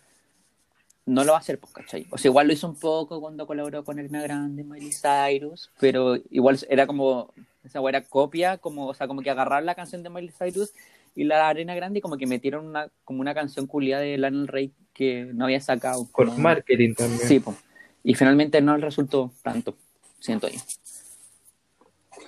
no 1.05 1.25
lo 1.25 1.33
va 1.33 1.39
a 1.39 1.41
hacer, 1.41 1.59
¿cachai? 1.73 2.07
O 2.11 2.19
sea, 2.19 2.29
igual 2.29 2.47
lo 2.47 2.53
hizo 2.53 2.69
un 2.69 2.77
poco 2.77 3.21
cuando 3.21 3.47
colaboró 3.47 3.83
con 3.83 3.99
Elena 3.99 4.23
Grande, 4.23 4.63
Miley 4.63 4.93
Cyrus, 4.93 5.71
pero 5.81 6.17
igual 6.31 6.59
era 6.71 6.87
como, 6.87 7.35
esa 7.65 7.81
era 7.89 8.03
copia, 8.03 8.57
como, 8.59 8.87
o 8.87 8.95
sea, 8.95 9.09
como 9.09 9.21
que 9.21 9.31
agarrar 9.31 9.65
la 9.65 9.75
canción 9.75 10.05
de 10.05 10.11
Miley 10.11 10.33
Cyrus 10.39 10.73
y 11.15 11.25
la 11.25 11.49
Arena 11.49 11.75
Grande 11.75 12.01
como 12.01 12.17
que 12.17 12.27
metieron 12.27 12.67
una, 12.67 12.89
como 13.05 13.21
una 13.21 13.35
canción 13.35 13.67
culiada 13.67 14.03
de 14.03 14.19
del 14.19 14.49
Rey 14.49 14.73
que 14.93 15.25
no 15.35 15.45
había 15.45 15.61
sacado. 15.61 16.09
Con 16.13 16.27
como- 16.29 16.39
marketing 16.39 16.95
también. 16.95 17.21
Sí, 17.21 17.41
po. 17.41 17.55
y 18.03 18.15
finalmente 18.15 18.61
no 18.61 18.77
resultó 18.77 19.33
tanto, 19.43 19.77
siento 20.21 20.49
yo. 20.49 20.59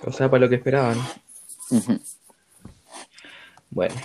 O 0.03 0.11
sea, 0.11 0.29
para 0.29 0.41
lo 0.45 0.49
que 0.49 0.55
esperaban. 0.55 0.97
Ujú. 1.71 1.99
Bueno, 3.69 3.95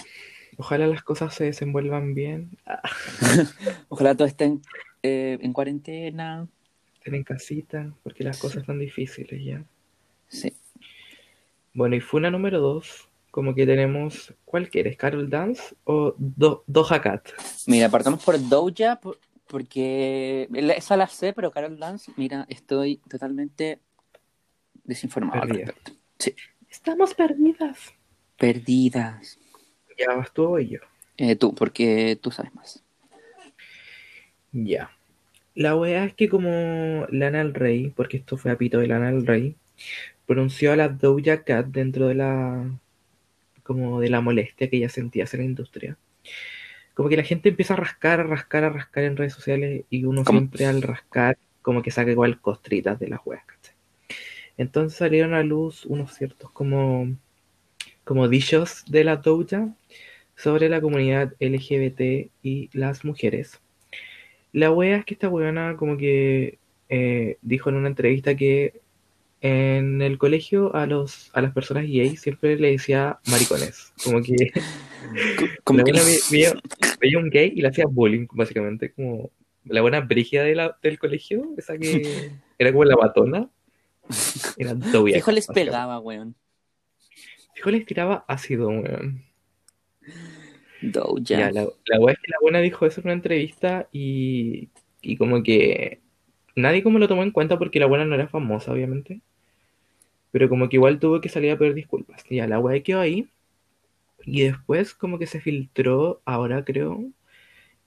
ojalá 0.57 0.87
las 0.87 1.03
cosas 1.03 1.35
se 1.35 1.45
desenvuelvan 1.45 2.15
bien. 2.15 2.51
Ojalá 3.89 4.15
todos 4.17 4.31
estén 4.31 4.61
eh, 5.03 5.39
en 5.41 5.53
cuarentena. 5.53 6.49
estén 6.95 7.15
en 7.15 7.25
casita, 7.25 7.93
porque 8.03 8.25
las 8.25 8.39
cosas 8.39 8.59
están 8.63 8.79
difíciles 8.79 9.45
ya. 9.45 9.65
Sí. 10.29 10.53
Bueno, 11.75 11.95
y 11.97 12.01
Funa 12.01 12.31
número 12.31 12.61
dos, 12.61 13.09
como 13.33 13.55
que 13.57 13.67
tenemos, 13.67 14.33
¿cuál 14.45 14.69
quieres? 14.71 14.97
¿Carol 14.97 15.29
Dance 15.29 15.75
o 15.85 16.15
Do 16.19 16.63
Doja 16.69 17.01
Cat? 17.01 17.31
Mira, 17.67 17.89
partamos 17.89 18.23
por 18.23 18.39
Doja, 18.49 19.01
por- 19.01 19.19
porque 19.49 20.49
esa 20.77 20.97
la 20.97 21.09
sé, 21.09 21.33
pero 21.33 21.51
Carol 21.51 21.79
Dance, 21.79 22.13
mira, 22.17 22.47
estoy 22.49 22.99
totalmente 23.11 23.81
desinformado 24.85 25.43
al 25.43 25.49
Perdida. 25.49 25.67
respecto. 25.67 25.93
Sí. 26.19 26.35
Estamos 26.71 27.15
perdidas. 27.15 27.79
Perdidas. 28.39 29.39
Ya 29.99 30.15
vas 30.15 30.33
tú 30.33 30.45
o 30.55 30.59
yo. 30.59 30.79
Eh, 31.17 31.37
tú, 31.37 31.55
porque 31.55 32.19
tú 32.21 32.31
sabes 32.31 32.55
más. 32.55 32.83
Ya. 34.53 34.91
La 35.55 35.77
weá 35.77 36.05
es 36.05 36.15
que 36.15 36.29
como 36.29 37.07
Lana 37.11 37.39
del 37.39 37.55
Rey, 37.55 37.91
porque 37.91 38.17
esto 38.19 38.37
fue 38.37 38.51
a 38.51 38.57
pito 38.59 38.79
de 38.79 38.87
Lana 38.89 39.11
del 39.13 39.27
Rey, 39.27 39.57
pronunció 40.27 40.73
a 40.73 40.77
la 40.77 40.89
Doja 40.89 41.45
Cat 41.45 41.67
dentro 41.67 42.09
de 42.09 42.15
la 42.15 42.65
como 43.63 44.01
de 44.01 44.11
la 44.11 44.21
molestia 44.21 44.69
que 44.69 44.77
ella 44.77 44.89
sentía 44.89 45.25
hacia 45.25 45.39
la 45.39 45.45
industria. 45.45 45.97
Como 46.95 47.09
que 47.09 47.17
la 47.17 47.23
gente 47.23 47.49
empieza 47.49 47.75
a 47.75 47.79
rascar, 47.79 48.21
a 48.21 48.25
rascar, 48.25 48.65
a 48.65 48.71
rascar 48.71 49.05
en 49.05 49.17
redes 49.17 49.33
sociales 49.33 49.85
y 49.89 50.05
uno 50.05 50.25
¿Cómo? 50.25 50.39
siempre 50.39 50.67
al 50.67 50.83
rascar 50.83 51.39
como 51.63 51.83
que 51.83 51.91
saca 51.91 52.11
igual 52.11 52.41
costritas 52.41 52.99
de 52.99 53.09
las 53.09 53.21
weas, 53.25 53.45
¿cachai? 53.47 53.75
Entonces 54.59 54.99
salieron 54.99 55.33
a 55.35 55.43
luz 55.43 55.87
unos 55.87 56.15
ciertos 56.15 56.51
como 56.51 57.17
como 58.05 58.29
dichos 58.29 58.85
de 58.89 59.05
la 59.05 59.17
Doja 59.17 59.75
sobre 60.37 60.69
la 60.69 60.81
comunidad 60.81 61.35
LGBT 61.39 62.31
y 62.43 62.69
las 62.73 63.05
mujeres. 63.05 63.61
La 64.53 64.71
wea 64.71 64.99
es 64.99 65.05
que 65.05 65.15
esta 65.15 65.29
weona 65.29 65.77
como 65.77 65.97
que 65.97 66.59
eh, 66.89 67.39
dijo 67.43 67.71
en 67.71 67.77
una 67.77 67.89
entrevista 67.89 68.37
que 68.37 68.82
en 69.43 70.01
el 70.03 70.19
colegio 70.19 70.75
a 70.75 70.87
los 70.87 71.31
a 71.35 71.43
las 71.43 71.53
personas 71.53 71.85
gays 71.85 72.21
siempre 72.21 72.57
le 72.57 72.71
decía 72.71 73.19
maricones. 73.27 73.93
Como 74.05 74.23
que 74.23 74.53
Como 75.65 75.79
la 75.81 75.85
que- 75.85 75.93
buena 75.93 76.07
veía, 76.31 76.53
veía 77.01 77.19
un 77.19 77.29
gay 77.29 77.53
y 77.55 77.61
le 77.61 77.69
hacía 77.69 77.87
bullying, 77.87 78.27
básicamente. 78.33 78.93
Como 78.93 79.31
la 79.65 79.81
buena 79.83 80.01
brígida 80.01 80.45
de 80.45 80.55
la- 80.55 80.79
del 80.83 80.99
colegio, 80.99 81.49
esa 81.59 81.77
que 81.77 82.31
era 82.59 82.71
como 82.73 82.85
la 82.85 82.97
batona. 82.97 83.51
Era 84.57 84.75
Doja 84.75 85.15
Fijo 85.15 85.33
les 85.33 85.47
pegaba, 85.47 85.99
weón. 86.01 86.35
Fijo 87.55 87.71
les 87.71 87.85
tiraba 87.85 88.25
ácido, 88.29 88.69
weón. 88.69 89.23
Doja. 90.83 91.21
Ya, 91.23 91.51
la, 91.53 91.67
la 91.87 92.01
wea 92.01 92.15
es 92.15 92.19
que 92.21 92.31
la 92.31 92.39
buena 92.41 92.59
dijo 92.61 92.87
eso 92.87 93.01
en 93.01 93.07
una 93.07 93.13
entrevista 93.15 93.89
y, 93.93 94.69
y 95.01 95.17
como 95.17 95.43
que 95.43 96.01
nadie 96.57 96.83
como 96.83 96.99
lo 96.99 97.09
tomó 97.09 97.23
en 97.23 97.31
cuenta 97.31 97.59
porque 97.59 97.79
la 97.81 97.87
buena 97.87 98.05
no 98.05 98.15
era 98.15 98.27
famosa, 98.29 98.73
obviamente. 98.73 99.21
Pero 100.33 100.49
como 100.49 100.69
que 100.69 100.77
igual 100.77 100.99
tuvo 100.99 101.21
que 101.21 101.29
salir 101.29 101.53
a 101.53 101.59
pedir 101.59 101.75
disculpas. 101.75 102.25
Ya, 102.31 102.47
la 102.49 102.59
wea 102.59 102.83
quedó 102.83 103.01
ahí. 103.01 103.29
Y 104.25 104.43
después 104.43 104.95
como 104.95 105.19
que 105.19 105.27
se 105.27 105.41
filtró, 105.41 106.23
ahora 106.25 106.65
creo, 106.65 107.05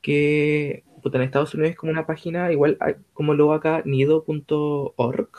que 0.02 0.84
puta, 1.04 1.18
en 1.18 1.24
Estados 1.24 1.54
Unidos 1.54 1.72
es 1.72 1.78
como 1.78 1.92
una 1.92 2.06
página, 2.08 2.52
igual 2.52 2.78
como 3.14 3.34
luego 3.34 3.54
acá, 3.54 3.82
nido.org, 3.86 5.30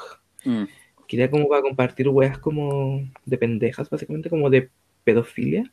Mm. 0.45 0.65
que 1.09 1.17
era 1.17 1.31
como 1.31 1.49
para 1.49 1.63
compartir 1.63 2.09
weas 2.09 2.39
como 2.39 3.09
de 3.25 3.39
pendejas, 3.39 3.91
básicamente, 3.91 4.31
como 4.31 4.49
de 4.51 4.71
pedofilia. 5.05 5.73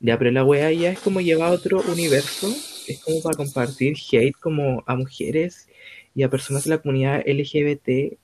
Ya, 0.00 0.18
pero 0.18 0.30
la 0.30 0.44
wea 0.44 0.70
ya 0.72 0.90
es 0.92 1.00
como 1.00 1.20
lleva 1.20 1.48
a 1.48 1.52
otro 1.52 1.82
universo, 1.92 2.48
es 2.88 3.02
como 3.04 3.20
para 3.22 3.36
compartir 3.36 3.96
hate 4.12 4.36
como 4.40 4.84
a 4.86 4.96
mujeres 4.96 5.68
y 6.14 6.22
a 6.22 6.30
personas 6.30 6.64
de 6.64 6.70
la 6.70 6.78
comunidad 6.78 7.22
LGBT, 7.26 8.18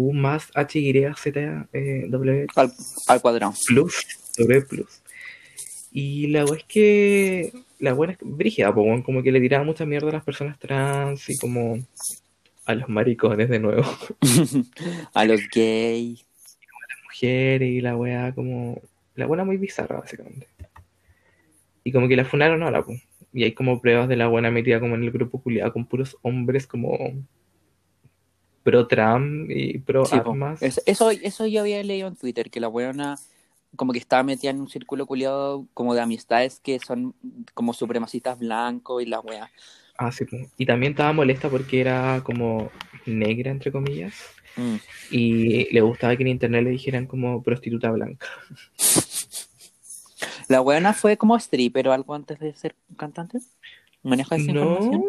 Q 0.00 0.12
más 0.14 0.50
H 0.54 0.78
Y 0.78 1.14
Z 1.14 1.68
eh, 1.74 2.06
W 2.08 2.46
Al, 2.56 2.72
al 3.06 3.20
cuadrado. 3.20 3.52
plus, 3.66 3.94
W 4.38 4.62
plus. 4.62 5.02
Y 5.92 6.28
la 6.28 6.44
wea 6.44 6.58
es 6.58 6.64
que 6.64 7.52
la 7.78 7.92
wea 7.94 8.12
es 8.12 8.18
brígida, 8.22 8.74
po, 8.74 8.84
como 9.02 9.22
que 9.22 9.32
le 9.32 9.40
tiraba 9.40 9.64
mucha 9.64 9.84
mierda 9.84 10.08
a 10.08 10.12
las 10.12 10.24
personas 10.24 10.58
trans 10.58 11.28
y 11.28 11.36
como 11.36 11.78
a 12.64 12.74
los 12.74 12.88
maricones 12.88 13.50
de 13.50 13.58
nuevo. 13.58 13.84
a 15.14 15.24
los 15.26 15.40
gays. 15.54 16.24
mujeres 17.04 17.68
y 17.68 17.80
la 17.80 17.96
weá 17.96 18.34
como... 18.34 18.80
La 19.16 19.26
buena 19.26 19.44
muy 19.44 19.58
bizarra, 19.58 19.98
básicamente. 19.98 20.46
Y 21.84 21.92
como 21.92 22.08
que 22.08 22.16
la 22.16 22.24
funaron 22.24 22.62
ahora, 22.62 22.82
pues. 22.82 23.02
Y 23.32 23.44
hay 23.44 23.52
como 23.52 23.80
pruebas 23.82 24.08
de 24.08 24.16
la 24.16 24.28
buena 24.28 24.50
metida 24.50 24.80
como 24.80 24.94
en 24.94 25.02
el 25.02 25.10
grupo 25.10 25.42
culiado 25.42 25.72
con 25.72 25.84
puros 25.84 26.16
hombres 26.22 26.66
como... 26.66 26.96
pro 28.62 28.86
Trump 28.86 29.50
y 29.50 29.78
pro 29.78 30.04
Sí, 30.04 30.16
armas. 30.16 30.62
Es- 30.62 30.82
eso, 30.86 31.10
eso 31.10 31.46
yo 31.46 31.60
había 31.62 31.82
leído 31.82 32.08
en 32.08 32.16
Twitter, 32.16 32.50
que 32.50 32.60
la 32.60 32.68
weona 32.68 33.18
como 33.76 33.92
que 33.92 33.98
estaba 34.00 34.22
metida 34.24 34.50
en 34.50 34.60
un 34.60 34.68
círculo 34.68 35.06
culiado 35.06 35.66
como 35.74 35.94
de 35.94 36.00
amistades 36.00 36.58
que 36.60 36.78
son 36.80 37.14
como 37.54 37.72
supremacistas 37.72 38.38
blancos 38.38 39.02
y 39.02 39.06
la 39.06 39.20
wea. 39.20 39.48
Ah, 39.96 40.10
sí. 40.10 40.24
Y 40.56 40.66
también 40.66 40.92
estaba 40.92 41.12
molesta 41.12 41.48
porque 41.48 41.80
era 41.80 42.20
como 42.24 42.70
negra, 43.06 43.50
entre 43.50 43.70
comillas, 43.70 44.14
Mm. 44.56 44.76
y 45.12 45.72
le 45.72 45.80
gustaba 45.82 46.16
que 46.16 46.22
en 46.22 46.28
internet 46.28 46.64
le 46.64 46.70
dijeran 46.70 47.06
como 47.06 47.42
prostituta 47.42 47.90
blanca. 47.92 48.26
La 50.48 50.60
weona 50.60 50.92
fue 50.92 51.16
como 51.16 51.36
stripper 51.36 51.88
o 51.88 51.92
algo 51.92 52.14
antes 52.14 52.38
de 52.40 52.52
ser 52.54 52.74
cantante. 52.96 53.38
¿Maneja 54.02 54.36
esa 54.36 54.52
No, 54.52 54.60
información? 54.62 55.04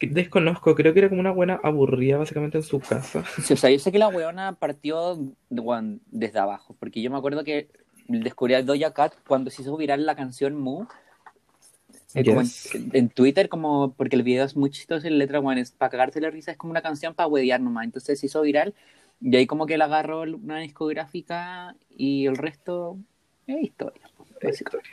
Desconozco, 0.00 0.74
creo 0.74 0.92
que 0.92 1.00
era 1.00 1.08
como 1.08 1.20
una 1.20 1.30
buena 1.32 1.60
aburrida 1.62 2.18
básicamente 2.18 2.58
en 2.58 2.64
su 2.64 2.80
casa. 2.80 3.24
Sí, 3.42 3.52
o 3.54 3.56
sea, 3.56 3.70
yo 3.70 3.78
sé 3.78 3.92
que 3.92 3.98
la 3.98 4.08
weona 4.08 4.54
partió 4.54 5.18
desde 6.10 6.38
abajo, 6.38 6.74
porque 6.78 7.02
yo 7.02 7.10
me 7.10 7.18
acuerdo 7.18 7.44
que 7.44 7.68
descubrí 8.08 8.54
a 8.54 8.62
Doja 8.62 8.92
Cat 8.92 9.14
cuando 9.26 9.50
se 9.50 9.62
hizo 9.62 9.76
viral 9.76 10.06
la 10.06 10.16
canción 10.16 10.54
Moo. 10.56 10.88
eh, 12.14 12.24
en, 12.24 12.24
Yes. 12.24 12.70
en 12.92 13.08
Twitter, 13.10 13.48
como 13.48 13.92
porque 13.94 14.16
el 14.16 14.22
video 14.22 14.44
es 14.44 14.56
muy 14.56 14.70
chistoso 14.70 15.06
y 15.06 15.10
la 15.10 15.16
letra, 15.16 15.38
bueno, 15.40 15.60
es 15.60 15.70
para 15.72 15.90
cagarse 15.90 16.20
la 16.20 16.30
risa, 16.30 16.50
es 16.52 16.56
como 16.56 16.70
una 16.72 16.82
canción 16.82 17.14
para 17.14 17.28
huevear 17.28 17.60
nomás. 17.60 17.84
Entonces 17.84 18.18
se 18.20 18.26
hizo 18.26 18.42
viral 18.42 18.74
y 19.20 19.36
ahí 19.36 19.46
como 19.46 19.66
que 19.66 19.78
la 19.78 19.84
agarró 19.86 20.22
una 20.22 20.58
discográfica 20.58 21.76
y 21.90 22.26
el 22.26 22.36
resto 22.36 22.98
es 23.46 23.62
historia. 23.62 24.02
básicamente. 24.42 24.90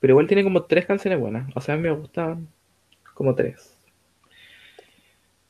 Pero 0.00 0.12
igual 0.12 0.26
tiene 0.26 0.44
como 0.44 0.64
tres 0.64 0.86
canciones 0.86 1.18
buenas. 1.20 1.50
O 1.56 1.60
sea, 1.60 1.76
me 1.76 1.90
gustan 1.90 2.48
como 3.14 3.34
tres. 3.34 3.73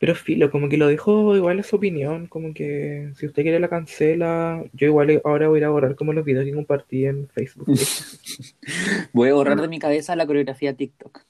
Pero 0.05 0.17
filo, 0.17 0.51
como 0.51 0.69
que 0.69 0.77
lo 0.77 0.89
dijo 0.89 1.35
igual 1.35 1.61
es 1.61 1.69
su 1.69 1.77
opinión. 1.77 2.27
Como 2.27 2.53
que 2.53 3.11
si 3.17 3.25
usted 3.25 3.43
quiere 3.43 3.59
la 3.59 3.71
cancela, 3.71 4.63
yo 4.75 4.87
igual 4.87 5.23
ahora 5.25 5.49
voy 5.49 5.63
a 5.63 5.67
a 5.67 5.71
borrar 5.71 5.95
como 5.95 6.13
los 6.13 6.27
videos 6.27 6.45
que 6.45 6.53
compartí 6.53 7.07
en 7.07 7.27
Facebook. 7.31 7.67
Voy 9.15 9.31
a 9.31 9.33
borrar 9.33 9.59
de 9.59 9.67
mi 9.67 9.79
cabeza 9.79 10.15
la 10.15 10.27
coreografía 10.27 10.75
TikTok. 10.75 11.23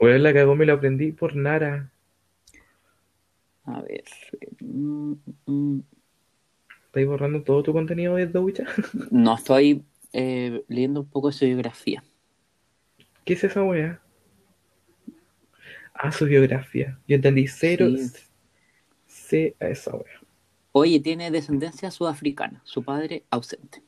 Bueno, 0.00 0.16
la 0.16 0.32
cagó 0.32 0.56
me 0.56 0.64
lo 0.64 0.72
aprendí 0.72 1.12
por 1.12 1.36
Nara. 1.36 1.90
A 3.66 3.82
ver. 3.82 4.04
mm, 4.60 5.12
mm, 5.44 5.80
¿Estáis 6.86 7.06
borrando 7.06 7.42
todo 7.42 7.62
tu 7.62 7.74
contenido 7.74 8.14
de 8.14 8.28
Doja? 8.28 8.64
No, 9.10 9.34
estoy 9.34 9.84
eh, 10.14 10.64
leyendo 10.68 11.00
un 11.00 11.10
poco 11.10 11.28
de 11.28 11.34
su 11.34 11.44
biografía. 11.44 12.02
¿Qué 13.26 13.34
es 13.34 13.44
esa 13.44 13.62
wea? 13.62 14.00
Ah, 16.02 16.10
su 16.10 16.24
biografía. 16.24 16.98
Yo 17.06 17.16
entendí 17.16 17.46
cero. 17.46 17.90
Sí. 17.96 18.10
C 19.06 19.54
a 19.60 19.66
esa 19.68 19.94
wea. 19.94 20.20
Oye, 20.72 20.98
tiene 21.00 21.30
descendencia 21.30 21.90
sudafricana, 21.90 22.62
su 22.64 22.82
padre 22.82 23.24
ausente. 23.28 23.82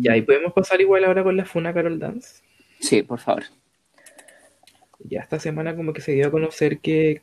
Ya, 0.00 0.16
y 0.16 0.22
podemos 0.22 0.52
pasar 0.54 0.80
igual 0.80 1.04
ahora 1.04 1.22
con 1.22 1.36
la 1.36 1.44
Funa 1.44 1.74
Carol 1.74 1.98
Dance. 1.98 2.42
Sí, 2.80 3.02
por 3.02 3.18
favor. 3.18 3.42
Ya 5.00 5.20
esta 5.20 5.38
semana 5.38 5.76
como 5.76 5.92
que 5.92 6.00
se 6.00 6.12
dio 6.12 6.28
a 6.28 6.30
conocer 6.30 6.78
que 6.78 7.20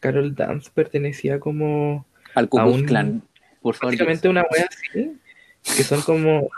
Carol 0.00 0.34
Dance 0.34 0.70
pertenecía 0.74 1.40
como 1.40 2.04
Al 2.34 2.50
Ku 2.50 2.58
A 2.58 2.64
Klux 2.64 2.82
Klan, 2.82 3.22
por 3.62 3.74
favor. 3.74 3.92
básicamente 3.92 4.28
una 4.28 4.42
wea 4.42 4.66
así, 4.68 5.16
que 5.62 5.82
son 5.82 6.00
como 6.02 6.48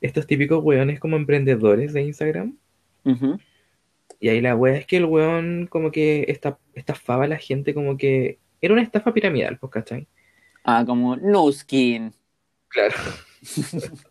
estos 0.00 0.26
típicos 0.26 0.62
weones 0.62 1.00
como 1.00 1.16
emprendedores 1.16 1.92
de 1.92 2.02
Instagram. 2.02 2.56
Y 4.20 4.28
ahí 4.28 4.40
la 4.40 4.54
wea 4.56 4.76
es 4.76 4.86
que 4.86 4.98
el 4.98 5.06
weón 5.06 5.66
como 5.66 5.90
que 5.90 6.26
esta- 6.28 6.58
estafaba 6.74 7.24
a 7.24 7.28
la 7.28 7.38
gente 7.38 7.72
como 7.74 7.96
que 7.96 8.38
era 8.60 8.74
una 8.74 8.82
estafa 8.82 9.12
piramidal, 9.14 9.58
pues, 9.58 9.72
¿cachai? 9.72 10.06
Ah, 10.64 10.84
como 10.86 11.16
no 11.16 11.50
skin. 11.52 12.12
Claro. 12.68 12.94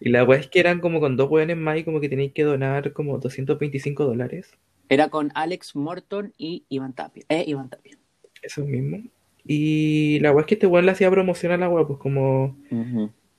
Y 0.00 0.08
la 0.08 0.24
wea 0.24 0.40
es 0.40 0.48
que 0.48 0.58
eran 0.58 0.80
como 0.80 1.00
con 1.00 1.18
dos 1.18 1.30
weones 1.30 1.56
más 1.56 1.76
y 1.78 1.84
como 1.84 2.00
que 2.00 2.08
tenéis 2.08 2.32
que 2.32 2.44
donar 2.44 2.94
como 2.94 3.18
225 3.18 4.04
dólares. 4.06 4.50
Era 4.88 5.10
con 5.10 5.30
Alex 5.34 5.76
Morton 5.76 6.32
y 6.38 6.64
Iván 6.70 6.94
Tapia. 6.94 7.24
Eh, 7.28 7.44
Iván 7.46 7.68
Tapia. 7.68 7.98
Eso 8.42 8.64
mismo. 8.64 9.02
Y 9.44 10.18
la 10.20 10.32
wea 10.32 10.40
es 10.42 10.46
que 10.46 10.54
este 10.54 10.66
weón 10.66 10.86
le 10.86 10.92
hacía 10.92 11.10
promoción 11.10 11.52
a 11.52 11.56
la 11.56 11.68
wea, 11.68 11.86
pues 11.86 11.98
como... 11.98 12.56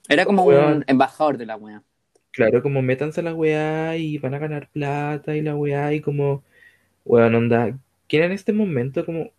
Era 0.10 0.26
como 0.26 0.44
Weón. 0.44 0.78
un 0.78 0.84
embajador 0.88 1.38
de 1.38 1.46
la 1.46 1.56
wea. 1.56 1.84
Claro, 2.32 2.62
como 2.62 2.82
métanse 2.82 3.20
a 3.22 3.24
la 3.24 3.34
weá 3.36 3.96
y 3.98 4.18
van 4.18 4.34
a 4.34 4.40
ganar 4.40 4.70
plata 4.72 5.36
y 5.36 5.42
la 5.42 5.56
weá 5.56 5.94
y 5.94 6.02
como, 6.02 6.44
weón, 7.06 7.36
onda, 7.36 7.78
¿quién 8.08 8.24
en 8.24 8.32
este 8.32 8.52
momento 8.54 9.06
como 9.06 9.32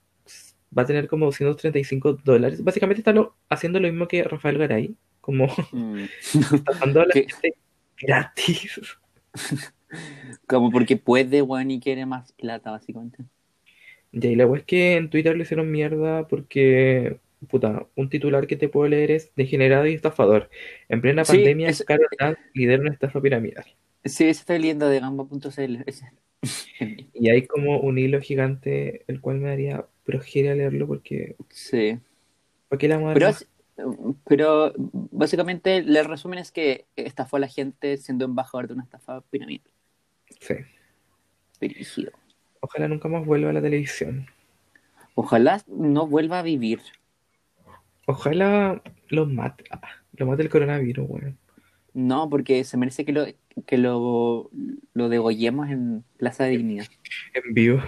va 0.77 0.83
a 0.83 0.87
tener 0.87 1.09
como 1.09 1.27
235 1.27 2.15
dólares? 2.25 2.63
Básicamente 2.63 3.01
está 3.01 3.13
lo- 3.13 3.35
haciendo 3.49 3.81
lo 3.81 3.89
mismo 3.89 4.09
que 4.09 4.23
Rafael 4.25 4.59
Garay, 4.59 4.95
como 5.21 5.47
Mm. 5.73 6.05
estafando 6.55 7.01
a 7.01 7.07
la 7.07 7.13
¿Qué? 7.15 7.27
gente 7.29 7.55
gratis. 8.01 8.81
Como 10.47 10.71
porque 10.71 10.97
puede, 10.97 11.43
weón, 11.43 11.71
y 11.71 11.79
quiere 11.81 12.07
más 12.07 12.33
plata, 12.33 12.71
básicamente. 12.71 13.19
Y 14.13 14.37
la 14.37 14.47
weá 14.47 14.61
es 14.61 14.67
que 14.67 14.97
en 14.97 15.09
Twitter 15.11 15.37
le 15.37 15.43
hicieron 15.43 15.71
mierda 15.71 16.29
porque, 16.29 17.19
puta, 17.49 17.87
un 17.97 18.09
titular 18.11 18.47
que 18.47 18.57
te 18.57 18.69
puedo 18.69 18.89
leer 18.89 19.11
es 19.11 19.33
degenerado 19.35 19.87
y 19.87 19.95
estafador. 19.95 20.51
En 20.89 21.01
plena 21.01 21.25
Sí, 21.25 21.39
pandemia, 21.39 21.69
es- 21.71 21.83
Carol 21.85 22.07
Dance 22.19 22.41
lidera 22.55 22.83
una 22.83 22.93
estafa 22.93 23.21
piramidal. 23.21 23.65
Sí, 24.05 24.25
ese 24.25 24.31
estoy 24.41 24.59
leyendo 24.59 24.89
de 24.89 25.01
gamba.cl. 25.01 25.77
Y 27.15 27.31
hay 27.31 27.47
como 27.47 27.79
un 27.81 27.99
hilo 27.99 28.21
gigante, 28.21 29.05
el 29.07 29.21
cual 29.21 29.39
me 29.39 29.49
daría 29.49 29.87
progeria 30.05 30.55
leerlo 30.57 30.89
porque, 30.89 31.37
Sí. 31.51 31.99
¿para 32.69 32.79
qué 32.79 32.89
la 32.89 32.97
vamos 32.97 33.07
a 33.07 33.11
dar 33.11 33.15
Pero, 33.19 33.27
más? 33.29 33.43
es- 33.43 33.49
pero 34.27 34.73
básicamente 34.77 35.77
el 35.77 36.05
resumen 36.05 36.41
es 36.41 36.51
que 36.51 36.85
estafó 36.97 37.37
a 37.37 37.41
la 37.41 37.47
gente 37.49 37.97
siendo 37.97 38.25
embajador 38.25 38.67
de 38.67 38.75
una 38.75 38.83
estafa 38.83 39.21
piramidal. 39.31 39.71
Sí. 40.41 40.55
Brígido. 41.61 42.11
Ojalá 42.65 42.87
nunca 42.87 43.09
más 43.09 43.27
vuelva 43.27 43.51
a 43.51 43.53
la 43.53 43.61
televisión. 43.61 44.27
Ojalá 45.17 45.61
no 45.67 46.07
vuelva 46.07 46.39
a 46.39 46.43
vivir. 46.43 46.81
Ojalá 48.07 48.81
lo 49.09 49.27
mate. 49.27 49.65
ah, 49.71 49.81
lo 50.17 50.27
mate 50.27 50.43
el 50.43 50.49
coronavirus, 50.49 51.07
weón. 51.09 51.39
No, 51.93 52.31
porque 52.31 52.65
se 52.65 52.77
merece 52.77 53.05
que 53.05 53.13
lo, 53.13 53.27
que 53.67 53.79
lo, 53.79 54.49
lo 54.95 55.09
degollemos 55.09 55.69
en 55.71 56.05
Plaza 56.17 56.45
de 56.45 56.51
Dignidad. 56.51 56.87
En 57.35 57.53
vivo. 57.53 57.83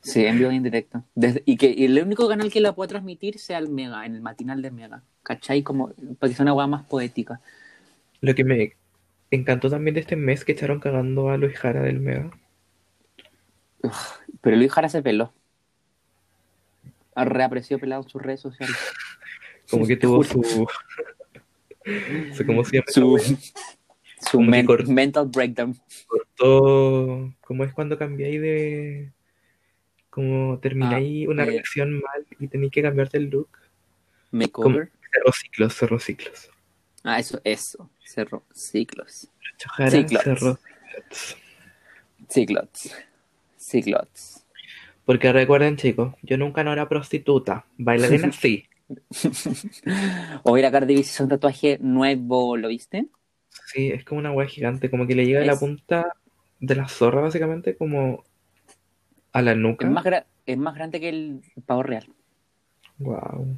Sí, 0.00 0.24
en 0.24 0.38
vivo 0.38 0.50
e 0.50 0.54
indirecto. 0.54 1.02
Desde- 1.14 1.42
y 1.44 1.56
que 1.56 1.74
y 1.76 1.84
el 1.84 2.00
único 2.02 2.28
canal 2.28 2.50
que 2.52 2.60
la 2.60 2.74
pueda 2.74 2.88
transmitir 2.88 3.38
sea 3.38 3.58
el 3.58 3.68
Mega, 3.68 4.06
en 4.06 4.14
el 4.14 4.20
matinal 4.22 4.62
de 4.62 4.70
Mega. 4.70 5.02
¿Cachai? 5.22 5.62
Como, 5.62 5.88
para 6.18 6.30
que 6.30 6.36
sea 6.36 6.44
una 6.44 6.54
hueá 6.54 6.66
más 6.66 6.84
poética. 6.84 7.40
Lo 8.20 8.34
que 8.34 8.44
me 8.44 8.76
encantó 9.30 9.68
también 9.68 9.94
de 9.94 10.00
este 10.00 10.16
mes 10.16 10.44
que 10.44 10.52
echaron 10.52 10.78
cagando 10.80 11.30
a 11.30 11.36
Luis 11.36 11.58
Jara 11.58 11.82
del 11.82 12.00
Mega. 12.00 12.30
Pero 14.40 14.56
Luis 14.56 14.72
Jara 14.72 14.88
se 14.88 15.02
peló. 15.02 15.32
Reapareció 17.16 17.78
pelado 17.78 18.02
en 18.02 18.08
sus 18.08 18.22
redes 18.22 18.40
sociales. 18.40 18.76
Como 19.70 19.86
que 19.86 19.96
tuvo 19.96 20.22
su. 20.24 20.42
su 20.42 20.66
¿Cómo 22.46 22.64
se 22.64 22.76
llama? 22.76 22.86
Su, 22.88 23.38
su 24.30 24.40
men- 24.40 24.66
mental 24.88 25.28
breakdown. 25.28 25.78
Cortó. 26.06 27.32
¿Cómo 27.40 27.64
es 27.64 27.72
cuando 27.72 27.96
cambiáis 27.98 28.40
de. 28.40 29.12
Como 30.10 30.58
termináis 30.58 31.26
Ah, 31.26 31.30
una 31.30 31.42
eh. 31.42 31.46
relación 31.46 31.94
mal 32.00 32.26
y 32.38 32.48
tenéis 32.48 32.72
que 32.72 32.82
cambiarte 32.82 33.16
el 33.18 33.30
look? 33.30 33.48
Makeover. 34.30 34.90
Cerró 35.12 35.32
ciclos, 35.32 35.74
cerró 35.74 35.98
ciclos. 35.98 36.50
Ah, 37.04 37.18
eso, 37.20 37.40
eso. 37.44 37.90
Cerró 38.04 38.42
ciclos. 38.52 39.28
Jara 39.76 39.90
Ciclos. 39.90 40.22
cerró 40.22 40.58
ciclos. 42.28 42.68
Ciclots. 43.64 44.44
Porque 45.04 45.32
recuerden, 45.32 45.76
chicos, 45.76 46.14
yo 46.22 46.38
nunca 46.38 46.64
no 46.64 46.72
era 46.72 46.88
prostituta. 46.88 47.66
Bailarina 47.78 48.32
sí. 48.32 48.64
O 50.44 50.56
ir 50.58 50.66
a 50.66 50.70
Cardi 50.70 50.94
B 50.94 51.00
hizo 51.00 51.24
un 51.24 51.30
tatuaje 51.30 51.78
nuevo, 51.80 52.56
¿lo 52.56 52.68
viste? 52.68 53.06
Sí, 53.66 53.90
es 53.90 54.04
como 54.04 54.18
una 54.20 54.32
wea 54.32 54.46
gigante, 54.46 54.90
como 54.90 55.06
que 55.06 55.14
le 55.14 55.26
llega 55.26 55.40
de 55.40 55.46
la 55.46 55.52
Es- 55.54 55.60
punta 55.60 56.14
de 56.60 56.74
la 56.74 56.88
zorra, 56.88 57.20
básicamente, 57.20 57.76
como 57.76 58.24
a 59.32 59.42
la 59.42 59.54
nuca. 59.54 59.86
Es 59.86 59.92
más, 59.92 60.04
es 60.46 60.58
más 60.58 60.74
grande 60.74 61.00
que 61.00 61.08
el 61.08 61.40
pavo 61.66 61.82
real. 61.82 62.06
Wow. 62.98 63.56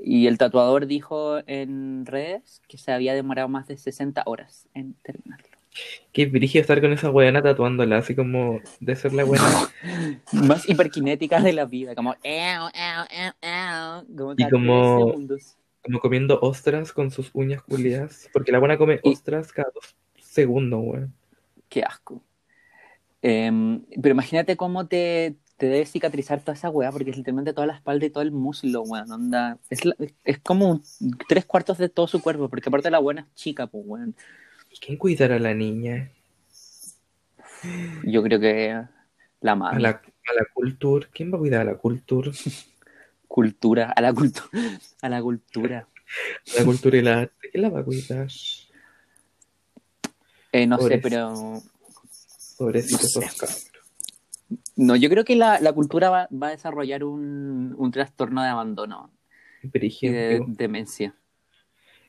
Y 0.00 0.26
el 0.26 0.38
tatuador 0.38 0.86
dijo 0.86 1.38
en 1.46 2.06
redes 2.06 2.62
que 2.68 2.78
se 2.78 2.92
había 2.92 3.14
demorado 3.14 3.48
más 3.48 3.66
de 3.66 3.76
60 3.76 4.22
horas 4.26 4.68
en 4.74 4.94
terminarlo. 5.02 5.47
Qué 6.12 6.26
brígido 6.26 6.62
estar 6.62 6.80
con 6.80 6.92
esa 6.92 7.10
weona 7.10 7.42
tatuándola, 7.42 7.98
así 7.98 8.14
como 8.14 8.60
de 8.80 8.96
ser 8.96 9.12
la 9.12 9.24
buena. 9.24 9.44
Más 10.32 10.68
hiperkinética 10.68 11.40
de 11.40 11.52
la 11.52 11.64
vida, 11.64 11.94
como 11.94 12.14
"Ew, 12.24 12.68
ew, 12.74 13.04
ew, 13.10 13.32
ew", 13.42 14.16
como 14.16 14.34
Y 14.36 14.48
como-. 14.48 15.14
Como 15.84 16.00
comiendo 16.00 16.38
ostras 16.40 16.92
con 16.92 17.10
sus 17.10 17.30
uñas 17.34 17.62
culiadas. 17.62 18.28
Porque 18.32 18.52
la 18.52 18.58
buena 18.58 18.76
come 18.76 19.00
Y- 19.02 19.12
ostras 19.12 19.52
cada 19.52 19.70
dos 19.74 19.94
segundos, 20.20 20.80
weón. 20.82 21.14
Qué 21.68 21.82
asco. 21.82 22.22
Em, 23.22 23.82
pero 24.00 24.12
imagínate 24.12 24.56
cómo 24.56 24.86
te, 24.86 25.36
te 25.56 25.66
debe 25.66 25.86
cicatrizar 25.86 26.40
toda 26.40 26.54
esa 26.54 26.70
weá, 26.70 26.90
porque 26.92 27.10
es 27.10 27.16
literalmente 27.16 27.52
toda 27.52 27.66
la 27.66 27.74
espalda 27.74 28.06
y 28.06 28.10
todo 28.10 28.22
el 28.22 28.32
muslo, 28.32 28.82
weón. 28.82 29.10
Onda, 29.10 29.58
es, 29.70 29.84
la- 29.84 29.96
es 30.24 30.38
como 30.40 30.70
un- 30.70 30.82
tres 31.28 31.44
cuartos 31.44 31.78
de 31.78 31.88
todo 31.88 32.06
su 32.06 32.20
cuerpo, 32.22 32.48
porque 32.48 32.68
aparte 32.68 32.90
la 32.90 32.98
buena 33.00 33.22
es 33.22 33.34
chica, 33.34 33.66
pues, 33.66 33.84
weón. 33.86 34.14
¿Y 34.70 34.78
quién 34.78 34.96
cuidará 34.98 35.36
a 35.36 35.38
la 35.40 35.54
niña? 35.54 36.10
Yo 38.04 38.22
creo 38.22 38.38
que 38.40 38.80
la 39.40 39.52
A 39.52 39.54
madre. 39.56 39.80
la, 39.80 39.88
a 39.90 40.34
la 40.34 40.46
cultura. 40.52 41.08
¿Quién 41.12 41.32
va 41.32 41.36
a 41.36 41.40
cuidar 41.40 41.60
a 41.62 41.64
la 41.72 41.74
cultura? 41.76 42.30
Cultura, 43.26 43.90
a 43.92 44.00
la 44.00 44.12
cultura, 44.12 44.48
a 45.02 45.08
la 45.08 45.20
cultura. 45.22 45.88
La 46.56 46.64
cultura 46.64 46.96
y 46.96 47.02
la 47.02 47.20
arte. 47.20 47.50
¿Quién 47.50 47.62
la 47.62 47.68
va 47.70 47.80
a 47.80 47.84
cuidar? 47.84 48.28
Eh, 50.52 50.66
no 50.66 50.76
sé, 50.78 50.82
Pobrecito. 50.98 51.02
pero 51.02 51.62
Pobrecitos 52.56 53.16
No 53.16 53.46
sé. 53.46 53.70
no, 54.76 54.96
yo 54.96 55.10
creo 55.10 55.24
que 55.24 55.36
la, 55.36 55.60
la 55.60 55.72
cultura 55.74 56.08
va, 56.10 56.28
va 56.32 56.48
a 56.48 56.50
desarrollar 56.52 57.04
un, 57.04 57.74
un 57.76 57.90
trastorno 57.90 58.42
de 58.42 58.48
abandono 58.48 59.10
de 59.62 60.42
demencia. 60.48 61.14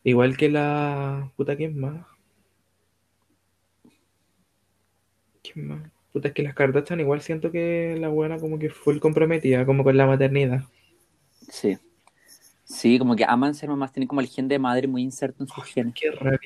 Igual 0.03 0.38
que 0.38 0.49
la. 0.49 1.32
Puta, 1.36 1.57
¿quién 1.57 1.78
más? 1.80 2.05
¿Quién 5.52 5.68
más? 5.68 5.91
Puta, 6.12 6.30
es 6.30 6.34
que 6.34 6.43
las 6.43 6.56
Kardashian 6.56 7.00
igual 7.00 7.22
siento 7.22 7.52
que 7.52 7.95
la 8.00 8.08
buena 8.08 8.39
como 8.39 8.58
que 8.58 8.70
full 8.70 8.97
comprometida, 9.00 9.66
como 9.66 9.84
con 9.84 9.95
la 9.95 10.08
maternidad. 10.08 10.64
Sí. 11.50 11.78
Sí, 12.64 13.00
como 13.00 13.16
que 13.16 13.26
aman 13.26 13.56
ser 13.56 13.70
mamás, 13.70 13.91
tienen 13.91 14.08
como 14.08 14.22
el 14.22 14.28
gen 14.28 14.47
de 14.47 14.60
madre 14.60 14.88
muy 14.88 15.02
inserto 15.02 15.43
en 15.43 15.47
sus 15.47 15.64
genes. 15.66 15.93
Qué 15.95 16.12
rabia. 16.12 16.39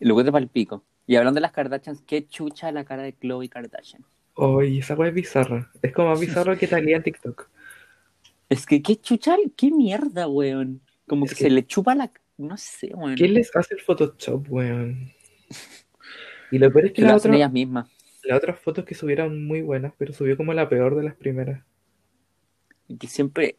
Luego 0.00 0.24
te 0.24 0.38
el 0.38 0.48
pico. 0.48 0.84
Y 1.06 1.16
hablando 1.16 1.36
de 1.36 1.42
las 1.42 1.52
Kardashians, 1.52 2.02
qué 2.06 2.26
chucha 2.26 2.72
la 2.72 2.84
cara 2.84 3.02
de 3.02 3.12
Khloe 3.14 3.48
Kardashian. 3.48 4.04
Oye, 4.34 4.78
esa 4.78 4.94
weá 4.94 5.08
es 5.08 5.14
bizarra. 5.14 5.70
Es 5.82 5.92
como 5.92 6.08
más 6.10 6.20
bizarro 6.20 6.56
que 6.58 6.66
Talía 6.66 6.96
en 6.96 7.02
TikTok. 7.02 7.48
Es 8.48 8.66
que 8.66 8.82
qué 8.82 8.96
chucha, 8.96 9.36
qué 9.56 9.70
mierda, 9.70 10.28
weón. 10.28 10.80
Como 11.06 11.26
que, 11.26 11.34
que- 11.34 11.44
se 11.44 11.50
le 11.50 11.66
chupa 11.66 11.94
la... 11.94 12.10
No 12.36 12.56
sé, 12.56 12.92
weón. 12.94 13.14
¿Quién 13.14 13.34
les 13.34 13.54
hace 13.54 13.74
el 13.74 13.80
Photoshop, 13.80 14.46
weón? 14.50 15.12
Y 16.54 16.58
lo 16.58 16.72
peor 16.72 16.86
es 16.86 16.92
que 16.92 17.02
lo 17.02 17.08
la 17.08 17.14
hacen 17.14 17.32
otra, 17.32 17.36
ellas 17.38 17.52
mismas. 17.52 17.88
las 18.22 18.38
otras 18.38 18.58
fotos 18.60 18.84
que 18.84 18.94
subieron 18.94 19.44
muy 19.44 19.60
buenas, 19.62 19.92
pero 19.98 20.12
subió 20.12 20.36
como 20.36 20.52
la 20.54 20.68
peor 20.68 20.94
de 20.94 21.02
las 21.02 21.14
primeras. 21.14 21.62
Y 22.86 22.96
que 22.96 23.08
siempre... 23.08 23.56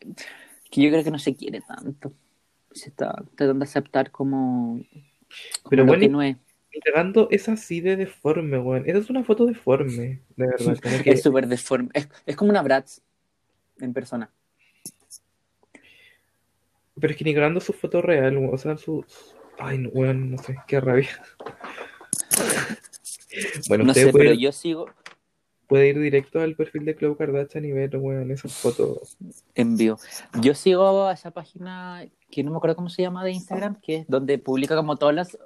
Que 0.71 0.81
yo 0.81 0.89
creo 0.89 1.03
que 1.03 1.11
no 1.11 1.19
se 1.19 1.35
quiere 1.35 1.61
tanto. 1.61 2.13
Se 2.71 2.89
está 2.89 3.13
tratando 3.35 3.65
de 3.65 3.69
aceptar 3.69 4.11
como... 4.11 4.79
como 5.61 5.69
Pero 5.69 5.83
lo 5.83 5.87
bueno, 5.87 6.01
que 6.01 6.09
no 6.09 6.21
es. 6.21 6.37
Entregando 6.71 7.27
es 7.31 7.47
así 7.49 7.81
de 7.81 7.95
deforme, 7.95 8.59
weón. 8.59 8.83
Esa 8.87 8.99
es 8.99 9.09
una 9.09 9.23
foto 9.23 9.45
deforme, 9.45 10.21
de 10.35 10.47
verdad. 10.47 10.77
Que- 11.03 11.11
Es 11.11 11.21
súper 11.21 11.47
deforme. 11.47 11.89
Es, 11.93 12.07
es 12.25 12.35
como 12.35 12.49
una 12.51 12.61
Bratz 12.61 13.01
en 13.79 13.93
persona. 13.93 14.29
Pero 16.99 17.11
es 17.11 17.17
que 17.17 17.25
ni 17.25 17.33
grabando 17.33 17.59
su 17.59 17.73
foto 17.73 18.01
real, 18.01 18.37
o 18.51 18.57
sea, 18.57 18.77
su... 18.77 19.05
Ay, 19.59 19.77
no, 19.79 19.89
weón, 19.89 20.31
no 20.31 20.37
sé, 20.37 20.55
qué 20.67 20.79
rabia. 20.81 21.09
Bueno, 23.67 23.83
No 23.85 23.91
usted 23.91 24.05
sé, 24.05 24.11
puede, 24.11 24.25
pero 24.25 24.39
yo 24.39 24.51
sigo 24.51 24.87
puede 25.67 25.89
ir 25.89 25.99
directo 25.99 26.41
al 26.41 26.55
perfil 26.55 26.85
de 26.85 26.95
Khloe 26.95 27.17
Kardashian 27.17 27.65
y 27.65 27.71
ver, 27.71 27.95
weón, 27.97 28.31
esas 28.31 28.53
fotos. 28.53 29.17
en 29.55 29.77
vivo. 29.77 29.97
Yo 30.41 30.53
sigo 30.53 31.05
a 31.05 31.13
esa 31.13 31.31
página 31.31 32.05
que 32.29 32.43
no 32.43 32.51
me 32.51 32.57
acuerdo 32.57 32.75
cómo 32.75 32.89
se 32.89 33.01
llama 33.01 33.23
de 33.23 33.31
Instagram, 33.31 33.79
que 33.81 33.97
es 33.97 34.07
donde 34.07 34.37
publica 34.37 34.75
como 34.75 34.97
todas 34.97 35.15
las 35.15 35.37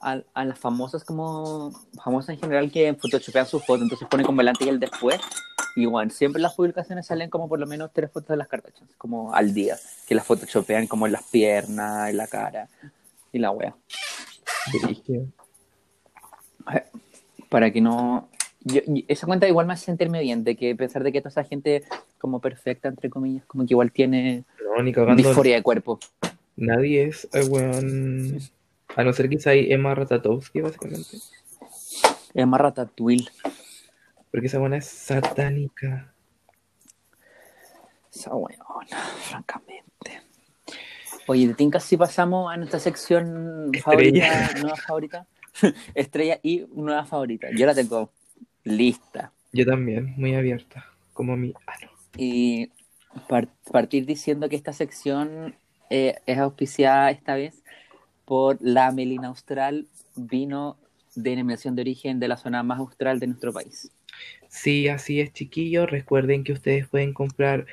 a, 0.00 0.22
a 0.32 0.44
las 0.44 0.58
famosas 0.58 1.04
como 1.04 1.72
famosas 2.04 2.30
en 2.30 2.40
general 2.40 2.70
que 2.70 2.94
photoshopean 2.94 3.46
sus 3.46 3.64
fotos, 3.66 3.82
entonces 3.82 4.06
pone 4.08 4.22
como 4.24 4.40
el 4.40 4.48
antes 4.48 4.66
y 4.66 4.70
el 4.70 4.78
después. 4.78 5.20
Y 5.74 5.86
bueno, 5.86 6.10
siempre 6.10 6.40
las 6.40 6.54
publicaciones 6.54 7.06
salen 7.06 7.30
como 7.30 7.48
por 7.48 7.58
lo 7.58 7.66
menos 7.66 7.90
tres 7.92 8.10
fotos 8.10 8.30
de 8.30 8.36
las 8.36 8.48
Kardashians, 8.48 8.94
como 8.96 9.34
al 9.34 9.54
día, 9.54 9.76
que 10.06 10.14
las 10.14 10.24
photoshopean 10.24 10.86
como 10.86 11.06
en 11.06 11.12
las 11.12 11.24
piernas, 11.24 12.10
en 12.10 12.16
la 12.16 12.26
cara 12.26 12.68
y 13.32 13.38
la 13.38 13.50
wea. 13.50 13.76
Para 17.48 17.70
que 17.70 17.80
no 17.80 18.28
yo- 18.60 18.82
esa 19.06 19.26
cuenta 19.26 19.48
igual 19.48 19.66
me 19.66 19.72
hace 19.72 19.86
sentirme 19.86 20.20
bien, 20.20 20.44
de 20.44 20.56
que 20.56 20.74
pensar 20.74 21.02
de 21.02 21.12
que 21.12 21.20
toda 21.20 21.30
esa 21.30 21.44
gente 21.44 21.84
como 22.18 22.40
perfecta, 22.40 22.88
entre 22.88 23.08
comillas, 23.08 23.44
como 23.46 23.64
que 23.64 23.74
igual 23.74 23.92
tiene 23.92 24.44
No, 24.76 25.14
disforia 25.16 25.56
de 25.56 25.62
cuerpo. 25.62 25.98
Nadie 26.56 27.04
es, 27.04 27.28
eh, 27.32 27.44
weón... 27.44 28.38
A 28.96 29.04
no 29.04 29.12
ser 29.12 29.28
quizá 29.28 29.50
hay 29.50 29.72
Emma 29.72 29.94
Ratatowski, 29.94 30.60
básicamente. 30.60 31.18
Más 32.34 32.60
ratatouille. 32.60 33.28
Porque 34.30 34.46
esa 34.46 34.58
buena 34.58 34.78
es 34.78 34.86
satánica. 34.86 36.12
Esa 38.12 38.34
weona, 38.34 38.96
francamente. 39.20 40.22
Oye, 41.26 41.46
¿de 41.48 41.54
tinca 41.54 41.78
si 41.80 41.96
pasamos 41.96 42.52
a 42.52 42.56
nuestra 42.56 42.80
sección 42.80 43.70
Estrella. 43.72 43.82
favorita, 43.82 44.60
nueva 44.60 44.76
favorita? 44.76 45.26
Estrella 45.94 46.40
y 46.42 46.66
nueva 46.74 47.04
favorita. 47.06 47.48
Yo 47.52 47.66
la 47.66 47.74
tengo 47.74 48.12
lista. 48.64 49.32
Yo 49.52 49.66
también, 49.66 50.14
muy 50.16 50.34
abierta. 50.34 50.86
Como 51.12 51.36
mi... 51.36 51.52
Ah, 51.66 51.74
no. 51.82 51.90
Y 52.16 52.72
par- 53.28 53.48
partir 53.72 54.06
diciendo 54.06 54.48
que 54.48 54.56
esta 54.56 54.72
sección 54.72 55.56
eh, 55.90 56.16
es 56.26 56.38
auspiciada 56.38 57.10
esta 57.10 57.34
vez 57.36 57.62
por 58.26 58.58
la 58.60 58.92
Melina 58.92 59.28
Austral, 59.28 59.88
vino 60.16 60.78
de 61.14 61.30
denominación 61.30 61.76
de 61.76 61.82
origen 61.82 62.20
de 62.20 62.28
la 62.28 62.36
zona 62.36 62.62
más 62.64 62.80
austral 62.80 63.20
de 63.20 63.28
nuestro 63.28 63.52
país. 63.52 63.92
Sí, 64.48 64.88
así 64.88 65.20
es, 65.20 65.32
chiquillos. 65.32 65.90
Recuerden 65.90 66.44
que 66.44 66.52
ustedes 66.52 66.88
pueden 66.88 67.12
comprar 67.14 67.66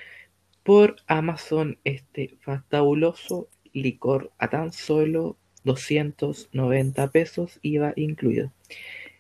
por 0.63 0.97
Amazon 1.07 1.79
este 1.85 2.37
fabuloso 2.69 3.49
licor 3.73 4.31
a 4.39 4.49
tan 4.49 4.73
solo 4.73 5.37
290 5.65 7.07
pesos, 7.09 7.59
IVA 7.61 7.93
incluido. 7.97 8.51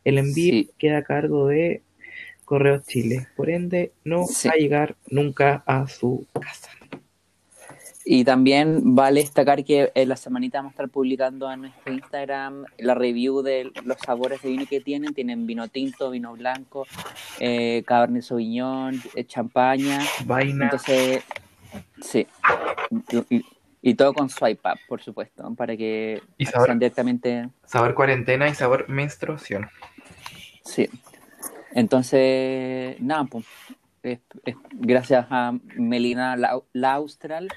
El 0.03 0.17
envío 0.19 0.51
Sí. 0.53 0.69
queda 0.77 0.99
a 0.99 1.03
cargo 1.03 1.47
de 1.47 1.81
Correos 2.45 2.85
Chile, 2.85 3.27
por 3.35 3.49
ende 3.49 3.91
no 4.03 4.25
Sí. 4.27 4.47
va 4.47 4.53
a 4.53 4.57
llegar 4.57 4.95
nunca 5.09 5.63
a 5.65 5.87
su 5.87 6.25
casa. 6.39 6.69
Y 8.07 8.23
también 8.23 8.93
vale 8.93 9.21
destacar 9.21 9.63
que 9.65 9.91
en 9.95 10.09
la 10.09 10.15
semanita 10.15 10.59
vamos 10.59 10.69
a 10.69 10.73
estar 10.73 10.89
publicando 10.89 11.51
en 11.51 11.61
nuestro 11.61 11.91
Instagram 11.91 12.65
la 12.77 12.93
review 12.93 13.41
de 13.41 13.71
los 13.83 13.97
sabores 13.97 14.43
de 14.43 14.49
vino 14.49 14.67
que 14.69 14.79
tienen. 14.79 15.15
Tienen 15.15 15.47
vino 15.47 15.67
tinto, 15.69 16.11
vino 16.11 16.33
blanco, 16.33 16.85
eh, 17.39 17.81
Cabernet 17.87 18.21
Sauvignon, 18.21 19.01
eh, 19.15 19.23
champaña. 19.25 20.01
Vaina. 20.23 20.65
Entonces, 20.65 21.23
sí. 21.99 22.27
Y, 23.87 23.93
todo 23.95 24.13
con 24.13 24.29
swipe 24.29 24.67
up, 24.67 24.79
por 24.87 25.01
supuesto, 25.03 25.53
para 25.55 25.77
que 25.77 26.21
Y 26.37 26.45
sabor- 26.47 26.73
directamente... 26.73 27.49
Sabor 27.65 27.93
cuarentena 27.93 28.47
y 28.49 28.55
sabor 28.55 28.89
menstruación. 28.89 29.69
Sí. 30.63 30.89
Entonces, 31.73 32.99
nada, 32.99 33.25
pues, 33.25 33.45
es- 34.01 34.19
es 34.45 34.55
gracias 34.73 35.27
a 35.29 35.53
Melina 35.75 36.35
la, 36.35 36.59
la 36.73 36.93
Austral, 36.93 37.47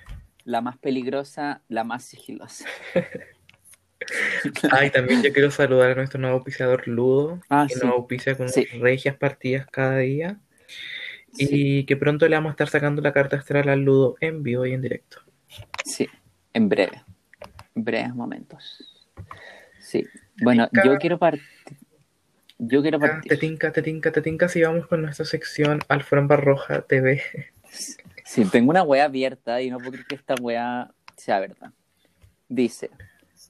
la 0.44 0.60
más 0.60 0.76
peligrosa, 0.76 1.62
la 1.68 1.84
más 1.84 2.04
sigilosa. 2.04 2.66
Ay, 4.70 4.90
también 4.90 5.22
yo 5.22 5.32
quiero 5.32 5.50
saludar 5.50 5.90
a 5.92 5.94
nuestro 5.94 6.20
nuevo 6.20 6.36
auspiciador 6.36 6.86
Ludo, 6.88 7.40
Ah, 7.48 7.66
que 7.68 7.74
sí. 7.74 7.80
nos 7.86 7.94
auspicia 7.94 8.36
con 8.36 8.48
Sí. 8.48 8.64
regias 8.80 9.16
partidas 9.16 9.66
cada 9.70 9.98
día. 9.98 10.38
Sí. 11.32 11.46
Y 11.50 11.84
que 11.86 11.96
pronto 11.96 12.26
le 12.28 12.36
vamos 12.36 12.50
a 12.50 12.52
estar 12.52 12.68
sacando 12.68 13.02
la 13.02 13.12
carta 13.12 13.36
astral 13.36 13.68
al 13.68 13.80
Ludo 13.82 14.16
en 14.20 14.42
vivo 14.42 14.66
y 14.66 14.72
en 14.72 14.82
directo. 14.82 15.20
Sí, 15.84 16.06
en 16.54 16.68
breve. 16.68 17.02
En 17.74 17.84
breves 17.84 18.14
momentos. 18.14 19.06
Sí. 19.80 20.06
Bueno, 20.42 20.68
yo 20.84 20.96
quiero 20.98 21.18
partir. 21.18 21.42
Yo 22.58 22.82
quiero 22.82 22.98
Te 22.98 23.08
partir. 23.08 23.38
tinca, 23.38 23.72
te 23.72 23.82
tinca, 23.82 24.10
te 24.10 24.20
tinca 24.20 24.48
si 24.48 24.62
vamos 24.62 24.86
con 24.88 25.02
nuestra 25.02 25.24
sección 25.24 25.80
Alfombra 25.88 26.36
Roja 26.36 26.82
TV. 26.82 27.22
Sí, 28.24 28.44
tengo 28.46 28.70
una 28.70 28.82
wea 28.82 29.04
abierta 29.04 29.62
y 29.62 29.70
no 29.70 29.78
puedo 29.78 29.92
creer 29.92 30.06
que 30.06 30.14
esta 30.16 30.34
wea 30.40 30.90
sea 31.16 31.38
verdad. 31.38 31.70
Dice: 32.48 32.90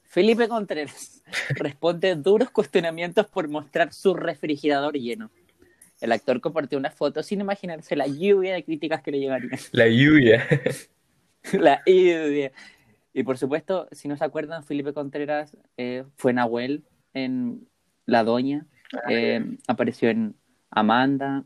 Felipe 0.05 0.47
Contreras 0.47 1.23
responde 1.51 2.15
duros 2.17 2.51
cuestionamientos 2.51 3.27
por 3.27 3.49
mostrar 3.49 3.93
su 3.93 4.15
refrigerador 4.15 4.95
lleno. 4.95 5.31
El 6.01 6.13
actor 6.13 6.41
compartió 6.41 6.79
una 6.79 6.91
foto 6.91 7.23
sin 7.23 7.41
imaginarse 7.41 7.97
la 7.97 8.07
lluvia 8.07 8.55
de 8.55 8.63
críticas 8.63 9.03
que 9.03 9.11
le 9.11 9.21
llegarían. 9.21 9.59
La 9.73 9.89
lluvia. 9.89 10.47
La 11.53 11.83
lluvia. 11.87 12.53
Y 13.19 13.25
por 13.25 13.37
supuesto, 13.37 13.89
si 13.91 14.07
no 14.07 14.17
se 14.17 14.23
acuerdan, 14.25 14.63
Felipe 14.63 14.93
Contreras 14.93 15.57
eh, 15.77 16.05
fue 16.17 16.33
Nahuel 16.33 16.85
en 17.15 17.67
La 18.07 18.23
Doña, 18.23 18.65
eh, 19.11 19.45
apareció 19.67 20.09
en 20.09 20.37
Amanda, 20.71 21.43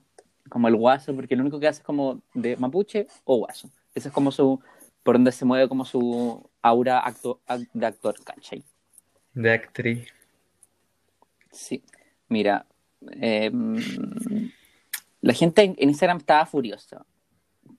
como 0.51 0.68
el 0.68 0.77
guaso, 0.77 1.14
porque 1.16 1.35
lo 1.35 1.41
único 1.41 1.59
que 1.59 1.68
hace 1.68 1.81
es 1.81 1.87
como 1.87 2.20
de 2.35 2.59
mapuche 2.59 3.07
o 3.25 3.39
guaso. 3.39 3.70
Esa 3.95 4.09
es 4.11 4.14
como 4.14 4.31
su, 4.33 4.61
por 5.03 5.14
donde 5.14 5.33
se 5.33 5.47
mueve 5.47 5.66
como 5.66 5.87
su 5.87 6.47
aura 6.61 7.01
acto- 7.01 7.41
ac- 7.47 7.70
de 7.73 7.87
actor, 7.87 8.16
¿cachai? 8.23 8.62
De 9.33 9.51
actriz. 9.51 10.09
Sí. 11.51 11.83
Mira, 12.29 12.66
eh, 13.12 13.51
la 15.23 15.33
gente 15.33 15.62
en 15.62 15.75
en 15.79 15.89
Instagram 15.89 16.18
estaba 16.18 16.45
furiosa. 16.45 17.07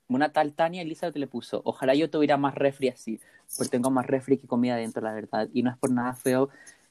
Una 0.08 0.30
tal 0.32 0.54
Tania 0.54 0.82
Elizabeth 0.82 1.16
le 1.18 1.28
puso, 1.28 1.62
ojalá 1.64 1.96
yo 1.96 2.10
tuviera 2.10 2.38
más 2.38 2.56
refri 2.56 2.90
así, 2.90 3.20
porque 3.58 3.70
tengo 3.70 3.90
más 3.90 4.08
refri 4.08 4.38
que 4.38 4.48
comida 4.48 4.76
dentro, 4.76 5.02
la 5.02 5.14
verdad. 5.14 5.50
Y 5.54 5.64
no 5.64 5.72
es 5.72 5.78
por 5.78 5.92
nada 5.92 6.14
feo 6.14 6.50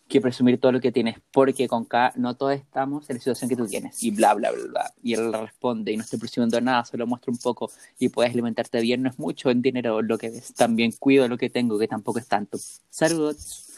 que 0.09 0.21
presumir 0.21 0.61
todo 0.61 0.73
lo 0.73 0.81
que 0.81 0.93
tienes, 0.93 1.17
porque 1.31 1.67
con 1.69 1.87
K 1.87 2.13
no 2.17 2.35
todos 2.35 2.55
estamos 2.55 3.09
en 3.09 3.17
la 3.17 3.21
situación 3.21 3.49
que 3.49 3.57
tú 3.57 3.67
tienes, 3.67 4.03
y 4.03 4.11
bla, 4.11 4.35
bla, 4.35 4.51
bla, 4.51 4.65
bla. 4.67 4.95
Y 5.03 5.15
él 5.15 5.33
responde, 5.33 5.91
y 5.91 5.97
no 5.97 6.03
estoy 6.03 6.19
presumiendo 6.19 6.61
nada, 6.61 6.85
solo 6.85 7.07
muestro 7.07 7.33
un 7.33 7.39
poco, 7.39 7.71
y 7.99 8.11
puedes 8.11 8.31
alimentarte 8.33 8.81
bien, 8.83 9.03
no 9.03 9.09
es 9.09 9.19
mucho 9.19 9.49
en 9.49 9.63
dinero 9.63 10.03
lo 10.03 10.19
que 10.19 10.29
ves, 10.29 10.53
también 10.53 10.93
cuido 10.93 11.27
lo 11.29 11.39
que 11.39 11.49
tengo, 11.49 11.79
que 11.79 11.89
tampoco 11.89 12.19
es 12.19 12.27
tanto. 12.29 12.59
Saludos. 12.91 13.71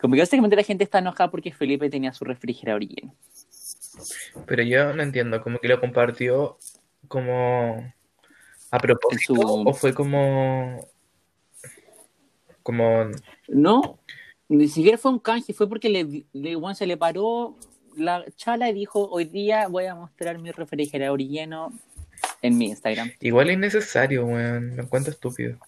Como 0.00 0.14
que 0.14 0.20
básicamente 0.20 0.56
la 0.56 0.62
gente 0.62 0.84
está 0.84 1.00
enojada 1.00 1.30
porque 1.30 1.52
Felipe 1.52 1.90
tenía 1.90 2.14
su 2.14 2.24
refrigerador 2.24 2.82
lleno. 2.82 3.14
Pero 4.46 4.62
yo 4.62 4.94
no 4.94 5.02
entiendo, 5.02 5.42
como 5.42 5.58
que 5.58 5.68
lo 5.68 5.78
compartió 5.78 6.58
como 7.06 7.92
a 8.70 8.78
propósito 8.78 9.34
su- 9.34 9.68
o 9.68 9.74
fue 9.74 9.92
como 9.92 10.88
como 12.64 13.04
No, 13.46 14.00
ni 14.48 14.66
siquiera 14.66 14.98
fue 14.98 15.12
un 15.12 15.20
canje, 15.20 15.52
fue 15.54 15.68
porque 15.68 15.88
le, 15.88 16.26
le- 16.32 16.56
bueno, 16.56 16.74
se 16.74 16.86
le 16.86 16.96
paró 16.96 17.56
la 17.96 18.24
chala 18.34 18.68
y 18.68 18.72
dijo, 18.74 19.08
hoy 19.08 19.26
día 19.26 19.68
voy 19.68 19.84
a 19.84 19.94
mostrar 19.94 20.38
mi 20.40 20.50
refrigerador 20.50 21.20
lleno 21.20 21.72
en 22.42 22.58
mi 22.58 22.66
Instagram. 22.66 23.12
igual 23.20 23.50
es 23.50 23.58
necesario, 23.58 24.26
weón, 24.26 24.76
lo 24.76 24.82
encuentro 24.82 25.12
estúpido. 25.12 25.58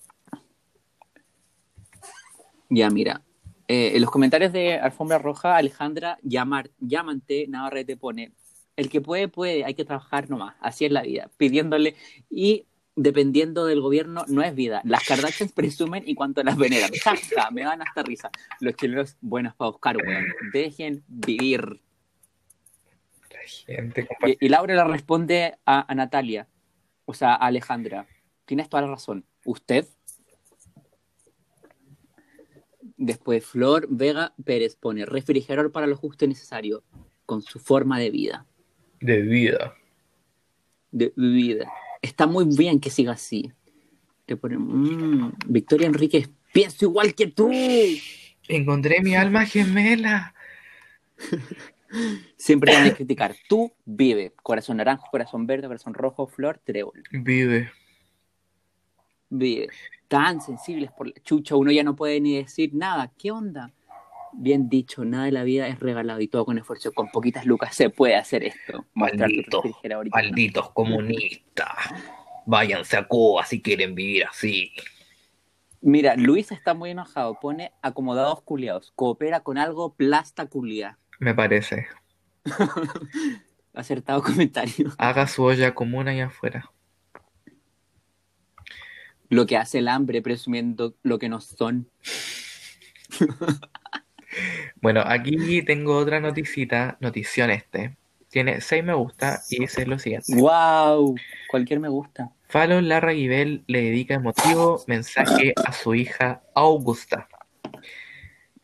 Ya, 2.68 2.90
mira, 2.90 3.22
eh, 3.68 3.92
en 3.94 4.00
los 4.00 4.10
comentarios 4.10 4.52
de 4.52 4.74
Alfombra 4.74 5.18
Roja, 5.18 5.56
Alejandra 5.56 6.18
Llamar, 6.22 6.70
Llamante 6.80 7.46
Navarrete 7.48 7.96
pone, 7.96 8.32
el 8.74 8.90
que 8.90 9.00
puede, 9.00 9.28
puede, 9.28 9.64
hay 9.64 9.74
que 9.74 9.84
trabajar 9.84 10.28
nomás, 10.28 10.56
así 10.60 10.84
es 10.84 10.92
la 10.92 11.02
vida, 11.02 11.30
pidiéndole 11.36 11.94
y 12.28 12.66
dependiendo 12.96 13.66
del 13.66 13.80
gobierno 13.80 14.24
no 14.26 14.42
es 14.42 14.54
vida. 14.54 14.80
Las 14.84 15.04
Kardashians 15.04 15.52
presumen 15.52 16.02
y 16.06 16.14
cuanto 16.14 16.42
las 16.42 16.56
veneran. 16.56 16.90
Ja, 17.04 17.14
ja, 17.36 17.50
me 17.50 17.62
dan 17.62 17.82
hasta 17.82 18.02
risa. 18.02 18.30
Los 18.60 18.74
chilenos 18.74 19.16
buenos 19.20 19.54
para 19.54 19.70
buscar, 19.70 19.96
weón. 19.98 20.24
Dejen 20.52 21.04
vivir. 21.06 21.80
La 23.30 23.40
gente. 23.46 24.08
Y, 24.26 24.46
y 24.46 24.48
Laura 24.48 24.74
le 24.74 24.84
responde 24.84 25.58
a, 25.66 25.90
a 25.90 25.94
Natalia, 25.94 26.48
o 27.04 27.14
sea, 27.14 27.34
a 27.34 27.46
Alejandra. 27.46 28.06
Tienes 28.46 28.68
toda 28.68 28.82
la 28.82 28.88
razón. 28.88 29.24
¿Usted? 29.44 29.86
Después 32.96 33.44
Flor 33.44 33.86
Vega 33.90 34.32
Pérez 34.42 34.74
pone 34.74 35.04
refrigerador 35.04 35.70
para 35.70 35.86
lo 35.86 35.96
justo 35.96 36.24
y 36.24 36.28
necesario, 36.28 36.82
con 37.26 37.42
su 37.42 37.58
forma 37.58 37.98
de 37.98 38.10
vida. 38.10 38.46
de 39.00 39.20
vida. 39.20 39.74
De 40.92 41.12
vida. 41.14 41.70
Está 42.02 42.26
muy 42.26 42.44
bien 42.56 42.80
que 42.80 42.90
siga 42.90 43.12
así. 43.12 43.52
Le 44.26 44.36
pone, 44.36 44.56
"Mm, 44.58 45.32
Victoria 45.46 45.86
Enríquez, 45.86 46.28
pienso 46.52 46.84
igual 46.84 47.14
que 47.14 47.28
tú. 47.28 47.50
Encontré 48.48 49.00
mi 49.02 49.14
alma 49.14 49.44
gemela. 49.46 50.34
Siempre 52.36 52.72
te 52.72 52.78
van 52.78 52.88
a 52.88 52.94
criticar. 52.94 53.34
Tú 53.48 53.72
vive. 53.84 54.32
Corazón 54.42 54.76
naranjo, 54.78 55.06
corazón 55.10 55.46
verde, 55.46 55.66
corazón 55.66 55.94
rojo, 55.94 56.26
flor, 56.26 56.60
trébol. 56.62 57.02
Vive. 57.10 57.70
Vive. 59.30 59.68
Tan 60.08 60.40
sensibles 60.40 60.90
por 60.92 61.08
la 61.08 61.14
chucha, 61.22 61.56
uno 61.56 61.72
ya 61.72 61.82
no 61.82 61.96
puede 61.96 62.20
ni 62.20 62.36
decir 62.36 62.74
nada. 62.74 63.12
¿Qué 63.18 63.30
onda? 63.30 63.72
Bien 64.32 64.68
dicho, 64.68 65.04
nada 65.04 65.24
de 65.24 65.32
la 65.32 65.44
vida 65.44 65.66
es 65.68 65.80
regalado 65.80 66.20
y 66.20 66.28
todo 66.28 66.44
con 66.44 66.58
esfuerzo. 66.58 66.92
Con 66.92 67.10
poquitas 67.10 67.46
lucas 67.46 67.74
se 67.74 67.90
puede 67.90 68.16
hacer 68.16 68.44
esto. 68.44 68.84
Mostrar 68.94 69.28
tu 69.30 69.34
Maldito, 69.36 69.62
refrigerador 69.62 70.06
y- 70.06 70.10
Malditos 70.10 70.70
comunistas. 70.72 71.68
Váyanse 72.46 72.96
a 72.96 73.06
Cuba 73.08 73.44
si 73.44 73.60
quieren 73.62 73.94
vivir 73.94 74.24
así. 74.26 74.72
Mira, 75.80 76.16
Luis 76.16 76.52
está 76.52 76.74
muy 76.74 76.90
enojado. 76.90 77.38
Pone 77.40 77.72
acomodados 77.82 78.42
culiados. 78.42 78.92
Coopera 78.94 79.40
con 79.40 79.58
algo, 79.58 79.94
plasta 79.94 80.46
culia. 80.46 80.98
Me 81.18 81.34
parece. 81.34 81.86
Acertado 83.74 84.22
comentario. 84.22 84.92
Haga 84.98 85.26
su 85.26 85.42
olla 85.44 85.74
común 85.74 86.08
allá 86.08 86.26
afuera. 86.26 86.72
Lo 89.28 89.44
que 89.46 89.56
hace 89.56 89.78
el 89.78 89.88
hambre 89.88 90.22
presumiendo 90.22 90.94
lo 91.02 91.18
que 91.18 91.28
no 91.28 91.40
son. 91.40 91.90
Bueno, 94.80 95.02
aquí 95.04 95.62
tengo 95.62 95.96
otra 95.96 96.20
noticita, 96.20 96.96
notición 97.00 97.50
este. 97.50 97.96
Tiene 98.30 98.60
6 98.60 98.84
me 98.84 98.94
gusta 98.94 99.40
y 99.50 99.60
dice 99.60 99.86
lo 99.86 99.98
siguiente. 99.98 100.34
¡Wow! 100.36 101.14
Cualquier 101.48 101.80
me 101.80 101.88
gusta. 101.88 102.30
Fallon 102.48 102.88
Larra 102.88 103.12
Guibel 103.12 103.64
le 103.66 103.82
dedica 103.82 104.14
emotivo 104.14 104.82
mensaje 104.86 105.54
a 105.64 105.72
su 105.72 105.94
hija 105.94 106.42
Augusta. 106.54 107.28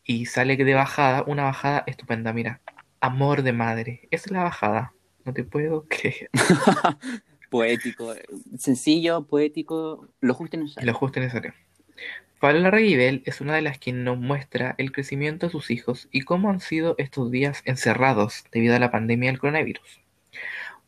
Y 0.05 0.27
sale 0.27 0.57
de 0.57 0.75
bajada, 0.75 1.25
una 1.27 1.45
bajada 1.45 1.85
estupenda, 1.87 2.33
mira. 2.33 2.61
Amor 3.01 3.43
de 3.43 3.53
madre. 3.53 4.09
Esa 4.11 4.27
es 4.27 4.33
la 4.33 4.43
bajada. 4.45 4.93
No 5.25 5.33
te 5.33 5.45
puedo 5.45 5.87
creer. 5.89 6.29
Poético. 7.51 8.15
Sencillo, 8.57 9.27
poético, 9.27 10.09
lo 10.21 10.33
justo 10.33 10.57
y 10.57 10.61
necesario. 10.61 10.91
Lo 10.91 10.99
justo 10.99 11.19
y 11.19 11.23
necesario. 11.23 11.53
Fallon 12.43 12.65
Larra 12.65 12.79
Guibel 12.79 13.23
es 13.25 13.41
una 13.41 13.55
de 13.55 13.63
las 13.63 13.79
que 13.79 13.93
nos 13.93 14.19
muestra 14.19 14.75
el 14.77 14.91
crecimiento 14.91 15.47
de 15.47 15.53
sus 15.53 15.71
hijos 15.71 16.09
y 16.11 16.23
cómo 16.23 16.51
han 16.51 16.59
sido 16.59 16.97
estos 16.99 17.31
días 17.31 17.63
encerrados 17.67 18.47
debido 18.51 18.75
a 18.75 18.81
la 18.81 18.91
pandemia 18.91 19.31
del 19.31 19.39
coronavirus. 19.39 20.01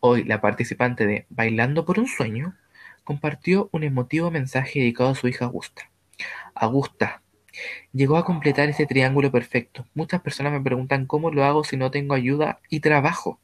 Hoy, 0.01 0.25
la 0.25 0.41
participante 0.41 1.07
de 1.07 1.27
Bailando 1.31 1.85
por 1.85 2.01
un 2.01 2.09
Sueño 2.09 2.57
compartió 3.05 3.69
un 3.71 3.85
emotivo 3.85 4.33
mensaje 4.33 4.81
dedicado 4.81 5.11
a 5.11 5.15
su 5.15 5.29
hija 5.29 5.45
Augusta. 5.45 5.93
Augusta, 6.57 7.23
llegó 7.93 8.17
a 8.17 8.25
completar 8.25 8.69
ese 8.69 8.87
triángulo 8.87 9.31
perfecto. 9.31 9.87
Muchas 9.95 10.23
personas 10.23 10.53
me 10.53 10.61
preguntan 10.61 11.07
cómo 11.07 11.31
lo 11.31 11.45
hago 11.45 11.63
si 11.63 11.77
no 11.77 11.93
tengo 11.93 12.17
ayuda 12.17 12.59
y 12.69 12.81
trabajo. 12.81 13.39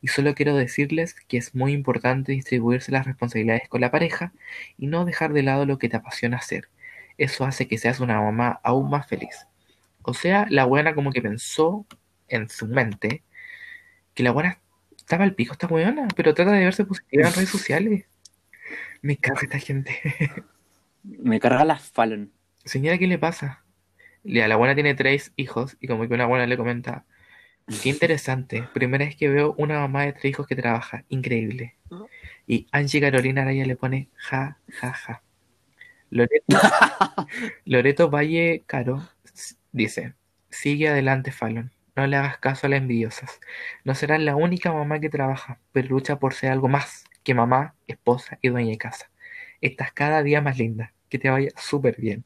Y 0.00 0.06
solo 0.06 0.36
quiero 0.36 0.54
decirles 0.54 1.16
que 1.26 1.38
es 1.38 1.56
muy 1.56 1.72
importante 1.72 2.30
distribuirse 2.30 2.92
las 2.92 3.04
responsabilidades 3.04 3.68
con 3.68 3.80
la 3.80 3.90
pareja 3.90 4.32
y 4.76 4.86
no 4.86 5.04
dejar 5.04 5.32
de 5.32 5.42
lado 5.42 5.66
lo 5.66 5.78
que 5.78 5.88
te 5.88 5.96
apasiona 5.96 6.36
hacer. 6.36 6.68
Eso 7.18 7.44
hace 7.44 7.68
que 7.68 7.76
seas 7.76 8.00
una 8.00 8.20
mamá 8.20 8.60
aún 8.62 8.88
más 8.88 9.06
feliz. 9.06 9.46
O 10.02 10.14
sea, 10.14 10.46
la 10.48 10.64
buena 10.64 10.94
como 10.94 11.12
que 11.12 11.20
pensó 11.20 11.84
en 12.28 12.48
su 12.48 12.66
mente 12.66 13.22
que 14.14 14.22
la 14.22 14.30
buena 14.30 14.58
estaba 14.96 15.24
al 15.24 15.34
pico 15.34 15.52
esta 15.52 15.66
buena, 15.66 16.08
pero 16.16 16.34
trata 16.34 16.52
de 16.52 16.64
verse 16.64 16.84
positiva 16.84 17.28
en 17.28 17.34
redes 17.34 17.50
sociales. 17.50 18.06
Me 19.02 19.16
cago 19.16 19.40
esta 19.42 19.58
gente. 19.58 20.00
Me 21.02 21.40
carga 21.40 21.64
las 21.64 21.90
Fallon. 21.90 22.32
Señora, 22.64 22.98
¿qué 22.98 23.06
le 23.06 23.18
pasa? 23.18 23.64
La 24.24 24.56
buena 24.56 24.74
tiene 24.74 24.94
tres 24.94 25.32
hijos 25.36 25.76
y 25.80 25.86
como 25.86 26.06
que 26.06 26.14
una 26.14 26.26
buena 26.26 26.46
le 26.46 26.56
comenta, 26.56 27.04
qué 27.82 27.88
interesante, 27.88 28.68
primera 28.74 29.06
vez 29.06 29.16
que 29.16 29.28
veo 29.28 29.54
una 29.56 29.78
mamá 29.78 30.02
de 30.02 30.12
tres 30.12 30.26
hijos 30.26 30.46
que 30.46 30.56
trabaja, 30.56 31.04
increíble. 31.08 31.76
Y 32.46 32.66
Angie 32.72 33.00
Carolina 33.00 33.42
Araya 33.42 33.64
le 33.64 33.76
pone 33.76 34.08
ja, 34.16 34.58
ja, 34.68 34.92
ja. 34.92 35.22
Loreto, 36.10 36.56
Loreto 37.64 38.10
Valle 38.10 38.62
Caro 38.66 39.02
dice, 39.72 40.14
sigue 40.50 40.88
adelante 40.88 41.32
Fallon, 41.32 41.70
no 41.96 42.06
le 42.06 42.16
hagas 42.16 42.38
caso 42.38 42.66
a 42.66 42.70
las 42.70 42.78
envidiosas. 42.80 43.40
No 43.84 43.94
serás 43.94 44.20
la 44.20 44.36
única 44.36 44.72
mamá 44.72 45.00
que 45.00 45.10
trabaja, 45.10 45.58
pero 45.72 45.88
lucha 45.88 46.18
por 46.18 46.34
ser 46.34 46.50
algo 46.52 46.68
más 46.68 47.04
que 47.24 47.34
mamá, 47.34 47.74
esposa 47.86 48.38
y 48.42 48.48
dueña 48.48 48.70
de 48.70 48.78
casa. 48.78 49.10
Estás 49.60 49.92
cada 49.92 50.22
día 50.22 50.40
más 50.40 50.58
linda, 50.58 50.92
que 51.08 51.18
te 51.18 51.30
vaya 51.30 51.50
súper 51.56 51.96
bien. 52.00 52.24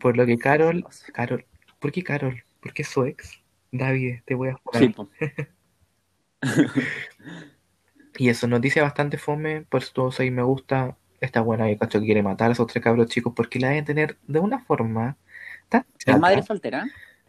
Por 0.00 0.16
lo 0.16 0.26
que 0.26 0.38
Carol, 0.38 0.86
Carol, 1.12 1.46
¿por 1.80 1.92
qué 1.92 2.02
Carol? 2.02 2.44
¿Por 2.60 2.72
qué 2.72 2.84
su 2.84 3.04
ex? 3.04 3.40
David, 3.72 4.20
te 4.24 4.34
voy 4.34 4.50
a 4.50 4.54
Sí, 4.72 4.88
jugar. 4.88 4.94
po. 4.94 5.08
Y 8.18 8.28
eso, 8.30 8.46
noticia 8.46 8.82
bastante 8.82 9.18
fome, 9.18 9.62
por 9.68 9.82
eso 9.82 9.92
todos 9.92 10.20
ahí 10.20 10.30
me 10.30 10.42
gusta. 10.42 10.96
Está 11.22 11.40
buena, 11.40 11.70
y 11.70 11.78
cacho 11.78 12.00
que 12.00 12.06
quiere 12.06 12.20
matar 12.20 12.50
a 12.50 12.52
esos 12.52 12.66
tres 12.66 12.82
cabros 12.82 13.06
chicos 13.06 13.32
porque 13.34 13.60
la 13.60 13.68
deben 13.68 13.84
tener 13.84 14.18
de 14.26 14.40
una 14.40 14.58
forma 14.58 15.16
tan 15.68 15.86
¿Es 16.04 16.18
madre 16.18 16.42
soltera? 16.42 16.84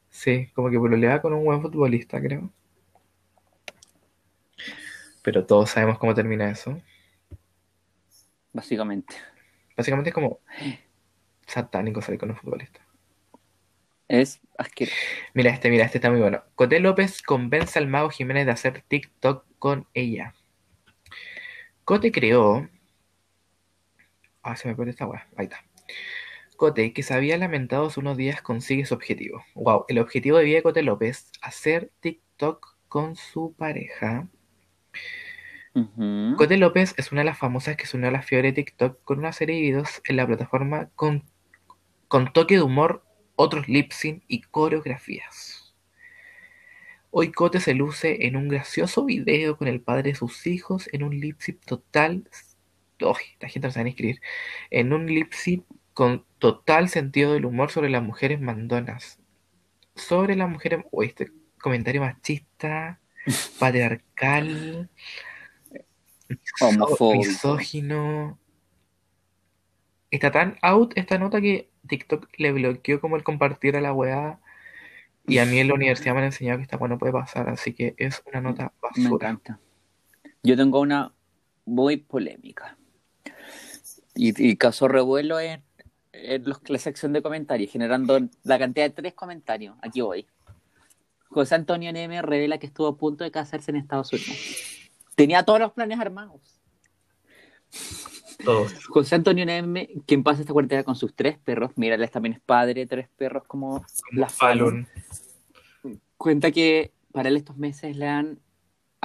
Sí, 0.10 0.50
como 0.56 0.72
que 0.72 0.80
problema 0.80 1.22
con 1.22 1.32
un 1.32 1.46
buen 1.46 1.62
futbolista, 1.62 2.20
creo. 2.20 2.52
Pero 5.22 5.46
todos 5.46 5.70
sabemos 5.70 6.00
cómo 6.00 6.16
termina 6.16 6.50
eso. 6.50 6.82
Básicamente. 8.52 9.16
Básicamente 9.78 10.10
es 10.10 10.14
como 10.16 10.40
satánico 11.46 12.02
salir 12.02 12.20
con 12.20 12.32
un 12.32 12.36
futbolista. 12.36 12.82
Es 14.08 14.42
asqueroso. 14.58 14.98
Mira 15.36 15.52
este, 15.52 15.70
mira, 15.70 15.86
este 15.86 16.00
está 16.00 16.10
muy 16.10 16.20
bueno. 16.20 16.44
Coté 16.56 16.80
López 16.80 17.22
convence 17.22 17.78
al 17.78 17.88
mago 17.88 18.10
Jiménez 18.10 18.48
de 18.48 18.54
hacer 18.54 18.82
TikTok 18.88 19.46
con 19.60 19.88
ella. 19.94 20.34
Cote 21.84 22.12
creó. 22.12 22.68
Ah, 24.44 24.56
se 24.56 24.68
me 24.68 24.76
perdió 24.76 24.92
esta 24.92 25.08
weá. 25.08 25.28
Ahí 25.38 25.46
está. 25.46 25.64
Cote, 26.58 26.94
que 26.94 27.04
se 27.04 27.14
había 27.14 27.38
lamentado 27.38 27.88
hace 27.88 28.00
unos 28.00 28.18
días, 28.18 28.42
consigue 28.42 28.86
su 28.86 28.94
objetivo. 28.94 29.44
Wow, 29.56 29.86
el 29.88 30.00
objetivo 30.00 30.38
de 30.38 30.44
vida 30.44 30.58
de 30.58 30.64
Cote 30.64 30.84
López, 30.84 31.32
hacer 31.42 31.92
TikTok 32.02 32.78
con 32.88 33.16
su 33.16 33.54
pareja. 33.58 34.28
Cote 36.38 36.58
López 36.58 36.94
es 36.98 37.12
una 37.12 37.22
de 37.22 37.26
las 37.26 37.38
famosas 37.40 37.76
que 37.76 37.88
se 37.88 37.98
unió 37.98 38.10
a 38.10 38.12
la 38.12 38.22
fiebre 38.22 38.50
de 38.50 38.64
TikTok 38.64 39.04
con 39.04 39.18
una 39.18 39.34
serie 39.34 39.56
de 39.56 39.62
videos 39.64 40.04
en 40.08 40.18
la 40.18 40.28
plataforma 40.28 40.92
con, 40.96 41.24
con 42.08 42.32
toque 42.32 42.56
de 42.58 42.62
humor, 42.62 43.04
otros 43.36 43.68
lip 43.68 43.92
sync 43.92 44.24
y 44.28 44.42
coreografías. 44.42 45.74
Hoy 47.10 47.32
Cote 47.32 47.60
se 47.60 47.74
luce 47.74 48.28
en 48.28 48.36
un 48.36 48.50
gracioso 48.50 49.06
video 49.06 49.58
con 49.58 49.68
el 49.68 49.82
padre 49.82 50.12
de 50.12 50.16
sus 50.16 50.46
hijos 50.46 50.88
en 50.94 51.02
un 51.02 51.20
lip 51.20 51.40
sync 51.40 51.66
total. 51.66 52.30
Uy, 53.02 53.22
la 53.40 53.50
gente 53.50 53.68
no 53.68 53.72
sabe 53.74 53.90
escribir. 53.90 54.22
En 54.70 54.94
un 54.94 55.06
lip 55.08 55.34
sync 55.34 55.66
con 55.94 56.26
total 56.40 56.90
sentido 56.90 57.34
del 57.34 57.46
humor 57.46 57.72
sobre 57.72 57.90
las 57.90 58.04
mujeres 58.04 58.40
mandonas. 58.42 59.20
Sobre 59.96 60.36
las 60.36 60.50
mujeres. 60.50 60.86
Este 61.02 61.32
comentario 61.60 62.02
machista, 62.02 63.00
patriarcal, 63.60 64.90
misógino. 67.18 68.40
Está 70.12 70.32
tan 70.32 70.58
out 70.62 70.94
esta 70.96 71.18
nota 71.18 71.42
que 71.42 71.72
TikTok 71.88 72.30
le 72.38 72.52
bloqueó 72.52 73.02
como 73.02 73.16
el 73.16 73.24
compartir 73.24 73.76
a 73.76 73.82
la 73.82 73.94
weá. 73.94 74.40
Y 75.26 75.38
a 75.38 75.46
mí 75.46 75.58
en 75.58 75.70
la 75.70 75.74
universidad 75.76 76.14
me 76.14 76.20
han 76.20 76.26
enseñado 76.26 76.58
que 76.58 76.64
esta 76.64 76.78
weá 76.78 76.90
no 76.90 76.98
puede 76.98 77.14
pasar, 77.14 77.50
así 77.50 77.74
que 77.74 77.96
es 77.98 78.22
una 78.28 78.42
nota 78.42 78.74
Me 78.82 79.04
basura. 79.04 79.30
encanta. 79.30 79.60
Yo 80.44 80.58
tengo 80.58 80.82
una 80.82 81.14
muy 81.66 81.98
polémica. 81.98 82.78
Y, 84.16 84.50
y 84.52 84.56
causó 84.58 84.88
revuelo 84.88 85.40
en, 85.40 85.64
en 86.12 86.44
los- 86.44 86.62
la 86.70 86.78
sección 86.78 87.14
de 87.14 87.22
comentarios, 87.22 87.72
generando 87.72 88.20
la 88.44 88.60
cantidad 88.60 88.86
de 88.86 88.92
tres 88.92 89.14
comentarios. 89.14 89.76
Aquí 89.82 90.02
voy. 90.02 90.28
José 91.30 91.56
Antonio 91.56 91.92
Neme 91.92 92.22
revela 92.22 92.60
que 92.60 92.68
estuvo 92.68 92.88
a 92.88 92.98
punto 92.98 93.24
de 93.24 93.32
casarse 93.32 93.72
en 93.72 93.78
Estados 93.78 94.14
Unidos. 94.14 94.38
Tenía 95.16 95.44
todos 95.44 95.60
los 95.60 95.72
planes 95.74 96.00
armados. 96.00 96.60
Todos. 98.44 98.86
José 98.88 99.16
Antonio 99.16 99.46
Neme, 99.46 99.90
quien 100.06 100.22
pasa 100.24 100.42
esta 100.42 100.54
cuarentena 100.54 100.84
con 100.84 100.96
sus 100.96 101.16
tres 101.16 101.38
perros, 101.40 101.72
mira, 101.76 101.96
él 101.96 102.10
también 102.12 102.34
es 102.34 102.42
padre, 102.42 102.86
tres 102.86 103.08
perros 103.18 103.44
como 103.48 103.84
la 104.12 104.30
Fallon. 104.30 104.88
cuenta 106.18 106.52
que 106.52 106.92
para 107.12 107.30
él 107.30 107.38
estos 107.38 107.58
meses 107.58 107.96
le 107.96 108.08
han 108.08 108.40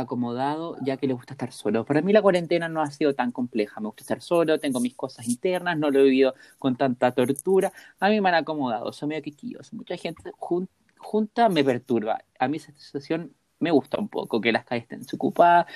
acomodado 0.00 0.76
ya 0.82 0.96
que 0.96 1.06
le 1.06 1.14
gusta 1.14 1.34
estar 1.34 1.52
solo. 1.52 1.84
Para 1.84 2.02
mí 2.02 2.12
la 2.12 2.22
cuarentena 2.22 2.68
no 2.68 2.80
ha 2.82 2.90
sido 2.90 3.14
tan 3.14 3.32
compleja. 3.32 3.80
Me 3.80 3.86
gusta 3.88 4.02
estar 4.02 4.20
solo, 4.22 4.58
tengo 4.58 4.80
mis 4.80 4.94
cosas 4.94 5.26
internas, 5.28 5.76
no 5.78 5.90
lo 5.90 6.00
he 6.00 6.04
vivido 6.04 6.34
con 6.58 6.76
tanta 6.76 7.12
tortura. 7.12 7.72
A 8.00 8.08
mí 8.08 8.20
me 8.20 8.28
han 8.28 8.36
acomodado, 8.36 8.92
soy 8.92 9.08
medio 9.08 9.22
quisquilloso. 9.22 9.74
Mucha 9.76 9.96
gente 9.96 10.30
jun- 10.38 10.68
junta 10.98 11.48
me 11.48 11.64
perturba. 11.64 12.22
A 12.38 12.48
mí 12.48 12.58
esa 12.58 12.72
situación 12.72 13.32
me 13.60 13.70
gusta 13.72 13.98
un 13.98 14.08
poco, 14.08 14.40
que 14.40 14.52
las 14.52 14.64
calles 14.64 14.84
estén 14.84 15.00
desocupadas. 15.00 15.66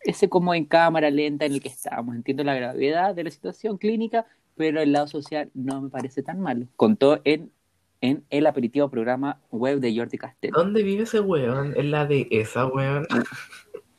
Ese 0.00 0.28
como 0.28 0.54
en 0.54 0.64
cámara 0.66 1.10
lenta 1.10 1.44
en 1.46 1.52
el 1.54 1.60
que 1.60 1.68
estamos. 1.68 2.14
Entiendo 2.14 2.44
la 2.44 2.54
gravedad 2.54 3.14
de 3.14 3.24
la 3.24 3.30
situación 3.30 3.76
clínica, 3.78 4.26
pero 4.56 4.80
el 4.80 4.92
lado 4.92 5.06
social 5.08 5.50
no 5.54 5.80
me 5.82 5.90
parece 5.90 6.22
tan 6.22 6.40
malo. 6.40 6.66
Contó 6.76 7.20
en, 7.24 7.52
en 8.00 8.24
el 8.30 8.46
aperitivo 8.46 8.88
programa 8.90 9.40
web 9.50 9.80
de 9.80 9.96
Jordi 9.96 10.18
Castell. 10.18 10.50
¿Dónde 10.52 10.82
vive 10.82 11.04
ese 11.04 11.20
weón? 11.20 11.74
¿Es 11.76 11.84
la 11.86 12.06
de 12.06 12.26
esa 12.30 12.66
weón? 12.66 13.06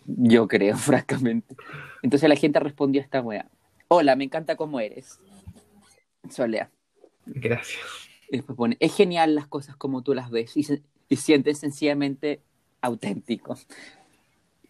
Yo 0.05 0.47
creo, 0.47 0.77
francamente. 0.77 1.55
Entonces 2.01 2.29
la 2.29 2.35
gente 2.35 2.59
respondió 2.59 3.01
a 3.01 3.03
esta 3.03 3.21
wea. 3.21 3.49
Hola, 3.89 4.15
me 4.15 4.23
encanta 4.25 4.55
cómo 4.55 4.79
eres. 4.79 5.19
Solea. 6.29 6.69
Gracias. 7.25 7.81
Y 8.29 8.37
después 8.37 8.55
pone, 8.57 8.77
es 8.79 8.95
genial 8.95 9.35
las 9.35 9.47
cosas 9.47 9.75
como 9.77 10.03
tú 10.03 10.13
las 10.13 10.29
ves 10.29 10.55
y, 10.57 10.63
se- 10.63 10.83
y 11.09 11.15
sientes 11.15 11.59
sencillamente 11.59 12.41
auténtico. 12.81 13.57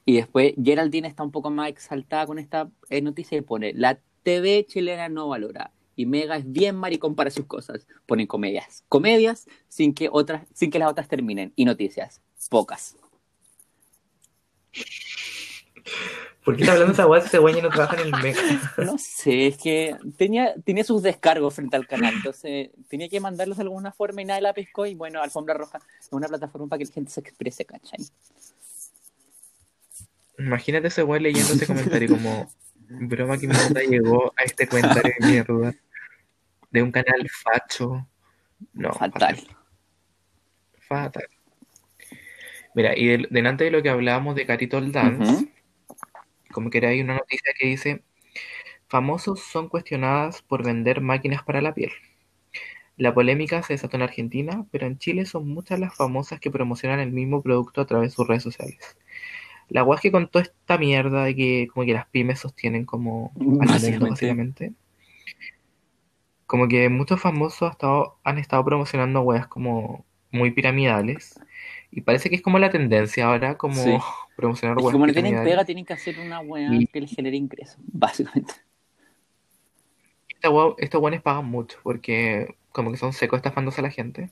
Y 0.05 0.15
después 0.15 0.53
Geraldine 0.63 1.07
está 1.07 1.23
un 1.23 1.32
poco 1.32 1.49
más 1.49 1.69
exaltada 1.69 2.25
con 2.28 2.39
esta 2.39 2.69
noticia 3.01 3.38
y 3.38 3.41
pone, 3.41 3.73
la 3.73 3.99
TV 4.23 4.65
chilena 4.67 5.09
no 5.09 5.28
valora. 5.28 5.71
Y 5.98 6.06
Mega 6.06 6.38
es 6.38 6.50
bien 6.50 6.76
maricón 6.76 7.16
para 7.16 7.32
sus 7.32 7.45
cosas. 7.48 7.88
Ponen 8.06 8.28
comedias. 8.28 8.86
Comedias 8.88 9.48
sin 9.68 9.93
que, 9.93 10.08
otras, 10.10 10.43
sin 10.54 10.70
que 10.70 10.80
las 10.80 10.89
otras 10.89 11.08
terminen. 11.10 11.52
Y 11.56 11.66
noticias. 11.66 12.22
Pocas. 12.50 12.95
¿Por 16.45 16.56
qué 16.56 16.62
está 16.62 16.74
hablando 16.74 16.93
esa 16.93 17.08
weá 17.08 17.20
si 17.20 17.36
ese 17.36 17.56
ya 17.56 17.62
no 17.62 17.70
trabaja 17.70 18.00
en 18.00 18.14
el 18.14 18.22
MEC? 18.22 18.38
No 18.86 18.98
sé, 18.98 19.48
es 19.48 19.58
que 19.58 19.98
tenía, 20.18 20.54
tenía 20.64 20.84
sus 20.84 21.02
descargos 21.02 21.56
frente 21.56 21.76
al 21.76 21.88
canal, 21.88 22.14
entonces 22.14 22.70
tenía 22.88 23.10
que 23.10 23.20
mandarlos 23.20 23.58
de 23.58 23.64
alguna 23.64 23.91
forma 23.91 24.22
y 24.22 24.26
nadie 24.26 24.41
la 24.41 24.54
pescó 24.54 24.86
y 24.86 24.95
bueno, 24.95 25.22
Alfombra 25.22 25.56
Roja 25.56 25.82
es 26.00 26.08
una 26.12 26.28
plataforma 26.28 26.68
para 26.68 26.78
que 26.78 26.86
la 26.86 26.93
gente 26.93 27.12
se 27.12 27.20
exprese, 27.20 27.66
¿cachai? 27.66 28.00
Imagínate 30.38 30.88
ese 30.88 31.04
weón 31.04 31.24
leyendo 31.24 31.54
ese 31.54 31.68
comentario 31.68 32.10
como 32.10 32.50
broma 32.88 33.38
que 33.38 33.48
mierda 33.48 33.82
llegó 33.82 34.34
a 34.38 34.43
este 34.43 34.68
comentario 34.68 35.14
de 35.20 35.28
mierda 35.28 35.76
de 36.72 36.84
un 36.84 36.91
canal 36.91 37.28
facho. 37.30 38.07
No, 38.74 38.91
Fatal. 38.93 39.38
Fatal. 40.80 41.26
Mira, 42.74 42.97
y 42.97 43.07
del- 43.07 43.28
delante 43.32 43.63
de 43.63 43.72
lo 43.72 43.82
que 43.82 43.89
hablábamos 43.89 44.36
de 44.36 44.45
Caritol 44.45 44.91
Dance, 44.91 45.47
como 46.51 46.70
que 46.70 46.86
hay 46.86 47.01
una 47.01 47.15
noticia 47.15 47.51
que 47.57 47.68
dice, 47.68 48.03
famosos 48.88 49.41
son 49.43 49.68
cuestionadas 49.70 50.41
por 50.41 50.63
vender 50.63 51.01
máquinas 51.01 51.43
para 51.43 51.61
la 51.61 51.74
piel. 51.74 51.91
La 52.97 53.13
polémica 53.13 53.61
se 53.63 53.74
desató 53.74 53.95
en 53.97 54.03
Argentina, 54.03 54.65
pero 54.72 54.88
en 54.88 54.97
Chile 54.97 55.26
son 55.26 55.47
muchas 55.47 55.80
las 55.80 55.95
famosas 55.95 56.39
que 56.39 56.49
promocionan 56.49 56.99
el 56.99 57.11
mismo 57.11 57.43
producto 57.43 57.82
a 57.82 57.86
través 57.86 58.11
de 58.11 58.15
sus 58.15 58.28
redes 58.28 58.43
sociales. 58.43 58.97
La 59.70 59.82
guay 59.82 59.99
que 60.01 60.11
con 60.11 60.30
toda 60.30 60.43
esta 60.43 60.78
mierda 60.78 61.26
de 61.26 61.36
que 61.36 61.68
como 61.74 61.86
que 61.86 61.93
las 61.93 62.07
pymes 62.07 62.39
sostienen 62.39 62.86
como 62.86 63.34
al 63.36 63.41
mundo, 63.41 63.68
Básicamente. 64.09 64.74
Como 66.48 66.68
que 66.68 66.89
muchos 66.89 67.22
famosos 67.22 67.70
estado- 67.72 68.18
han 68.24 68.38
estado 68.39 68.64
promocionando 68.66 69.22
weas 69.22 69.48
como 69.48 70.06
muy 70.32 70.52
piramidales. 70.52 71.39
Y 71.91 72.02
parece 72.02 72.30
que 72.30 72.36
es 72.38 72.41
como 72.41 72.58
la 72.60 72.70
tendencia 72.70 73.28
ahora, 73.28 73.58
como 73.58 73.76
Sí. 73.76 73.95
promocionar 74.36 74.78
weas 74.78 74.91
como 74.91 75.06
no 75.08 75.14
tienen 75.14 75.43
pega, 75.43 75.64
tienen 75.66 75.86
que 75.86 75.93
hacer 75.93 76.20
una 76.20 76.39
weá 76.39 76.74
Y- 76.74 76.88
que 76.88 77.02
les 77.02 77.12
genere 77.12 77.38
ingresos, 77.38 77.78
básicamente. 77.93 78.54
Esta 80.30 80.50
wea- 80.50 80.76
estos 80.78 81.02
weones 81.02 81.22
pagan 81.22 81.45
mucho 81.45 81.80
porque 81.84 82.56
como 82.72 82.91
que 82.91 82.98
son 82.98 83.14
secos 83.14 83.38
estafándose 83.38 83.82
a 83.82 83.84
la 83.84 83.89
gente. 83.89 84.30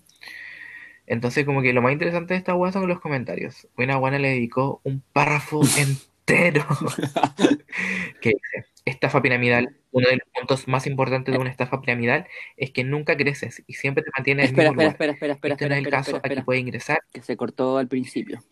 Entonces 1.07 1.45
como 1.45 1.61
que 1.61 1.73
lo 1.73 1.81
más 1.81 1.93
interesante 1.93 2.33
de 2.33 2.39
esta 2.39 2.55
wea 2.55 2.71
son 2.71 2.87
los 2.87 2.99
comentarios. 2.99 3.67
Una 3.77 3.97
buena 3.97 4.19
le 4.19 4.29
dedicó 4.29 4.81
un 4.83 5.01
párrafo 5.13 5.61
entero 5.77 5.99
que 8.21 8.29
dice, 8.29 8.65
estafa 8.85 9.21
piramidal, 9.21 9.75
uno 9.91 10.07
de 10.09 10.17
los 10.17 10.27
puntos 10.33 10.67
más 10.67 10.87
importantes 10.87 11.33
de 11.33 11.39
una 11.39 11.49
estafa 11.51 11.81
piramidal 11.81 12.27
es 12.57 12.71
que 12.71 12.83
nunca 12.83 13.15
creces 13.17 13.63
y 13.67 13.73
siempre 13.73 14.03
te 14.03 14.11
mantienes 14.15 14.45
en 14.45 14.49
el 14.49 14.55
mismo 14.55 14.71
espera, 14.71 14.71
lugar. 14.71 14.91
espera, 14.91 15.13
espera, 15.13 15.33
espera, 15.33 15.53
Este 15.53 15.69
no 15.69 15.75
espera, 15.75 15.79
es 15.79 15.85
el 15.85 15.91
caso, 15.91 16.15
espera, 16.17 16.33
aquí 16.33 16.41
puede 16.43 16.59
ingresar, 16.59 16.99
que 17.13 17.21
se 17.21 17.37
cortó 17.37 17.77
al 17.77 17.87
principio. 17.87 18.43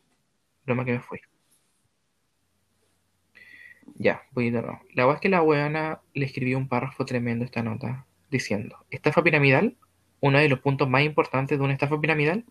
broma 0.65 0.85
que 0.85 0.93
me 0.93 0.99
fui. 0.99 1.19
Ya, 3.95 4.23
voy 4.31 4.49
de 4.49 4.61
nuevo. 4.61 4.81
La 4.93 5.05
verdad 5.05 5.15
es 5.17 5.21
que 5.21 5.29
la 5.29 5.41
weona 5.41 6.01
le 6.13 6.25
escribió 6.25 6.57
un 6.57 6.67
párrafo 6.67 7.05
tremendo 7.05 7.43
a 7.43 7.45
esta 7.45 7.63
nota, 7.63 8.05
diciendo, 8.29 8.85
estafa 8.89 9.23
piramidal, 9.23 9.75
uno 10.19 10.39
de 10.39 10.49
los 10.49 10.59
puntos 10.59 10.89
más 10.89 11.03
importantes 11.03 11.57
de 11.57 11.63
una 11.63 11.73
estafa 11.73 11.99
piramidal 11.99 12.45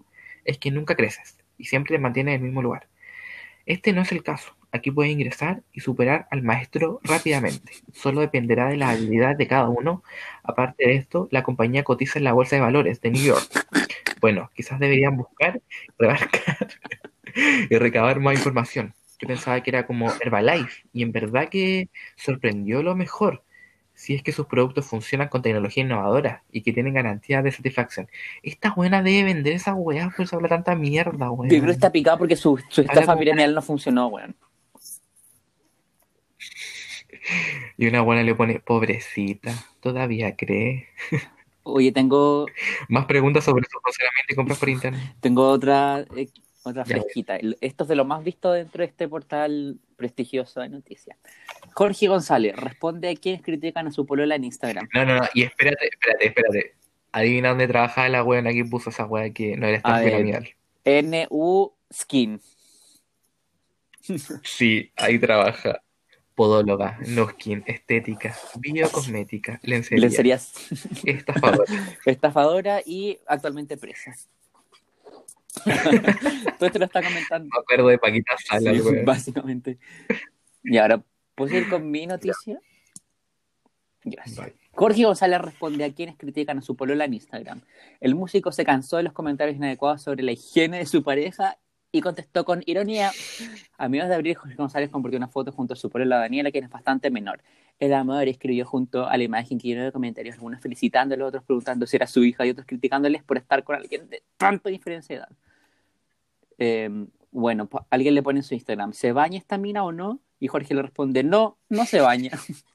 es 0.44 0.58
que 0.58 0.70
nunca 0.70 0.94
creces 0.96 1.38
y 1.58 1.64
siempre 1.64 1.96
te 1.96 2.02
mantienes 2.02 2.34
en 2.34 2.40
el 2.40 2.46
mismo 2.46 2.62
lugar. 2.62 2.88
Este 3.66 3.92
no 3.92 4.02
es 4.02 4.12
el 4.12 4.22
caso. 4.22 4.56
Aquí 4.72 4.90
puedes 4.90 5.12
ingresar 5.12 5.62
y 5.72 5.80
superar 5.80 6.26
al 6.30 6.42
maestro 6.42 7.00
rápidamente. 7.04 7.72
Solo 7.92 8.22
dependerá 8.22 8.68
de 8.68 8.78
la 8.78 8.88
habilidad 8.90 9.36
de 9.36 9.46
cada 9.46 9.68
uno. 9.68 10.02
Aparte 10.42 10.86
de 10.86 10.94
esto, 10.96 11.28
la 11.30 11.42
compañía 11.42 11.84
cotiza 11.84 12.18
en 12.18 12.24
la 12.24 12.32
bolsa 12.32 12.56
de 12.56 12.62
valores 12.62 13.00
de 13.02 13.10
New 13.10 13.22
York. 13.22 13.66
Bueno, 14.22 14.50
quizás 14.54 14.80
deberían 14.80 15.16
buscar, 15.16 15.60
rebarcar 15.98 16.68
y 17.68 17.76
recabar 17.76 18.18
más 18.20 18.34
información. 18.34 18.94
Yo 19.20 19.28
pensaba 19.28 19.60
que 19.62 19.70
era 19.70 19.86
como 19.86 20.10
Herbalife 20.20 20.84
y 20.92 21.02
en 21.02 21.12
verdad 21.12 21.48
que 21.50 21.90
sorprendió 22.16 22.82
lo 22.82 22.96
mejor. 22.96 23.44
Si 23.94 24.14
es 24.14 24.22
que 24.22 24.32
sus 24.32 24.46
productos 24.46 24.86
funcionan 24.86 25.28
con 25.28 25.42
tecnología 25.42 25.84
innovadora 25.84 26.44
y 26.50 26.62
que 26.62 26.72
tienen 26.72 26.94
garantía 26.94 27.42
de 27.42 27.52
satisfacción. 27.52 28.08
Esta 28.42 28.72
buena 28.74 29.02
debe 29.02 29.24
vender 29.24 29.52
esa 29.52 29.74
weá, 29.74 30.10
por 30.16 30.24
eso 30.24 30.36
habla 30.36 30.48
tanta 30.48 30.74
mierda, 30.74 31.26
Yo 31.26 31.36
creo 31.36 31.48
que 31.48 31.56
weón. 31.56 31.70
está 31.70 31.92
picado 31.92 32.18
porque 32.18 32.36
su, 32.36 32.58
su 32.68 32.80
estafa 32.80 33.16
piramidal 33.18 33.54
no 33.54 33.60
funcionó, 33.60 34.06
weón. 34.08 34.34
Y 37.76 37.86
una 37.86 38.02
buena 38.02 38.22
le 38.22 38.34
pone, 38.34 38.60
pobrecita, 38.60 39.52
todavía 39.80 40.36
cree. 40.36 40.88
Oye, 41.64 41.92
tengo, 41.92 42.46
Más 42.88 43.06
preguntas 43.06 43.44
sobre 43.44 43.64
su 43.70 43.78
funcionamiento 43.80 44.32
y 44.32 44.34
compras 44.34 44.58
por 44.58 44.68
internet. 44.68 45.14
tengo 45.20 45.48
otra 45.48 46.04
eh, 46.16 46.28
Otra 46.64 46.84
fresquita. 46.84 47.38
Esto 47.60 47.84
es 47.84 47.88
de 47.88 47.96
lo 47.96 48.04
más 48.04 48.22
visto 48.22 48.52
dentro 48.52 48.82
de 48.82 48.86
este 48.88 49.08
portal 49.08 49.78
prestigioso 49.96 50.60
de 50.60 50.68
noticias. 50.68 51.16
Jorge 51.74 52.08
González 52.08 52.56
responde 52.56 53.08
a 53.08 53.14
quienes 53.14 53.42
critican 53.42 53.86
a 53.86 53.92
su 53.92 54.04
polola 54.06 54.34
en 54.34 54.44
Instagram. 54.44 54.88
No, 54.94 55.04
no, 55.04 55.16
no. 55.16 55.22
Y 55.34 55.42
espérate, 55.42 55.88
espérate, 55.88 56.26
espérate. 56.26 56.74
Adivina 57.12 57.50
dónde 57.50 57.68
trabajaba 57.68 58.08
la 58.08 58.24
weona 58.24 58.52
que 58.52 58.64
puso 58.64 58.90
esa 58.90 59.06
wea 59.06 59.30
que 59.32 59.56
no 59.56 59.66
era 59.66 59.76
esta. 59.76 60.00
NU 60.84 61.72
Skin. 61.92 62.40
Sí, 64.42 64.90
ahí 64.96 65.18
trabaja. 65.18 65.82
Podóloga, 66.34 66.98
no 67.08 67.28
skin, 67.28 67.62
estética, 67.66 68.36
biocosmética, 68.58 69.60
lencería, 69.62 70.00
Lencerías 70.06 70.54
estafadora. 71.04 71.64
estafadora 72.06 72.82
y 72.84 73.18
actualmente 73.26 73.76
presa. 73.76 74.14
Todo 76.58 76.66
esto 76.66 76.78
lo 76.78 76.86
está 76.86 77.02
comentando. 77.02 77.50
Me 77.52 77.60
acuerdo 77.60 77.88
de 77.88 77.98
Paquita 77.98 78.34
Sala, 78.42 78.72
Sí, 78.72 78.80
básicamente. 79.04 79.78
Y 80.64 80.78
ahora, 80.78 81.02
¿puedo 81.34 81.56
ir 81.56 81.68
con 81.68 81.90
mi 81.90 82.06
noticia? 82.06 82.58
Gracias. 84.04 84.36
Bye. 84.36 84.62
Jorge 84.74 85.04
González 85.04 85.40
responde 85.40 85.84
a 85.84 85.92
quienes 85.92 86.16
critican 86.16 86.58
a 86.58 86.62
su 86.62 86.76
polola 86.76 87.04
en 87.04 87.14
Instagram. 87.14 87.60
El 88.00 88.14
músico 88.14 88.52
se 88.52 88.64
cansó 88.64 88.96
de 88.96 89.02
los 89.02 89.12
comentarios 89.12 89.56
inadecuados 89.56 90.02
sobre 90.02 90.22
la 90.22 90.32
higiene 90.32 90.78
de 90.78 90.86
su 90.86 91.02
pareja 91.02 91.58
y 91.92 92.00
contestó 92.00 92.44
con 92.46 92.62
ironía. 92.66 93.12
A 93.76 93.88
de 93.88 94.14
abril, 94.14 94.34
Jorge 94.34 94.56
González 94.56 94.90
compartió 94.90 95.18
una 95.18 95.28
foto 95.28 95.52
junto 95.52 95.74
a 95.74 95.76
su 95.76 95.90
polola 95.90 96.16
Daniela, 96.18 96.50
quien 96.50 96.64
es 96.64 96.70
bastante 96.70 97.10
menor. 97.10 97.42
El 97.78 97.92
amor 97.92 98.26
escribió 98.28 98.64
junto 98.64 99.06
a 99.06 99.16
la 99.16 99.22
imagen 99.22 99.58
que 99.58 99.68
llenó 99.68 99.84
de 99.84 99.92
comentarios, 99.92 100.36
algunos 100.36 100.60
felicitándolo, 100.60 101.26
otros 101.26 101.44
preguntando 101.44 101.86
si 101.86 101.96
era 101.96 102.06
su 102.06 102.24
hija 102.24 102.46
y 102.46 102.50
otros 102.50 102.66
criticándoles 102.66 103.22
por 103.22 103.36
estar 103.36 103.62
con 103.62 103.76
alguien 103.76 104.08
de 104.08 104.22
tanta 104.38 104.70
diferencia 104.70 105.16
de 105.16 105.20
edad. 105.20 105.28
Eh, 106.58 107.06
bueno, 107.30 107.68
alguien 107.90 108.14
le 108.14 108.22
pone 108.22 108.40
en 108.40 108.44
su 108.44 108.54
Instagram, 108.54 108.94
¿se 108.94 109.12
baña 109.12 109.38
esta 109.38 109.58
mina 109.58 109.84
o 109.84 109.92
no? 109.92 110.20
Y 110.40 110.48
Jorge 110.48 110.74
le 110.74 110.82
responde, 110.82 111.22
no, 111.22 111.58
no 111.68 111.84
se 111.84 112.00
baña. 112.00 112.30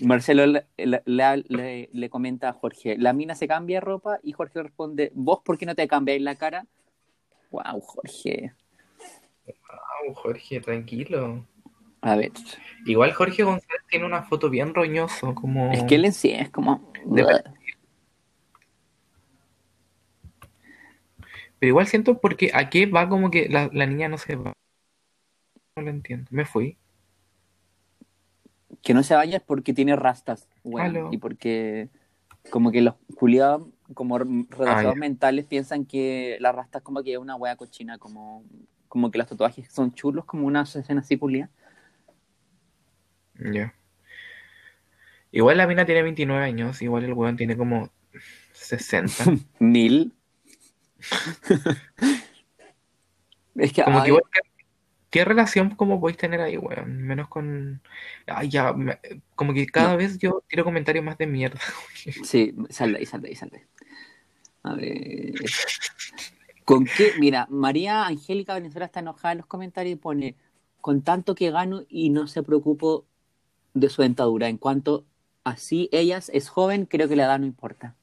Marcelo 0.00 0.46
le, 0.46 0.66
le- 0.76 1.02
le- 1.06 1.88
le- 1.92 2.10
comenta 2.10 2.48
a 2.48 2.52
Jorge, 2.52 2.96
la 2.98 3.12
mina 3.12 3.34
se 3.34 3.48
cambia 3.48 3.80
ropa 3.80 4.18
y 4.22 4.32
Jorge 4.32 4.62
responde, 4.62 5.12
¿vos 5.14 5.40
por 5.44 5.58
qué 5.58 5.66
no 5.66 5.74
te 5.74 5.86
cambiáis 5.88 6.22
la 6.22 6.34
cara? 6.34 6.66
Wow, 7.50 7.80
Jorge. 7.80 8.52
Au, 9.68 10.14
Jorge, 10.14 10.60
tranquilo. 10.60 11.46
A 12.00 12.14
ver, 12.16 12.32
Igual 12.86 13.12
Jorge 13.12 13.42
González 13.42 13.82
tiene 13.88 14.06
una 14.06 14.22
foto 14.22 14.50
bien 14.50 14.72
roñoso, 14.72 15.34
como... 15.34 15.72
es 15.72 15.82
que 15.84 15.96
él 15.96 16.04
en 16.04 16.12
sí 16.12 16.30
es 16.30 16.48
como... 16.50 16.92
De. 17.04 17.24
Pero 21.58 21.70
igual 21.70 21.86
siento 21.88 22.18
porque 22.18 22.50
a 22.54 22.70
qué 22.70 22.86
va 22.86 23.08
como 23.08 23.30
que 23.30 23.48
la, 23.48 23.68
la 23.72 23.86
niña 23.86 24.08
no 24.08 24.16
se 24.16 24.36
va. 24.36 24.52
No 25.76 25.82
lo 25.82 25.90
entiendo. 25.90 26.28
Me 26.30 26.44
fui. 26.44 26.78
Que 28.80 28.94
no 28.94 29.02
se 29.02 29.14
baña 29.14 29.38
es 29.38 29.42
porque 29.42 29.72
tiene 29.72 29.96
rastas, 29.96 30.48
bueno, 30.62 31.08
y 31.10 31.18
porque 31.18 31.88
como 32.50 32.70
que 32.70 32.80
los 32.80 32.94
culiados 33.16 33.66
como 33.94 34.18
Ah, 34.66 34.82
ya. 34.82 34.94
mentales 34.94 35.46
piensan 35.46 35.84
que 35.86 36.36
las 36.40 36.54
rastas 36.54 36.82
como 36.82 37.02
que 37.02 37.12
es 37.12 37.18
una 37.18 37.36
wea 37.36 37.56
cochina, 37.56 37.98
como, 37.98 38.44
como 38.88 39.10
que 39.10 39.18
los 39.18 39.28
tatuajes 39.28 39.72
son 39.72 39.94
chulos, 39.94 40.24
como 40.24 40.46
una 40.46 40.62
escena 40.62 41.00
así 41.00 41.16
culia. 41.16 41.48
Ya. 43.40 43.72
Igual 45.30 45.58
la 45.58 45.66
mina 45.66 45.84
tiene 45.84 46.02
29 46.02 46.44
años, 46.44 46.80
igual 46.82 47.04
el 47.04 47.12
weón 47.12 47.36
tiene 47.36 47.56
como 47.56 47.90
60. 48.52 49.24
Mil. 49.60 50.12
es 53.56 53.72
que, 53.72 53.82
Como 53.82 53.98
ay, 53.98 54.02
que 54.04 54.08
igual, 54.08 54.22
¿qué, 54.32 54.40
qué 55.10 55.24
relación 55.24 55.74
como 55.76 56.00
podéis 56.00 56.18
tener 56.18 56.40
ahí, 56.40 56.56
weón? 56.58 57.02
Menos 57.02 57.28
con... 57.28 57.80
Ay, 58.26 58.48
ya, 58.50 58.72
me- 58.72 58.98
como 59.34 59.52
que 59.54 59.66
cada 59.66 59.96
vez 59.96 60.18
yo 60.18 60.42
tiro 60.48 60.64
comentarios 60.64 61.04
más 61.04 61.18
de 61.18 61.26
mierda. 61.26 61.60
Sí, 62.24 62.54
sal 62.70 62.92
de 62.92 62.98
ahí, 62.98 63.06
sal 63.06 63.20
de 63.22 63.28
ahí, 63.28 63.34
sal 63.34 63.50
de 63.50 63.58
ahí. 63.58 63.64
A 64.62 64.74
ver. 64.74 65.34
¿Con 66.64 66.84
qué? 66.84 67.12
Mira, 67.18 67.46
María 67.50 68.06
Angélica 68.06 68.54
Venezuela 68.54 68.86
está 68.86 69.00
enojada 69.00 69.32
en 69.32 69.38
los 69.38 69.46
comentarios 69.46 69.94
y 69.94 69.96
pone: 69.96 70.36
Con 70.80 71.02
tanto 71.02 71.34
que 71.34 71.50
gano 71.50 71.82
y 71.88 72.10
no 72.10 72.26
se 72.26 72.42
preocupo 72.42 73.04
de 73.74 73.88
su 73.88 74.02
dentadura. 74.02 74.48
En 74.48 74.58
cuanto 74.58 75.04
así 75.44 75.88
ellas 75.92 76.30
es 76.34 76.48
joven, 76.48 76.86
creo 76.86 77.08
que 77.08 77.16
la 77.16 77.24
edad 77.24 77.38
no 77.38 77.46
importa. 77.46 77.94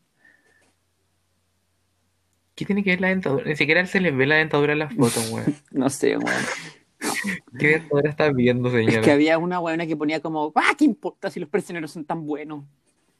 ¿Qué 2.56 2.66
tiene 2.66 2.84
que 2.84 2.92
ver 2.92 3.02
la 3.02 3.10
dentadura? 3.10 3.44
Ni 3.46 3.56
siquiera 3.58 3.86
se 3.86 4.00
le 4.00 4.12
ve 4.12 4.26
la 4.26 4.36
dentadura 4.36 4.74
en 4.74 4.80
las 4.80 4.94
fotos, 4.96 5.30
weón. 5.32 5.56
No 5.72 5.90
sé, 5.90 6.18
weón. 6.18 6.42
¿Qué 7.60 7.68
dentadura 7.68 8.10
estás 8.10 8.34
viendo, 8.34 8.70
Es 8.70 8.74
señora? 8.86 9.02
que 9.02 9.12
había 9.12 9.38
una 9.38 9.60
weona 9.60 9.86
que 9.86 9.98
ponía 9.98 10.22
como: 10.22 10.52
¡Ah, 10.56 10.74
qué 10.78 10.86
importa 10.86 11.30
si 11.30 11.40
los 11.40 11.50
prisioneros 11.50 11.92
son 11.92 12.06
tan 12.06 12.26
buenos! 12.26 12.64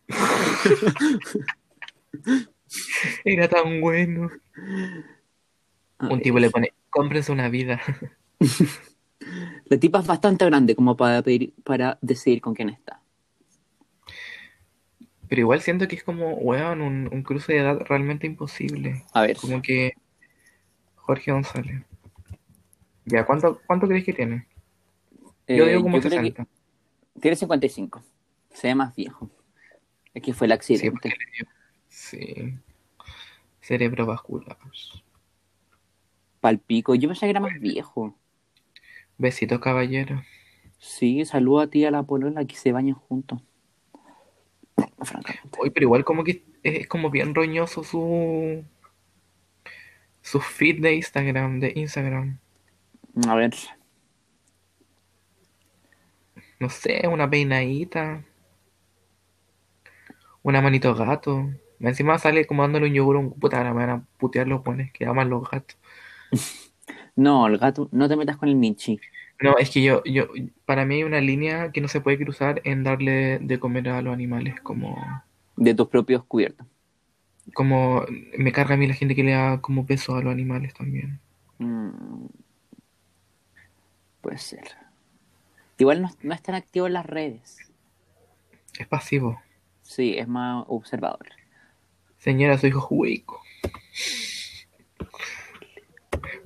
Era 3.26 3.48
tan 3.48 3.82
bueno. 3.82 4.30
A 6.00 6.08
Un 6.08 6.22
tipo 6.22 6.40
le 6.40 6.50
pone, 6.50 6.74
cómprense 6.90 7.32
una 7.32 7.50
vida. 7.50 7.82
La 9.66 9.80
tipa 9.80 10.00
es 10.00 10.08
bastante 10.08 10.46
grande 10.46 10.76
como 10.76 10.96
para, 10.96 11.22
pedir, 11.22 11.54
para 11.64 11.98
decidir 12.02 12.42
con 12.42 12.54
quién 12.54 12.70
está. 12.70 13.02
Pero 15.28 15.42
igual 15.42 15.62
siento 15.62 15.88
que 15.88 15.96
es 15.96 16.04
como, 16.04 16.34
weón, 16.36 16.82
un, 16.82 17.10
un 17.12 17.24
cruce 17.24 17.54
de 17.54 17.60
edad 17.60 17.80
realmente 17.88 18.28
imposible. 18.28 19.04
A 19.14 19.22
ver. 19.24 19.38
Como 19.38 19.62
que 19.62 19.94
Jorge 20.96 21.32
González. 21.32 21.82
Ya, 23.06 23.26
¿cuánto, 23.26 23.60
cuánto 23.66 23.88
crees 23.88 24.04
que 24.04 24.14
tiene? 24.14 24.48
Yo 25.48 25.66
Eh, 25.66 25.70
digo 25.70 25.84
como 25.84 25.98
yo 25.98 26.02
creo 26.10 26.22
que 26.22 26.30
60. 26.30 26.48
tiene 27.22 27.36
55. 27.38 28.04
Se 28.52 28.68
ve 28.68 28.76
más 28.76 28.96
viejo. 28.96 29.30
Es 30.14 30.22
que 30.22 30.34
fue 30.34 30.46
el 30.48 30.54
accidente. 30.54 31.14
Sí. 31.90 32.56
Cerebrovascular. 33.66 34.58
Palpico. 36.40 36.94
Yo 36.94 37.10
pensé 37.10 37.26
que 37.26 37.32
era 37.32 37.40
más 37.40 37.60
viejo. 37.60 38.16
Besito, 39.18 39.60
caballero. 39.60 40.22
Sí, 40.78 41.26
saludo 41.26 41.62
a 41.62 41.68
ti 41.68 41.80
y 41.80 41.86
a 41.86 41.92
la 41.92 42.04
polola 42.04 42.46
que 42.46 42.56
se 42.56 42.72
bañan 42.72 42.94
juntos. 42.94 43.42
Francamente. 45.02 45.58
Uy, 45.60 45.72
pero 45.72 45.86
igual 45.86 46.06
como 46.06 46.24
que 46.24 46.44
es 46.62 46.88
como 46.88 47.10
bien 47.10 47.34
roñoso 47.34 47.84
su 47.84 48.64
su 50.22 50.40
feed 50.42 50.82
de 50.82 50.96
Instagram, 50.96 51.60
de 51.60 51.74
Instagram. 51.76 52.38
A 53.28 53.34
ver. 53.34 53.56
No 56.60 56.70
sé, 56.70 57.08
una 57.08 57.28
peinadita. 57.28 58.24
Una 60.44 60.62
manito 60.62 60.94
gato. 60.94 61.50
Encima 61.80 62.18
sale 62.18 62.46
como 62.46 62.64
dándole 62.64 62.88
un 62.88 62.94
yogur 62.94 63.16
a 63.18 63.20
un 63.20 63.34
puta, 63.34 63.64
me 63.64 63.74
van 63.74 63.90
a 63.90 64.06
putear 64.18 64.48
los 64.48 64.64
buenos 64.64 64.92
que 64.92 65.06
aman 65.06 65.30
los 65.30 65.50
gatos. 65.50 65.78
No, 67.16 67.48
el 67.48 67.58
gato, 67.58 67.88
no 67.94 68.10
te 68.10 68.18
metas 68.18 68.36
con 68.36 68.50
el 68.50 68.56
Michi. 68.56 69.00
No, 69.42 69.58
es 69.58 69.70
que 69.70 69.82
yo, 69.82 70.04
yo, 70.04 70.28
para 70.66 70.86
mí 70.86 70.96
hay 70.96 71.04
una 71.04 71.22
línea 71.22 71.72
que 71.72 71.82
no 71.82 71.88
se 71.88 72.02
puede 72.02 72.18
cruzar 72.18 72.62
en 72.66 72.84
darle 72.84 73.40
de 73.40 73.60
comer 73.60 73.90
a 73.90 74.02
los 74.02 74.14
animales, 74.14 74.60
como, 74.62 74.98
De 75.56 75.74
tus 75.74 75.88
propios 75.88 76.24
cubiertos. 76.26 76.68
como 77.54 78.06
me 78.38 78.52
carga 78.52 78.76
a 78.76 78.78
mí 78.78 78.88
la 78.88 78.94
gente 78.94 79.16
que 79.16 79.24
le 79.24 79.32
da 79.32 79.62
como 79.62 79.86
besos 79.86 80.16
a 80.16 80.22
los 80.22 80.32
animales 80.32 80.74
también. 80.74 81.20
Mm, 81.60 82.26
puede 84.22 84.38
ser. 84.38 84.64
Igual 85.78 86.02
no, 86.02 86.10
no 86.22 86.34
es 86.34 86.42
tan 86.42 86.56
activo 86.56 86.88
en 86.88 86.94
las 86.94 87.06
redes. 87.06 87.58
Es 88.78 88.88
pasivo. 88.88 89.42
Sí, 89.82 90.18
es 90.18 90.28
más 90.28 90.66
observador. 90.68 91.28
Señora, 92.26 92.58
su 92.58 92.66
hijo 92.66 92.80
es 92.80 92.86
hueco. 92.90 93.44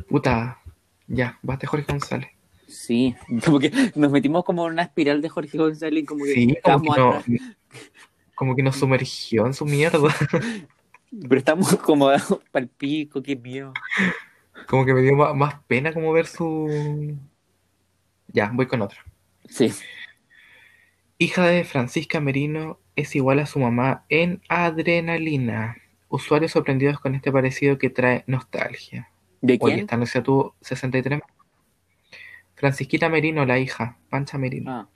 Puta, 0.09 0.59
ya, 1.07 1.39
basta 1.41 1.67
Jorge 1.67 1.85
González. 1.87 2.29
Sí, 2.67 3.15
como 3.45 3.59
que 3.59 3.71
nos 3.95 4.11
metimos 4.11 4.43
como 4.43 4.67
en 4.67 4.73
una 4.73 4.83
espiral 4.83 5.21
de 5.21 5.29
Jorge 5.29 5.57
González, 5.57 6.05
como 6.05 6.25
que 6.25 6.33
Sí, 6.33 6.57
como 6.61 6.93
que, 6.93 6.99
no, 6.99 7.23
como 8.35 8.55
que 8.57 8.63
nos 8.63 8.75
sumergió 8.75 9.45
en 9.45 9.53
su 9.53 9.63
mierda. 9.63 10.13
Pero 11.21 11.37
estamos 11.37 11.73
como 11.77 12.07
para 12.51 12.63
el 12.63 12.67
pico, 12.67 13.23
qué 13.23 13.37
miedo. 13.37 13.71
Como 14.67 14.85
que 14.85 14.93
me 14.93 15.01
dio 15.01 15.15
más, 15.15 15.33
más 15.33 15.63
pena 15.65 15.93
como 15.93 16.11
ver 16.11 16.27
su... 16.27 17.17
Ya, 18.27 18.51
voy 18.53 18.67
con 18.67 18.81
otra. 18.81 18.99
Sí. 19.47 19.71
Hija 21.17 21.47
de 21.47 21.63
Francisca 21.63 22.19
Merino 22.19 22.79
es 22.99 23.15
igual 23.15 23.39
a 23.39 23.45
su 23.45 23.59
mamá 23.59 24.05
en 24.09 24.41
adrenalina. 24.49 25.77
Usuarios 26.09 26.51
sorprendidos 26.51 26.99
con 26.99 27.15
este 27.15 27.31
parecido 27.31 27.77
que 27.77 27.89
trae 27.89 28.23
nostalgia. 28.27 29.09
¿De 29.41 29.53
Oye, 29.61 29.73
quién? 29.73 29.79
esta 29.79 29.97
noticia 29.97 30.23
tuvo 30.23 30.55
63. 30.61 31.21
Francisquita 32.55 33.09
Merino, 33.09 33.45
la 33.45 33.57
hija, 33.59 33.97
Pancha 34.09 34.37
Merino. 34.37 34.71
Ah, 34.71 34.89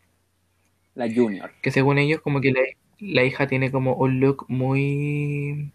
la 0.96 1.08
Junior. 1.14 1.52
Que 1.62 1.72
según 1.72 1.98
ellos, 1.98 2.22
como 2.22 2.42
que 2.42 2.52
la, 2.52 2.62
la 3.00 3.24
hija 3.24 3.48
tiene 3.48 3.72
como 3.72 3.96
un 3.96 4.20
look 4.20 4.46
muy 4.50 5.72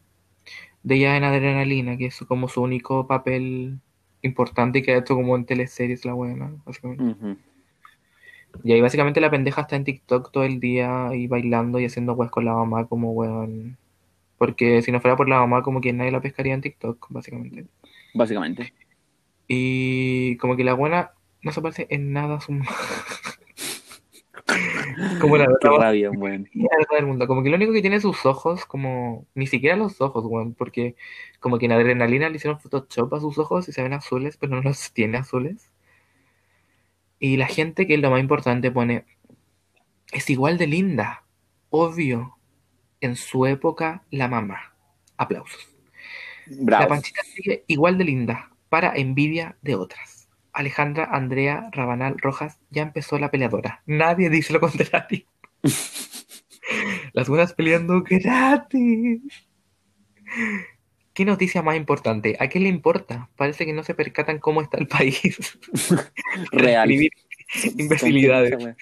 de 0.82 0.94
ella 0.94 1.16
en 1.16 1.24
Adrenalina, 1.24 1.96
que 1.96 2.06
es 2.06 2.18
como 2.26 2.48
su 2.48 2.62
único 2.62 3.06
papel 3.06 3.78
importante 4.22 4.82
que 4.82 4.92
ha 4.92 4.98
hecho 4.98 5.14
como 5.14 5.36
en 5.36 5.44
teleseries 5.44 6.04
la 6.04 6.12
buena, 6.14 6.52
básicamente. 6.64 7.38
Y 8.64 8.72
ahí 8.72 8.80
básicamente 8.80 9.20
la 9.20 9.30
pendeja 9.30 9.62
está 9.62 9.76
en 9.76 9.84
TikTok 9.84 10.32
todo 10.32 10.44
el 10.44 10.60
día 10.60 11.10
y 11.14 11.26
bailando 11.26 11.78
y 11.78 11.84
haciendo 11.84 12.14
weas 12.14 12.30
con 12.30 12.44
la 12.44 12.54
mamá 12.54 12.86
como 12.86 13.12
weón. 13.12 13.78
Porque 14.36 14.82
si 14.82 14.92
no 14.92 15.00
fuera 15.00 15.16
por 15.16 15.28
la 15.28 15.38
mamá, 15.38 15.62
como 15.62 15.80
que 15.80 15.92
nadie 15.92 16.10
la 16.10 16.20
pescaría 16.20 16.54
en 16.54 16.60
TikTok, 16.60 17.06
básicamente. 17.10 17.66
Básicamente. 18.14 18.72
Y 19.46 20.36
como 20.36 20.56
que 20.56 20.64
la 20.64 20.74
buena 20.74 21.12
no 21.42 21.52
se 21.52 21.62
parece 21.62 21.86
en 21.90 22.12
nada 22.12 22.36
a 22.36 22.40
su 22.40 22.52
mamá. 22.52 22.70
como 25.20 25.36
la 25.36 25.46
verdad 25.46 25.92
del 25.92 27.06
mundo. 27.06 27.26
Como 27.26 27.42
que 27.42 27.50
lo 27.50 27.56
único 27.56 27.72
que 27.72 27.80
tiene 27.80 28.00
sus 28.00 28.24
ojos, 28.26 28.64
como 28.64 29.26
ni 29.34 29.46
siquiera 29.46 29.76
los 29.76 30.00
ojos, 30.00 30.24
weón. 30.26 30.54
Porque 30.54 30.96
como 31.40 31.58
que 31.58 31.66
en 31.66 31.72
Adrenalina 31.72 32.28
le 32.28 32.36
hicieron 32.36 32.60
Photoshop 32.60 33.14
a 33.14 33.20
sus 33.20 33.38
ojos 33.38 33.68
y 33.68 33.72
se 33.72 33.82
ven 33.82 33.92
azules, 33.92 34.36
pero 34.36 34.54
no 34.56 34.62
los 34.62 34.92
tiene 34.92 35.18
azules. 35.18 35.70
Y 37.18 37.36
la 37.36 37.46
gente, 37.46 37.86
que 37.86 37.94
es 37.94 38.00
lo 38.00 38.10
más 38.10 38.20
importante, 38.20 38.70
pone, 38.70 39.04
es 40.12 40.30
igual 40.30 40.58
de 40.58 40.66
linda, 40.66 41.24
obvio, 41.70 42.38
en 43.00 43.16
su 43.16 43.46
época 43.46 44.04
la 44.10 44.28
mamá. 44.28 44.74
Aplausos. 45.16 45.68
La. 46.46 46.86
Panchita 46.86 47.22
sigue 47.22 47.64
igual 47.66 47.98
de 47.98 48.04
linda, 48.04 48.50
para 48.68 48.94
envidia 48.96 49.56
de 49.62 49.74
otras. 49.74 50.28
Alejandra 50.52 51.04
Andrea 51.04 51.68
Rabanal 51.72 52.16
Rojas 52.18 52.58
ya 52.70 52.82
empezó 52.82 53.18
la 53.18 53.30
peleadora. 53.30 53.82
Nadie 53.86 54.30
dice 54.30 54.52
lo 54.52 54.60
contrario. 54.60 55.24
Las 57.12 57.28
buenas 57.28 57.52
peleando 57.54 58.02
gratis. 58.02 59.22
¿Qué 61.18 61.24
noticia 61.24 61.62
más 61.62 61.76
importante? 61.76 62.36
¿A 62.38 62.48
qué 62.48 62.60
le 62.60 62.68
importa? 62.68 63.28
Parece 63.34 63.66
que 63.66 63.72
no 63.72 63.82
se 63.82 63.92
percatan 63.92 64.38
cómo 64.38 64.62
está 64.62 64.78
el 64.78 64.86
país. 64.86 65.58
Real. 66.52 66.88
Imbecilidades. 67.76 68.76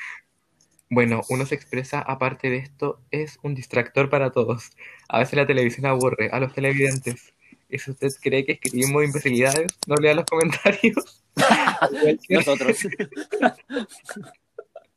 Bueno, 0.90 1.22
uno 1.30 1.46
se 1.46 1.54
expresa 1.54 2.00
aparte 2.00 2.50
de 2.50 2.58
esto, 2.58 3.00
es 3.10 3.38
un 3.42 3.54
distractor 3.54 4.10
para 4.10 4.32
todos. 4.32 4.72
A 5.08 5.20
veces 5.20 5.34
la 5.34 5.46
televisión 5.46 5.86
aburre 5.86 6.28
a 6.30 6.38
los 6.38 6.52
televidentes. 6.52 7.32
Y 7.70 7.78
si 7.78 7.92
usted 7.92 8.08
cree 8.20 8.44
que 8.44 8.52
escribimos 8.52 9.02
imbecilidades, 9.02 9.68
no 9.86 9.94
lea 9.96 10.12
los 10.12 10.26
comentarios. 10.26 11.24
Nosotros. 12.28 12.86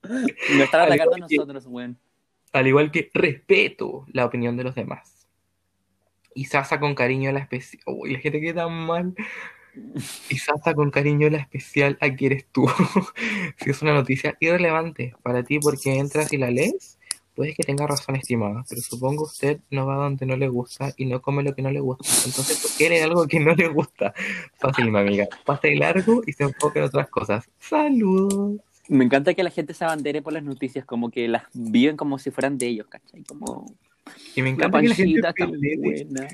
Nos 0.03 0.59
están 0.59 0.81
atacando 0.81 1.13
a 1.13 1.15
igual 1.15 1.29
que- 1.29 1.37
nosotros, 1.37 1.65
weón. 1.67 1.97
Al 2.51 2.67
igual 2.67 2.91
que 2.91 3.09
respeto 3.13 4.05
la 4.11 4.25
opinión 4.25 4.57
de 4.57 4.65
los 4.65 4.75
demás. 4.75 5.18
Y 6.39 6.45
Sasa 6.45 6.79
con 6.79 6.95
cariño 6.95 7.33
la 7.33 7.39
especial. 7.39 7.83
Uy, 7.85 8.13
la 8.13 8.19
gente 8.19 8.39
que 8.39 8.53
tan 8.53 8.71
mal. 8.71 9.13
Y 10.29 10.37
Sasa 10.37 10.73
con 10.73 10.89
cariño 10.89 11.29
la 11.29 11.39
especial 11.39 11.97
a 11.99 12.09
quién 12.15 12.31
eres 12.31 12.45
tú. 12.53 12.65
si 13.57 13.71
es 13.71 13.81
una 13.81 13.93
noticia 13.93 14.37
irrelevante 14.39 15.13
para 15.21 15.43
ti 15.43 15.59
porque 15.59 15.99
entras 15.99 16.31
y 16.31 16.37
la 16.37 16.49
lees, 16.49 16.97
puede 17.35 17.53
que 17.53 17.63
tenga 17.63 17.87
razón, 17.87 18.15
estimada. 18.15 18.63
Pero 18.69 18.79
supongo 18.81 19.25
usted 19.25 19.59
no 19.69 19.85
va 19.85 19.95
donde 19.95 20.25
no 20.25 20.37
le 20.37 20.47
gusta 20.47 20.93
y 20.95 21.07
no 21.07 21.21
come 21.21 21.43
lo 21.43 21.53
que 21.53 21.61
no 21.61 21.71
le 21.71 21.81
gusta. 21.81 22.05
Entonces, 22.25 22.57
¿por 22.61 22.71
qué 22.77 23.03
algo 23.03 23.27
que 23.27 23.41
no 23.41 23.53
le 23.53 23.67
gusta? 23.67 24.13
Fácil, 24.59 24.91
mi 24.91 24.99
amiga. 24.99 25.27
Pase 25.45 25.75
largo 25.75 26.21
y 26.25 26.31
se 26.31 26.43
enfoque 26.45 26.79
en 26.79 26.85
otras 26.85 27.09
cosas. 27.09 27.49
Saludos. 27.59 28.61
Me 28.87 29.03
encanta 29.03 29.33
que 29.33 29.43
la 29.43 29.51
gente 29.51 29.73
se 29.73 29.83
abandere 29.83 30.21
por 30.21 30.31
las 30.31 30.43
noticias, 30.43 30.85
como 30.85 31.11
que 31.11 31.27
las 31.27 31.43
viven 31.53 31.97
como 31.97 32.17
si 32.17 32.31
fueran 32.31 32.57
de 32.57 32.67
ellos, 32.67 32.87
¿cachai? 32.87 33.25
Como 33.25 33.75
Y 34.35 34.41
me 34.41 34.49
la 34.49 34.55
encanta 34.55 34.81
que 34.81 34.87
la 34.89 34.95
gente 34.95 35.21
panchita 35.21 35.33
tan 35.33 35.51
pelea. 35.59 35.77
buena. 35.79 36.27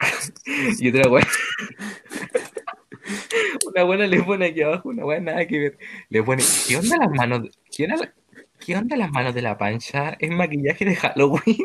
Y 0.78 0.88
otra 0.90 1.08
buena. 1.08 1.26
Una 3.66 3.82
buena 3.84 4.06
le 4.06 4.22
pone 4.22 4.46
aquí 4.46 4.62
abajo, 4.62 4.88
una 4.90 5.04
buena 5.04 5.32
nada 5.32 5.46
que 5.46 5.58
ver. 5.58 5.78
Le 6.10 6.22
pone, 6.22 6.42
¿qué 6.66 6.76
onda 6.76 6.96
las 6.98 7.10
manos? 7.10 7.42
de- 7.44 7.50
¿Qué 7.74 7.84
onda, 7.84 8.14
qué 8.64 8.76
onda 8.76 8.96
las 8.96 9.10
manos 9.10 9.34
de 9.34 9.42
la 9.42 9.56
pancha? 9.58 10.16
Es 10.20 10.30
maquillaje 10.30 10.84
de 10.84 10.94
Halloween. 10.96 11.56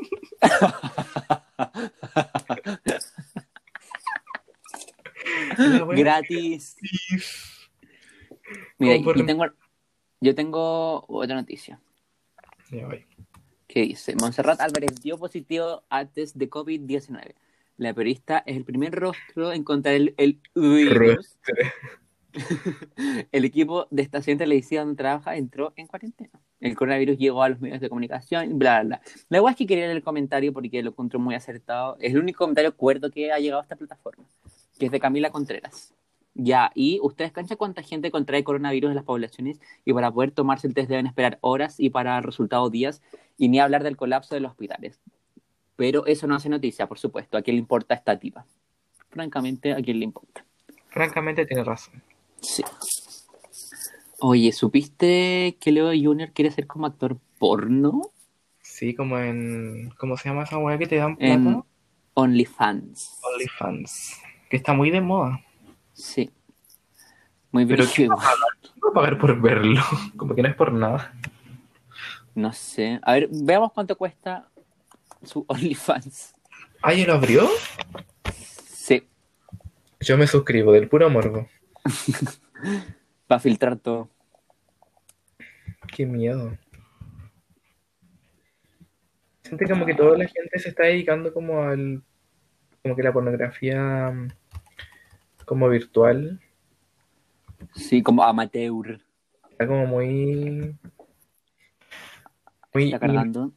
La 5.58 5.86
Gratis. 5.86 6.76
Mira, 8.78 8.94
Como 8.96 9.04
por- 9.04 9.18
y 9.18 9.26
tengo, 9.26 9.46
yo 10.22 10.36
tengo 10.36 11.06
otra 11.08 11.36
noticia 11.36 11.80
Ya 12.72 12.86
voy. 12.88 13.06
Que 13.74 13.82
dice, 13.82 14.16
Montserrat 14.16 14.62
Álvarez 14.62 15.02
dio 15.02 15.18
positivo 15.18 15.82
a 15.90 16.06
test 16.06 16.36
de 16.36 16.48
COVID-19. 16.48 17.34
La 17.78 17.92
periodista 17.92 18.44
es 18.46 18.56
el 18.56 18.66
primer 18.66 18.94
rostro 18.94 19.52
en 19.52 19.64
contar 19.64 19.94
el, 19.96 20.14
el 20.18 20.40
virus. 20.54 21.40
El 23.32 23.46
equipo 23.46 23.88
de 23.92 24.02
estación 24.02 24.40
televisiva 24.40 24.82
donde 24.82 24.98
trabaja 24.98 25.36
entró 25.36 25.72
en 25.76 25.86
cuarentena. 25.86 26.40
El 26.60 26.76
coronavirus 26.76 27.18
llegó 27.18 27.44
a 27.44 27.50
los 27.50 27.62
medios 27.62 27.80
de 27.80 27.90
comunicación, 27.90 28.58
bla, 28.58 28.82
bla, 28.82 28.84
bla. 28.84 29.02
La 29.30 29.40
verdad 29.40 29.52
es 29.52 29.58
que 29.58 29.68
quería 29.68 29.86
leer 29.86 29.98
el 29.98 30.04
comentario 30.04 30.52
porque 30.52 30.82
lo 30.82 30.90
encontré 30.90 31.20
muy 31.20 31.36
acertado. 31.36 31.96
Es 32.00 32.14
el 32.14 32.20
único 32.20 32.40
comentario 32.40 32.76
cuerdo 32.76 33.12
que 33.12 33.32
ha 33.32 33.38
llegado 33.38 33.62
a 33.62 33.64
esta 33.64 33.76
plataforma, 33.76 34.26
que 34.80 34.88
es 34.88 34.92
de 34.92 35.00
Camila 35.00 35.30
Contreras. 35.30 35.94
Ya, 36.36 36.72
y 36.74 37.00
ustedes 37.02 37.32
canchan 37.32 37.58
cuánta 37.58 37.84
gente 37.84 38.10
contrae 38.10 38.44
coronavirus 38.44 38.90
en 38.90 38.96
las 38.96 39.04
poblaciones 39.06 39.60
y 39.86 39.94
para 39.94 40.12
poder 40.12 40.32
tomarse 40.32 40.68
el 40.68 40.74
test 40.74 40.90
deben 40.90 41.06
esperar 41.06 41.38
horas 41.42 41.80
y 41.80 41.90
para 41.92 42.18
el 42.18 42.24
resultado 42.24 42.70
días 42.70 43.02
y 43.38 43.50
ni 43.50 43.60
hablar 43.60 43.84
del 43.84 43.98
colapso 43.98 44.34
de 44.34 44.42
los 44.42 44.52
hospitales. 44.52 45.00
Pero 45.76 46.06
eso 46.06 46.26
no 46.28 46.36
hace 46.36 46.50
noticia, 46.50 46.88
por 46.88 46.98
supuesto. 46.98 47.38
¿A 47.38 47.42
quién 47.42 47.56
le 47.56 47.60
importa 47.62 47.94
esta 47.94 48.18
tipa? 48.18 48.46
Francamente, 49.10 49.74
¿a 49.74 49.82
quién 49.82 50.00
le 50.00 50.06
importa? 50.06 50.44
Francamente 50.90 51.46
tiene 51.46 51.64
razón. 51.64 52.02
Sí. 52.42 52.64
Oye, 54.20 54.52
¿supiste 54.52 55.58
que 55.60 55.72
Leo 55.72 55.88
Junior 55.90 56.32
quiere 56.32 56.52
ser 56.52 56.66
como 56.66 56.86
actor 56.88 57.18
porno 57.38 58.14
Sí, 58.74 58.96
como 58.96 59.20
en. 59.20 59.92
¿Cómo 59.98 60.18
se 60.18 60.30
llama 60.30 60.44
esa 60.44 60.58
weá 60.58 60.78
que 60.80 60.88
te 60.88 60.96
dan 60.96 61.16
plata? 61.16 61.34
en 61.34 61.64
OnlyFans? 62.16 63.20
OnlyFans. 63.22 64.20
Que 64.50 64.58
está 64.58 64.74
muy 64.74 64.90
de 64.90 65.00
moda. 65.00 65.42
Sí. 65.94 66.32
Muy 67.52 67.66
Pero 67.66 67.84
brígido. 67.84 68.16
Voy 68.16 68.92
a 68.92 68.94
pagar 68.94 69.18
por 69.20 69.40
verlo. 69.40 69.82
Como 70.18 70.36
que 70.36 70.42
no 70.42 70.50
es 70.50 70.56
por 70.56 70.74
nada. 70.74 71.14
No 72.36 72.52
sé. 72.52 73.00
A 73.04 73.14
ver, 73.14 73.30
veamos 73.32 73.72
cuánto 73.74 73.96
cuesta 73.96 74.50
su 75.24 75.46
OnlyFans. 75.48 76.36
¿Ah, 76.82 76.94
ya 76.94 77.06
lo 77.08 77.14
abrió? 77.14 77.48
Sí, 78.66 79.08
Yo 80.02 80.18
me 80.18 80.28
suscribo 80.28 80.74
del 80.74 80.90
puro 80.90 81.10
morbo. 81.10 81.48
para 83.28 83.40
filtrar 83.40 83.78
todo. 83.78 84.10
Qué 85.96 86.06
miedo. 86.06 86.58
Siente 89.44 89.68
como 89.70 89.86
que 89.86 89.94
toda 89.94 90.18
la 90.18 90.26
gente 90.26 90.60
se 90.60 90.70
está 90.70 90.84
dedicando 90.84 91.34
como 91.34 91.64
al. 91.64 92.02
como 92.82 92.96
que 92.96 93.04
la 93.04 93.14
pornografía. 93.14 94.12
Como 95.44 95.70
virtual. 95.70 96.40
Sí, 97.76 98.02
como 98.02 98.24
amateur. 98.24 99.02
Está 99.52 99.68
como 99.68 99.86
muy. 99.86 100.76
Muy. 102.74 102.86
Está 102.86 103.00
cargando. 103.00 103.52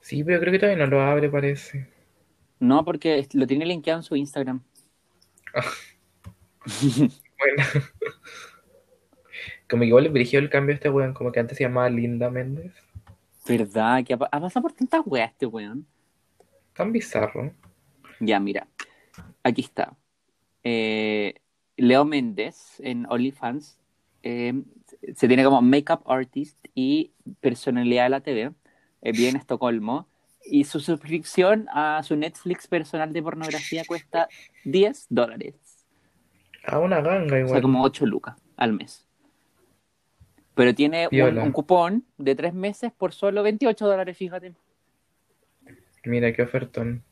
Sí, 0.00 0.24
pero 0.24 0.40
creo 0.40 0.52
que 0.52 0.58
todavía 0.58 0.84
no 0.84 0.90
lo 0.90 1.00
abre, 1.00 1.30
parece. 1.30 1.88
No, 2.58 2.84
porque 2.84 3.26
lo 3.32 3.46
tiene 3.46 3.66
linkeado 3.66 4.00
en 4.00 4.04
su 4.04 4.16
Instagram. 4.16 4.62
Bueno. 7.42 7.64
Como 9.68 9.80
que 9.80 9.86
igual 9.88 10.04
le 10.04 10.10
dirigió 10.10 10.38
el 10.38 10.48
cambio 10.48 10.74
a 10.74 10.76
este 10.76 10.90
weón, 10.90 11.12
como 11.12 11.32
que 11.32 11.40
antes 11.40 11.58
se 11.58 11.64
llamaba 11.64 11.90
Linda 11.90 12.30
Méndez. 12.30 12.72
¿Verdad? 13.48 14.04
Que 14.04 14.14
ha, 14.14 14.16
ha 14.16 14.40
pasado 14.40 14.62
por 14.62 14.72
tantas 14.72 15.02
weas 15.04 15.32
este 15.32 15.46
weón. 15.46 15.84
Tan 16.74 16.92
bizarro. 16.92 17.52
Ya, 18.24 18.38
mira. 18.38 18.68
Aquí 19.42 19.62
está. 19.62 19.96
Eh, 20.62 21.34
Leo 21.76 22.04
Méndez 22.04 22.78
en 22.80 23.04
OnlyFans 23.10 23.80
eh, 24.22 24.62
se 25.16 25.26
tiene 25.26 25.42
como 25.42 25.60
makeup 25.60 26.08
artist 26.08 26.56
y 26.74 27.10
personalidad 27.40 28.04
de 28.04 28.10
la 28.10 28.20
TV. 28.20 28.52
eh, 29.02 29.12
vive 29.12 29.28
en 29.30 29.36
Estocolmo. 29.36 30.06
Y 30.44 30.64
su 30.64 30.78
suscripción 30.80 31.66
a 31.72 32.02
su 32.04 32.16
Netflix 32.16 32.66
personal 32.68 33.12
de 33.12 33.22
pornografía 33.22 33.84
cuesta 33.84 34.28
10 34.64 35.06
dólares. 35.08 35.54
Ah, 36.64 36.78
una 36.78 37.00
ganga 37.00 37.26
O 37.26 37.28
sea, 37.28 37.38
igual. 37.40 37.62
como 37.62 37.82
8 37.82 38.06
lucas 38.06 38.36
al 38.56 38.72
mes. 38.72 39.06
Pero 40.54 40.74
tiene 40.74 41.08
un, 41.10 41.38
un 41.38 41.52
cupón 41.52 42.04
de 42.18 42.34
3 42.36 42.54
meses 42.54 42.92
por 42.92 43.12
solo 43.12 43.42
28 43.42 43.86
dólares, 43.86 44.16
fíjate. 44.16 44.52
Mira 46.04 46.32
qué 46.32 46.42
ofertón. 46.42 47.02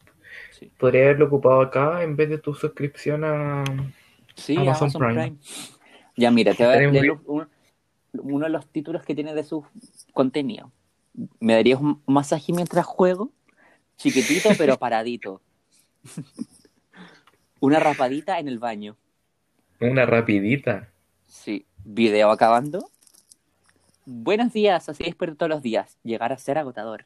Sí. 0.51 0.71
Podría 0.79 1.03
haberlo 1.05 1.27
ocupado 1.27 1.61
acá 1.61 2.03
en 2.03 2.17
vez 2.17 2.29
de 2.29 2.39
tu 2.39 2.55
suscripción 2.55 3.25
a. 3.25 3.65
Sí, 4.35 4.57
Amazon 4.57 4.89
Amazon, 4.89 5.01
Prime. 5.03 5.23
Prime. 5.23 5.37
Ya, 6.17 6.31
mira, 6.31 6.55
te 6.55 6.65
voy 6.67 6.75
a 6.75 6.79
leer 6.91 7.13
un- 7.27 7.49
uno 8.13 8.45
de 8.47 8.51
los 8.51 8.67
títulos 8.67 9.03
que 9.05 9.15
tiene 9.15 9.35
de 9.35 9.45
su 9.45 9.65
contenido. 10.13 10.71
¿Me 11.41 11.55
darías 11.55 11.81
un 11.81 12.03
masaje 12.07 12.53
mientras 12.53 12.85
juego? 12.87 13.31
Chiquitito 13.97 14.49
pero 14.59 14.79
paradito. 14.79 15.41
Una 17.61 17.79
rapadita 17.79 18.39
en 18.39 18.49
el 18.49 18.59
baño. 18.59 18.97
Una 19.81 20.07
rapidita. 20.07 20.89
Sí. 21.27 21.67
Video 21.85 22.31
acabando. 22.31 22.91
Buenos 24.07 24.53
días, 24.53 24.89
así 24.89 25.05
espero 25.07 25.37
todos 25.37 25.51
los 25.51 25.63
días. 25.63 25.99
Llegar 26.03 26.33
a 26.33 26.39
ser 26.39 26.59
agotador. 26.59 27.05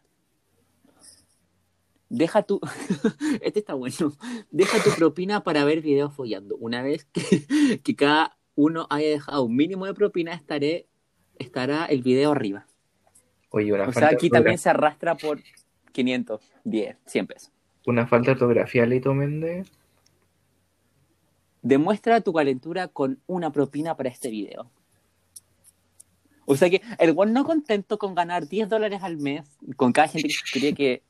Deja 2.15 2.43
tu. 2.45 2.61
este 3.43 3.59
está 3.59 3.75
bueno. 3.75 4.13
Deja 4.53 4.83
tu 4.83 4.91
propina 4.91 5.43
para 5.43 5.65
ver 5.65 5.81
videos 5.81 6.15
follando. 6.15 6.57
Una 6.57 6.81
vez 6.83 7.07
que, 7.07 7.81
que 7.83 7.97
cada 7.97 8.39
uno 8.55 8.87
haya 8.89 9.09
dejado 9.09 9.43
un 9.43 9.57
mínimo 9.57 9.85
de 9.87 9.95
propina, 9.95 10.33
estaré, 10.33 10.87
estará 11.41 11.87
el 11.87 12.03
video 12.03 12.31
arriba. 12.31 12.67
Oye, 13.51 13.73
una 13.73 13.83
O 13.83 13.87
falta 13.87 14.01
sea, 14.01 14.09
aquí 14.11 14.27
ortografía- 14.27 14.31
también 14.39 14.59
se 14.59 14.69
arrastra 14.71 15.17
por 15.17 15.41
500, 15.93 16.41
10, 16.63 16.97
100 17.05 17.27
pesos. 17.27 17.53
Una 17.87 18.07
falta 18.07 18.27
de 18.27 18.33
ortografía, 18.33 18.87
Leito 18.87 19.13
Méndez. 19.13 19.69
Demuestra 21.63 22.21
tu 22.21 22.33
calentura 22.33 22.89
con 22.89 23.21
una 23.27 23.51
propina 23.51 23.97
para 23.97 24.09
este 24.09 24.31
video. 24.31 24.71
O 26.47 26.57
sea 26.57 26.69
que 26.71 26.81
el 26.99 27.15
one 27.17 27.33
no 27.33 27.45
contento 27.45 27.99
con 27.99 28.15
ganar 28.15 28.49
10 28.49 28.69
dólares 28.69 29.03
al 29.03 29.17
mes, 29.17 29.47
con 29.77 29.93
cada 29.93 30.07
gente 30.09 30.29
que 30.29 30.61
cree 30.61 30.75
que. 30.75 31.03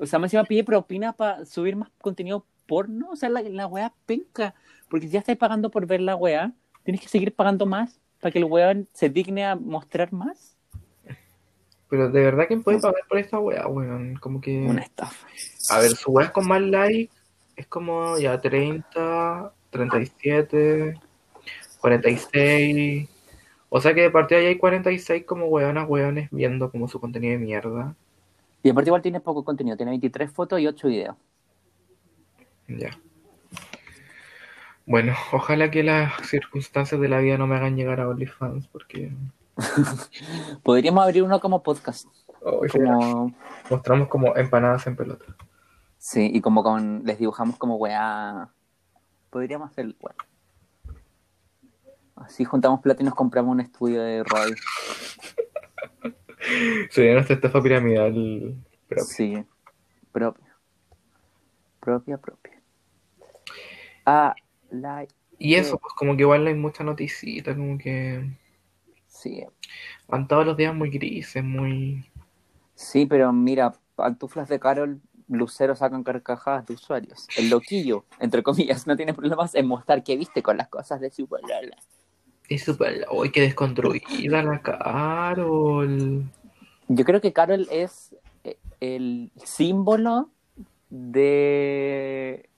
O 0.00 0.06
sea, 0.06 0.18
me 0.18 0.26
encima 0.26 0.44
pide 0.44 0.64
propina 0.64 1.12
para 1.12 1.44
subir 1.44 1.76
más 1.76 1.90
contenido 2.00 2.46
porno. 2.66 3.10
O 3.10 3.16
sea, 3.16 3.28
la, 3.28 3.42
la 3.42 3.66
weá 3.66 3.92
penca. 4.06 4.54
Porque 4.88 5.06
si 5.06 5.12
ya 5.12 5.20
estás 5.20 5.36
pagando 5.36 5.70
por 5.70 5.86
ver 5.86 6.00
la 6.00 6.16
weá, 6.16 6.52
tienes 6.84 7.00
que 7.00 7.08
seguir 7.08 7.34
pagando 7.34 7.66
más 7.66 8.00
para 8.20 8.32
que 8.32 8.38
el 8.38 8.44
weón 8.44 8.88
se 8.92 9.08
digne 9.08 9.44
a 9.44 9.56
mostrar 9.56 10.12
más. 10.12 10.56
Pero 11.88 12.08
de 12.08 12.22
verdad, 12.22 12.44
¿quién 12.46 12.62
puede 12.62 12.78
pagar 12.78 13.02
por 13.08 13.18
esta 13.18 13.38
weá, 13.38 13.66
weón? 13.66 14.14
Como 14.16 14.40
que. 14.40 14.58
Una 14.58 14.82
estafa. 14.82 15.26
A 15.70 15.78
ver, 15.80 15.90
su 15.90 16.12
weá 16.12 16.32
con 16.32 16.46
más 16.46 16.62
like 16.62 17.12
es 17.56 17.66
como 17.66 18.16
ya 18.18 18.40
30, 18.40 19.52
37, 19.70 21.00
46. 21.80 23.08
O 23.68 23.80
sea 23.80 23.94
que 23.94 24.02
de 24.02 24.10
partida 24.10 24.40
ya 24.40 24.48
hay 24.48 24.58
46 24.58 25.24
como 25.24 25.46
weonas, 25.46 25.88
weones 25.88 26.28
viendo 26.30 26.70
como 26.70 26.88
su 26.88 27.00
contenido 27.00 27.32
de 27.32 27.38
mierda. 27.38 27.96
Y 28.62 28.70
aparte 28.70 28.90
igual 28.90 29.02
tiene 29.02 29.20
poco 29.20 29.44
contenido, 29.44 29.76
tiene 29.76 29.90
23 29.92 30.30
fotos 30.30 30.60
y 30.60 30.66
8 30.66 30.88
videos. 30.88 31.16
Ya. 32.68 32.90
Bueno, 34.86 35.14
ojalá 35.32 35.70
que 35.70 35.82
las 35.82 36.12
circunstancias 36.28 37.00
de 37.00 37.08
la 37.08 37.18
vida 37.18 37.38
no 37.38 37.46
me 37.46 37.56
hagan 37.56 37.76
llegar 37.76 38.00
a 38.00 38.08
OnlyFans 38.08 38.66
porque 38.68 39.12
Podríamos 40.62 41.04
abrir 41.04 41.22
uno 41.22 41.40
como 41.40 41.62
podcast. 41.62 42.06
hoy 42.42 42.68
Como, 42.68 43.34
mostramos 43.68 44.08
como 44.08 44.36
empanadas 44.36 44.86
en 44.86 44.96
pelota. 44.96 45.24
sí, 45.98 46.30
y 46.32 46.40
como 46.40 46.62
con, 46.62 47.02
les 47.04 47.18
dibujamos 47.18 47.56
como 47.56 47.76
weá. 47.76 48.48
Podríamos 49.30 49.70
hacer, 49.70 49.94
bueno. 50.00 50.18
Así 52.16 52.44
juntamos 52.44 52.80
plata 52.80 53.02
y 53.02 53.06
nos 53.06 53.14
compramos 53.14 53.52
un 53.52 53.60
estudio 53.60 54.02
de 54.02 54.24
radio. 54.24 54.54
Sería 56.90 57.14
nuestra 57.14 57.34
estafa 57.36 57.62
piramidal 57.62 58.56
propia. 58.88 59.04
Sí, 59.04 59.44
propia. 60.12 60.56
Propia, 61.80 62.18
propia. 62.18 62.62
Ah, 64.04 64.34
la... 64.70 65.06
Y 65.38 65.54
eso, 65.54 65.78
pues 65.78 65.94
como 65.94 66.16
que 66.16 66.22
igual 66.22 66.46
hay 66.46 66.54
mucha 66.54 66.84
noticita, 66.84 67.56
como 67.56 67.78
que 67.78 68.28
Sí, 69.10 69.44
han 70.08 70.28
todos 70.28 70.46
los 70.46 70.56
días 70.56 70.74
muy 70.74 70.88
grises, 70.88 71.42
muy... 71.42 72.08
sí, 72.74 73.06
pero 73.06 73.32
mira, 73.32 73.74
pantuflas 73.96 74.48
de 74.48 74.60
Carol, 74.60 75.00
Lucero 75.28 75.74
sacan 75.74 76.04
carcajadas 76.04 76.66
de 76.66 76.74
usuarios. 76.74 77.26
El 77.36 77.50
loquillo, 77.50 78.04
entre 78.18 78.42
comillas, 78.42 78.86
no 78.86 78.96
tiene 78.96 79.12
problemas 79.12 79.54
en 79.54 79.66
mostrar 79.66 80.02
que 80.04 80.16
viste 80.16 80.42
con 80.42 80.56
las 80.56 80.68
cosas 80.68 81.00
de 81.00 81.10
su. 81.10 81.28
Es 82.50 82.64
súper... 82.64 83.06
¡Uy, 83.12 83.30
qué 83.30 83.42
desconstruida 83.42 84.42
la 84.42 84.60
Carol! 84.60 86.24
Yo 86.88 87.04
creo 87.04 87.20
que 87.20 87.32
Carol 87.32 87.68
es 87.70 88.16
eh, 88.42 88.58
el 88.80 89.30
símbolo 89.44 90.30
de 90.88 92.50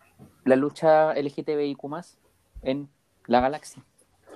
la 0.47 0.57
lucha 0.57 1.13
LGTBIQ 1.13 1.79
en 2.63 2.89
la 3.27 3.41
galaxia. 3.41 3.85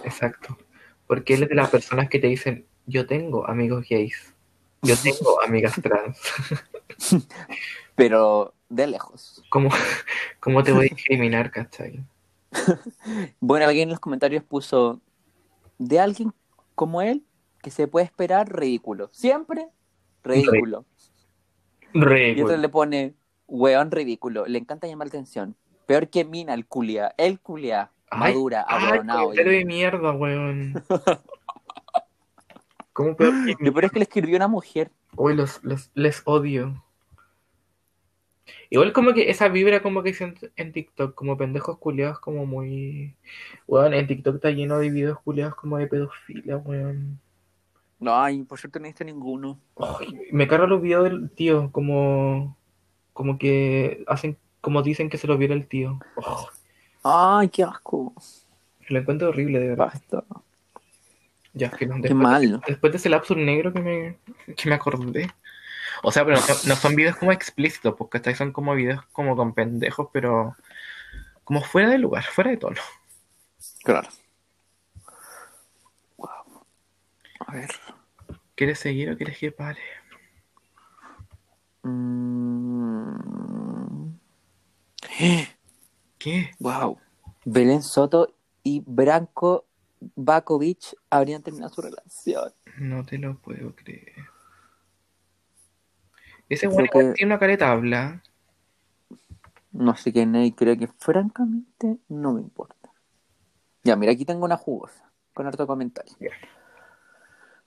Exacto. 0.04 0.58
Porque 1.06 1.32
él 1.32 1.44
es 1.44 1.48
de 1.48 1.54
las 1.54 1.70
personas 1.70 2.10
que 2.10 2.18
te 2.18 2.26
dicen, 2.26 2.66
yo 2.84 3.06
tengo 3.06 3.48
amigos 3.48 3.86
gays, 3.88 4.34
yo 4.82 4.94
tengo 5.02 5.42
amigas 5.46 5.80
trans. 5.82 6.18
Pero 7.94 8.52
de 8.68 8.88
lejos. 8.88 9.42
¿Cómo, 9.48 9.70
cómo 10.38 10.62
te 10.62 10.72
voy 10.72 10.88
a 10.88 10.94
discriminar, 10.94 11.50
cachai? 11.50 12.04
Bueno, 13.40 13.66
alguien 13.66 13.84
en 13.84 13.90
los 13.90 14.00
comentarios 14.00 14.44
puso 14.44 15.00
de 15.78 16.00
alguien 16.00 16.32
como 16.74 17.02
él 17.02 17.24
que 17.62 17.70
se 17.70 17.88
puede 17.88 18.06
esperar 18.06 18.54
ridículo. 18.54 19.08
Siempre 19.12 19.68
ridículo. 20.22 20.84
Y 21.92 22.40
otro 22.40 22.56
le 22.56 22.68
pone 22.68 23.14
weón 23.46 23.90
ridículo. 23.90 24.46
Le 24.46 24.58
encanta 24.58 24.86
llamar 24.86 25.06
la 25.06 25.10
atención. 25.10 25.56
Peor 25.86 26.08
que 26.08 26.24
Mina, 26.24 26.54
el 26.54 26.66
culia. 26.66 27.14
El 27.16 27.40
culia. 27.40 27.90
Ay, 28.10 28.34
Madura, 28.34 28.62
abonado. 28.62 29.24
comentario 29.24 29.52
de 29.52 29.64
mierda, 29.64 30.12
weón. 30.12 30.74
¿Cómo 32.92 33.16
peor 33.16 33.34
que 33.44 33.56
Lo 33.64 33.72
peor 33.72 33.84
es 33.86 33.92
que 33.92 33.98
le 33.98 34.04
escribió 34.04 34.36
una 34.36 34.48
mujer. 34.48 34.90
Hoy 35.16 35.34
los, 35.34 35.62
los, 35.62 35.90
les 35.94 36.22
odio. 36.24 36.82
Igual 38.70 38.92
como 38.92 39.12
que 39.12 39.30
esa 39.30 39.48
vibra 39.48 39.80
como 39.82 40.02
que 40.02 40.12
siento 40.14 40.48
en 40.56 40.72
TikTok, 40.72 41.14
como 41.14 41.36
pendejos 41.36 41.78
culiados 41.78 42.18
como 42.18 42.46
muy... 42.46 43.14
Weón, 43.66 43.94
en 43.94 44.06
TikTok 44.06 44.36
está 44.36 44.50
lleno 44.50 44.78
de 44.78 44.90
videos 44.90 45.20
culiados 45.20 45.54
como 45.54 45.78
de 45.78 45.86
pedofilia, 45.86 46.56
weón. 46.56 47.20
No, 47.98 48.14
ay, 48.14 48.42
por 48.42 48.58
suerte 48.58 48.78
no 48.78 48.86
he 48.86 48.88
visto 48.88 49.04
ninguno. 49.04 49.58
Ay, 49.78 50.18
me 50.32 50.46
cargan 50.48 50.70
los 50.70 50.82
videos 50.82 51.04
del 51.04 51.30
tío, 51.30 51.70
como... 51.72 52.56
Como 53.12 53.38
que 53.38 54.04
hacen... 54.06 54.36
Como 54.60 54.82
dicen 54.82 55.08
que 55.08 55.16
se 55.18 55.28
los 55.28 55.38
viera 55.38 55.54
el 55.54 55.68
tío. 55.68 55.98
Oh, 56.16 56.48
Ay, 57.04 57.48
qué 57.50 57.62
asco. 57.62 58.12
lo 58.88 58.98
encuentro 58.98 59.28
horrible, 59.28 59.60
de 59.60 59.68
verdad. 59.68 59.86
Basta. 59.92 60.24
Ya, 61.52 61.70
que 61.70 61.86
no, 61.86 61.94
Qué 61.96 62.02
después, 62.02 62.20
mal. 62.22 62.60
después 62.66 62.92
de 62.92 62.96
ese 62.98 63.08
lapso 63.08 63.34
negro 63.36 63.72
que 63.72 63.80
me, 63.80 64.18
que 64.54 64.68
me 64.68 64.74
acordé. 64.74 65.30
O 66.02 66.12
sea, 66.12 66.24
pero 66.24 66.38
no, 66.38 66.42
no 66.66 66.76
son 66.76 66.94
videos 66.94 67.16
como 67.16 67.32
explícitos, 67.32 67.94
porque 67.96 68.18
estos 68.18 68.36
son 68.36 68.52
como 68.52 68.74
videos 68.74 69.04
como 69.12 69.36
con 69.36 69.54
pendejos, 69.54 70.08
pero 70.12 70.56
como 71.44 71.62
fuera 71.62 71.90
de 71.90 71.98
lugar, 71.98 72.24
fuera 72.24 72.50
de 72.50 72.56
tono. 72.56 72.80
Claro. 73.84 74.08
Wow. 76.16 76.64
A 77.46 77.54
ver. 77.54 77.70
¿Quieres 78.56 78.78
seguir 78.78 79.10
o 79.12 79.16
quieres 79.16 79.38
que 79.38 79.52
pare? 79.52 79.80
Mm. 81.82 82.56
¿Qué? 86.18 86.50
Wow. 86.58 86.98
Belén 87.44 87.82
Soto 87.82 88.34
y 88.62 88.82
Branko 88.84 89.66
Bakovic 90.14 90.96
habrían 91.10 91.42
terminado 91.42 91.72
su 91.72 91.82
relación. 91.82 92.52
No 92.78 93.04
te 93.04 93.18
lo 93.18 93.38
puedo 93.38 93.74
creer. 93.76 94.24
Ese 96.48 96.66
güey 96.68 96.88
que- 96.88 97.12
tiene 97.14 97.32
una 97.32 97.38
careta 97.38 97.72
habla. 97.72 98.22
No 99.72 99.94
sé 99.96 100.12
quién 100.12 100.34
es 100.36 100.48
y 100.48 100.52
creo 100.52 100.76
que 100.76 100.86
francamente 100.86 101.98
no 102.08 102.32
me 102.32 102.40
importa. 102.40 102.90
Ya, 103.84 103.96
mira, 103.96 104.12
aquí 104.12 104.24
tengo 104.24 104.44
una 104.44 104.56
jugosa 104.56 105.10
con 105.34 105.46
harto 105.46 105.66
comentario. 105.66 106.14
Ya. 106.18 106.30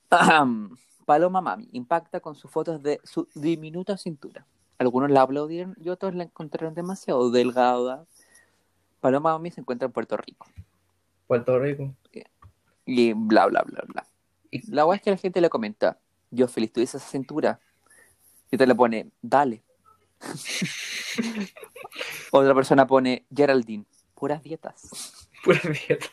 Ahem. 0.09 0.75
Paloma 1.05 1.41
Mami 1.41 1.67
impacta 1.71 2.19
con 2.19 2.35
sus 2.35 2.51
fotos 2.51 2.83
de 2.83 2.99
su 3.03 3.27
diminuta 3.33 3.97
cintura. 3.97 4.45
Algunos 4.77 5.09
la 5.09 5.23
aplaudieron 5.23 5.75
y 5.79 5.89
otros 5.89 6.13
la 6.13 6.23
encontraron 6.23 6.75
demasiado 6.75 7.31
delgada. 7.31 8.05
Paloma 8.99 9.33
Mami 9.33 9.49
se 9.49 9.61
encuentra 9.61 9.87
en 9.87 9.91
Puerto 9.91 10.17
Rico. 10.17 10.47
Puerto 11.25 11.57
Rico. 11.57 11.95
Y 12.85 13.13
bla, 13.13 13.47
bla, 13.47 13.63
bla, 13.63 13.83
bla. 13.87 14.05
Y 14.51 14.71
la 14.71 14.85
weá 14.85 14.97
es 14.97 15.01
que 15.01 15.11
la 15.11 15.17
gente 15.17 15.41
le 15.41 15.49
comenta, 15.49 15.99
yo 16.31 16.47
feliz 16.47 16.71
tuviese 16.73 16.97
esa 16.97 17.07
cintura. 17.07 17.59
Y 18.51 18.57
te 18.57 18.65
le 18.67 18.75
pone, 18.75 19.11
dale. 19.21 19.63
Otra 22.31 22.53
persona 22.53 22.85
pone, 22.87 23.25
Geraldine, 23.33 23.85
puras 24.15 24.43
dietas. 24.43 25.27
Pura 25.43 25.61
dieta. 25.61 26.09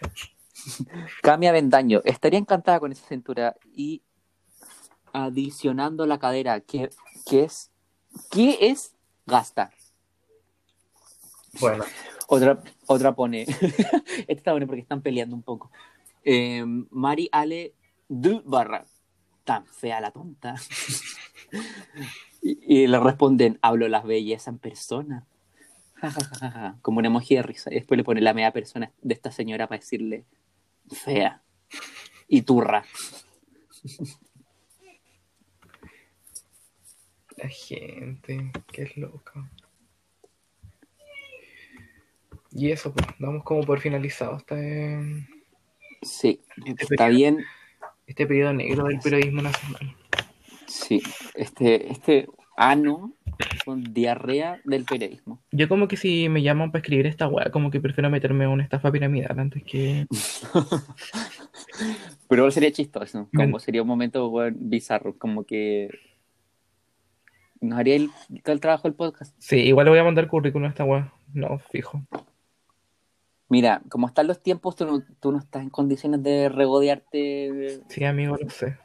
Cami 1.22 1.48
Avendaño, 1.48 2.00
estaría 2.04 2.38
encantada 2.38 2.78
con 2.78 2.92
esa 2.92 3.06
cintura 3.06 3.56
y 3.74 4.02
adicionando 5.12 6.06
la 6.06 6.18
cadera, 6.18 6.60
que, 6.60 6.90
que 7.28 7.44
es, 7.44 7.70
¿qué 8.30 8.58
es 8.60 8.94
gastar? 9.26 9.72
Bueno, 11.60 11.84
Otra, 12.28 12.62
otra 12.86 13.14
pone, 13.14 13.42
esta 13.48 14.24
está 14.28 14.52
buena 14.52 14.66
porque 14.66 14.82
están 14.82 15.02
peleando 15.02 15.34
un 15.34 15.42
poco. 15.42 15.70
Eh, 16.22 16.64
Mari 16.90 17.28
Ale 17.32 17.74
du 18.08 18.42
barra, 18.44 18.84
tan 19.44 19.66
fea 19.66 20.00
la 20.00 20.10
tonta. 20.10 20.54
Y, 22.46 22.82
y 22.82 22.86
le 22.86 23.00
responden, 23.00 23.58
hablo 23.60 23.88
las 23.88 24.04
bellezas 24.04 24.48
en 24.48 24.58
persona. 24.58 25.26
Ja, 25.94 26.10
ja, 26.10 26.20
ja, 26.24 26.36
ja, 26.38 26.50
ja. 26.50 26.78
Como 26.82 26.98
un 26.98 27.06
emoji 27.06 27.34
de 27.34 27.42
risa. 27.42 27.72
Y 27.72 27.76
después 27.76 27.96
le 27.98 28.04
pone 28.04 28.20
la 28.20 28.34
media 28.34 28.52
persona 28.52 28.92
de 29.02 29.14
esta 29.14 29.32
señora 29.32 29.66
para 29.66 29.80
decirle 29.80 30.24
fea 30.90 31.42
y 32.28 32.42
turra. 32.42 32.84
La 37.36 37.48
gente, 37.48 38.50
qué 38.72 38.82
es 38.84 38.96
loca. 38.96 39.50
Y 42.50 42.70
eso, 42.70 42.94
pues, 42.94 43.06
damos 43.18 43.44
como 43.44 43.62
por 43.62 43.78
finalizado 43.80 44.38
este, 44.38 45.26
Sí, 46.00 46.40
está 46.64 47.08
bien. 47.08 47.44
este 48.06 48.26
periodo 48.26 48.54
negro 48.54 48.84
del 48.84 49.00
periodismo 49.00 49.42
nacional. 49.42 49.94
Sí, 50.76 51.02
este, 51.34 51.90
este 51.90 52.28
ano 52.56 53.12
con 53.64 53.94
diarrea 53.94 54.60
del 54.64 54.84
periodismo. 54.84 55.42
Yo 55.52 55.68
como 55.68 55.88
que 55.88 55.96
si 55.96 56.28
me 56.28 56.42
llaman 56.42 56.70
para 56.70 56.80
escribir 56.80 57.06
esta 57.06 57.28
weá, 57.28 57.50
como 57.50 57.70
que 57.70 57.80
prefiero 57.80 58.10
meterme 58.10 58.44
en 58.44 58.50
una 58.50 58.62
estafa 58.62 58.92
piramidal 58.92 59.38
antes 59.38 59.62
que... 59.64 60.06
Pero 62.28 62.40
igual 62.40 62.52
sería 62.52 62.72
chistoso, 62.72 63.28
como 63.34 63.58
sería 63.58 63.82
un 63.82 63.88
momento 63.88 64.28
weón, 64.28 64.56
bizarro, 64.58 65.16
como 65.18 65.44
que 65.44 65.88
nos 67.60 67.78
haría 67.78 67.96
el, 67.96 68.10
el 68.44 68.60
trabajo 68.60 68.88
del 68.88 68.94
podcast. 68.94 69.34
Sí, 69.38 69.56
igual 69.56 69.86
le 69.86 69.90
voy 69.90 69.98
a 69.98 70.04
mandar 70.04 70.28
currículum 70.28 70.66
a 70.66 70.70
esta 70.70 70.84
weá. 70.84 71.12
No, 71.32 71.58
fijo. 71.70 72.02
Mira, 73.48 73.82
como 73.88 74.08
están 74.08 74.26
los 74.26 74.42
tiempos, 74.42 74.76
tú 74.76 74.86
no, 74.86 75.02
tú 75.20 75.32
no 75.32 75.38
estás 75.38 75.62
en 75.62 75.70
condiciones 75.70 76.22
de 76.22 76.48
regodearte, 76.48 77.80
Sí, 77.88 78.04
amigo, 78.04 78.36
lo 78.36 78.50
sé. 78.50 78.76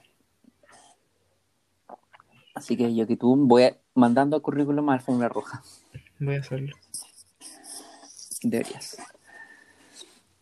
Así 2.55 2.75
que 2.77 2.93
yo 2.95 3.07
que 3.07 3.17
tú 3.17 3.35
voy 3.35 3.63
a- 3.63 3.77
mandando 3.95 4.41
currículum 4.41 4.89
a 4.89 4.93
Alfombra 4.95 5.29
Roja. 5.29 5.61
Voy 6.19 6.35
a 6.35 6.39
hacerlo. 6.39 6.75
Deberías. 8.43 8.97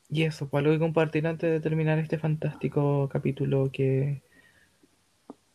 Y 0.09 0.23
eso, 0.23 0.47
pues 0.47 0.61
algo 0.61 0.73
que 0.73 0.79
compartir 0.79 1.27
antes 1.27 1.49
de 1.51 1.59
terminar 1.59 1.99
este 1.99 2.17
fantástico 2.17 3.07
capítulo 3.11 3.69
que... 3.71 4.21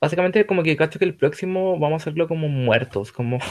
Básicamente 0.01 0.47
como 0.47 0.63
que 0.63 0.77
cacho 0.77 0.99
que 0.99 1.05
el 1.07 1.17
próximo 1.17 1.79
vamos 1.79 1.95
a 1.95 2.03
hacerlo 2.03 2.29
como 2.29 2.49
muertos, 2.49 3.11
como... 3.13 3.39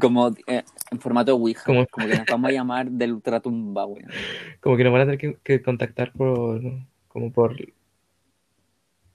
Como 0.00 0.28
eh, 0.46 0.62
en 0.92 1.00
formato 1.00 1.34
Ouija, 1.34 1.64
Como- 1.64 1.84
como 1.88 2.06
que 2.06 2.16
nos 2.18 2.26
vamos 2.26 2.50
a 2.50 2.52
llamar 2.52 2.88
del 2.88 3.14
ultratumba, 3.14 3.84
weón. 3.84 4.08
Como 4.60 4.76
que 4.76 4.84
nos 4.84 4.92
van 4.92 5.02
a 5.02 5.04
tener 5.06 5.18
que, 5.18 5.38
que 5.42 5.60
contactar 5.60 6.12
por... 6.12 6.60
como 7.08 7.32
por... 7.32 7.56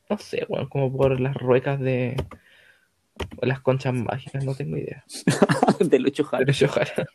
No 0.10 0.18
sé, 0.18 0.45
bueno, 0.48 0.69
como 0.69 0.95
por 0.95 1.19
las 1.19 1.36
ruecas 1.36 1.80
de... 1.80 2.15
o 3.38 3.45
las 3.45 3.60
conchas 3.61 3.94
mágicas, 3.94 4.45
no 4.45 4.56
tengo 4.56 4.77
idea. 4.77 5.03
de 5.80 5.99
Lucho 5.99 6.23
Jara. 6.23 6.45
Pero 6.45 6.57
yo 6.57 6.68
ojalá. 6.68 7.07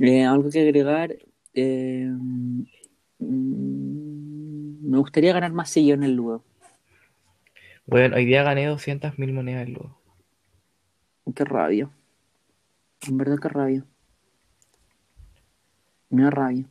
Eh, 0.00 0.24
algo 0.24 0.48
que 0.50 0.60
agregar. 0.60 1.16
eh, 1.54 2.08
mm, 3.18 4.88
me 4.88 4.98
gustaría 4.98 5.32
ganar 5.32 5.52
más 5.52 5.70
sillones 5.70 6.06
en 6.06 6.10
el 6.10 6.16
Ludo. 6.16 6.44
Bueno, 7.86 8.16
hoy 8.16 8.26
día 8.26 8.42
gané 8.42 8.66
200.000 8.66 9.32
monedas 9.32 9.66
de 9.66 9.72
luz. 9.72 9.90
Qué 11.34 11.44
rabia. 11.44 11.90
En 13.06 13.16
verdad, 13.16 13.38
qué 13.40 13.48
rabia. 13.48 13.84
Me 16.10 16.22
da 16.24 16.30
rabia. 16.30 16.64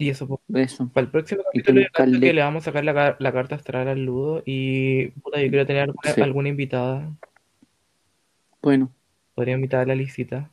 Y 0.00 0.10
eso, 0.10 0.28
pues, 0.28 0.40
Eso. 0.72 0.88
para 0.92 1.04
el 1.06 1.10
próximo 1.10 1.42
capítulo 1.44 1.80
yo 1.80 1.86
creo 1.92 2.20
que 2.20 2.32
le 2.32 2.40
vamos 2.40 2.62
a 2.62 2.64
sacar 2.66 2.84
la, 2.84 3.16
la 3.18 3.32
carta 3.32 3.56
astral 3.56 3.88
al 3.88 4.04
Ludo 4.04 4.42
y 4.46 5.08
puta, 5.08 5.42
yo 5.42 5.48
quiero 5.48 5.66
tener 5.66 5.82
alguna, 5.82 6.12
Sí. 6.14 6.20
alguna 6.20 6.48
invitada. 6.48 7.12
Bueno, 8.62 8.90
Podría 9.34 9.54
invitar 9.54 9.80
a 9.80 9.86
la 9.86 9.94
Lisita. 9.94 10.50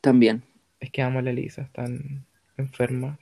también. 0.00 0.42
Es 0.80 0.90
que 0.90 1.02
amo 1.02 1.18
a 1.18 1.22
la 1.22 1.32
Lisa, 1.32 1.62
están 1.62 2.24
enferma. 2.56 3.18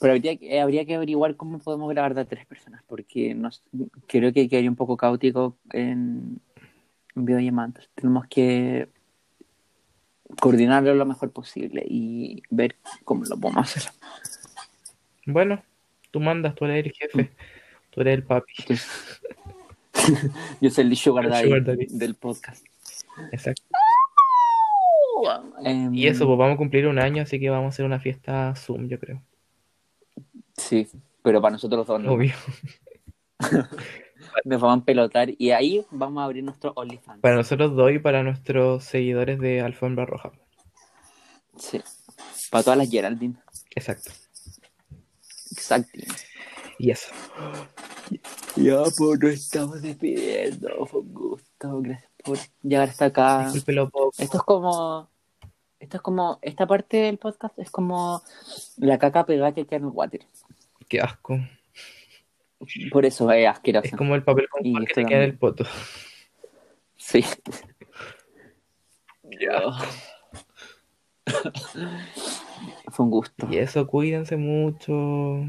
Pero 0.00 0.12
habría, 0.12 0.36
que- 0.36 0.54
eh, 0.56 0.60
habría 0.60 0.84
que 0.84 0.94
averiguar 0.94 1.34
cómo 1.36 1.58
podemos 1.58 1.88
grabar 1.90 2.14
de 2.14 2.20
a 2.22 2.24
tres 2.26 2.44
personas, 2.46 2.82
porque 2.86 3.34
nos, 3.34 3.62
creo 4.06 4.32
que 4.32 4.48
quedaría 4.48 4.68
un 4.70 4.76
poco 4.76 4.96
caótico 4.98 5.56
en, 5.72 6.40
en 7.16 7.24
videollamadas. 7.24 7.88
Tenemos 7.94 8.26
que 8.28 8.88
coordinarlo 10.40 10.94
lo 10.94 11.06
mejor 11.06 11.30
posible 11.30 11.84
y 11.86 12.42
ver 12.50 12.76
cómo 13.04 13.24
lo 13.24 13.36
podemos 13.36 13.64
hacer. 13.76 13.92
Bueno, 15.26 15.62
tú 16.10 16.20
mandas, 16.20 16.54
tú 16.54 16.64
eres 16.66 16.86
el 16.86 16.92
jefe, 16.92 17.30
tú 17.90 18.00
eres 18.00 18.14
el 18.14 18.22
papi. 18.24 18.52
Yo 20.60 20.70
soy 20.70 20.84
el 20.84 20.96
sugar 20.96 21.24
El 21.24 21.30
daddy, 21.30 21.44
sugar 21.44 21.64
daddy. 21.64 21.86
del 21.90 22.14
podcast. 22.14 22.64
Exacto. 23.32 23.62
Em, 25.64 25.94
Y 25.94 26.06
eso, 26.06 26.26
pues 26.26 26.38
vamos 26.38 26.54
a 26.54 26.58
cumplir 26.58 26.86
un 26.86 26.98
año, 26.98 27.22
así 27.22 27.40
que 27.40 27.48
vamos 27.48 27.66
a 27.66 27.68
hacer 27.68 27.86
una 27.86 28.00
fiesta 28.00 28.54
Zoom, 28.56 28.88
yo 28.88 28.98
creo. 28.98 29.22
Sí, 30.56 30.86
pero 31.22 31.40
para 31.40 31.52
nosotros 31.52 31.86
dos 31.86 32.00
no. 32.00 32.12
Obvio. 32.12 32.34
Nos 34.44 34.60
vamos 34.60 34.82
a 34.82 34.84
pelotar 34.84 35.30
y 35.38 35.50
ahí 35.50 35.84
vamos 35.90 36.20
a 36.20 36.24
abrir 36.24 36.44
nuestro 36.44 36.72
OnlyFans. 36.74 37.20
Para 37.20 37.36
nosotros 37.36 37.74
dos 37.74 37.92
y 37.92 37.98
para 37.98 38.22
nuestros 38.22 38.84
seguidores 38.84 39.38
de 39.38 39.60
Alfombra 39.60 40.06
Roja. 40.06 40.32
Sí. 41.56 41.80
Para 42.50 42.64
todas 42.64 42.78
las 42.78 42.90
Geraldine. 42.90 43.36
Exacto. 43.74 44.10
Exacto. 45.52 45.98
Y 46.78 46.90
eso. 46.90 47.12
Ya, 48.56 48.82
pues 48.96 49.20
nos 49.20 49.32
estamos 49.32 49.82
despidiendo. 49.82 50.86
Fue 50.86 51.00
un 51.00 51.14
gusto. 51.14 51.80
Gracias 51.80 52.10
por 52.22 52.38
llegar 52.62 52.88
hasta 52.88 53.06
acá. 53.06 53.52
Poco. 53.90 54.12
Esto 54.18 54.36
es 54.38 54.42
como. 54.42 55.08
Esto 55.78 55.96
es 55.96 56.02
como. 56.02 56.38
Esta 56.42 56.66
parte 56.66 56.98
del 56.98 57.18
podcast 57.18 57.58
es 57.58 57.70
como 57.70 58.22
la 58.76 58.98
caca 58.98 59.24
pegada 59.24 59.52
que 59.52 59.66
queda 59.66 59.78
en 59.78 59.84
el 59.84 59.90
water. 59.90 60.20
Qué 60.88 61.00
asco. 61.00 61.38
Por 62.90 63.04
eso 63.04 63.30
es 63.30 63.46
asqueroso. 63.48 63.86
Es 63.86 63.96
como 63.96 64.14
el 64.14 64.22
papel 64.22 64.48
con 64.48 64.62
que 64.62 64.70
te 64.70 64.74
queda 64.86 64.86
en 64.86 65.04
también. 65.04 65.22
el 65.22 65.38
poto. 65.38 65.64
Sí. 66.96 67.24
Ya. 69.40 69.62
Fue 72.92 73.04
un 73.04 73.10
gusto. 73.10 73.48
Y 73.50 73.56
eso, 73.56 73.86
cuídense 73.86 74.36
mucho. 74.36 75.44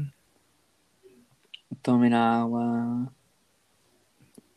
Tomen 1.82 2.14
agua. 2.14 3.12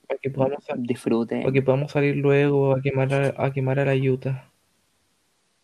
Para 0.07 0.19
que 0.19 0.29
podamos, 0.31 0.63
Disfruten. 0.77 1.41
para 1.41 1.53
que 1.53 1.61
podamos 1.61 1.91
salir 1.91 2.15
luego 2.15 2.73
a 2.75 2.81
quemar 2.81 3.13
a, 3.13 3.45
a 3.45 3.53
quemar 3.53 3.79
a 3.79 3.85
la 3.85 3.95
Yuta. 3.95 4.49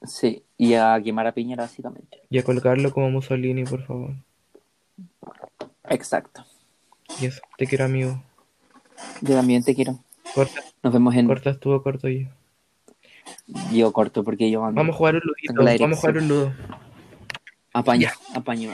Sí. 0.03 0.43
Y 0.57 0.75
a 0.75 1.01
quemar 1.03 1.25
a 1.25 1.33
Piñera, 1.33 1.63
básicamente. 1.63 2.21
Y 2.29 2.37
a 2.37 2.43
colgarlo 2.43 2.91
como 2.91 3.09
Mussolini, 3.09 3.63
por 3.63 3.83
favor. 3.83 4.13
Exacto. 5.89 6.45
Y 7.19 7.25
eso, 7.25 7.41
te 7.57 7.67
quiero 7.67 7.85
amigo. 7.85 8.21
Yo 9.21 9.35
también 9.35 9.63
te 9.63 9.75
quiero. 9.75 9.99
Corta, 10.33 10.61
Nos 10.83 10.93
vemos 10.93 11.15
en. 11.15 11.27
cortas 11.27 11.59
tú 11.59 11.71
o 11.71 11.81
corto 11.83 12.07
yo. 12.07 12.27
Yo 13.71 13.91
corto 13.93 14.23
porque 14.23 14.49
yo 14.49 14.63
ando. 14.63 14.79
Vamos 14.79 14.95
a 14.95 14.97
jugar 14.97 15.15
un 15.15 15.21
ludito. 15.23 15.83
Vamos 15.83 15.97
a 15.97 16.01
jugar 16.01 16.17
un 16.17 16.27
ludo. 16.27 16.53
Apaño, 17.73 18.09
apaño, 18.33 18.71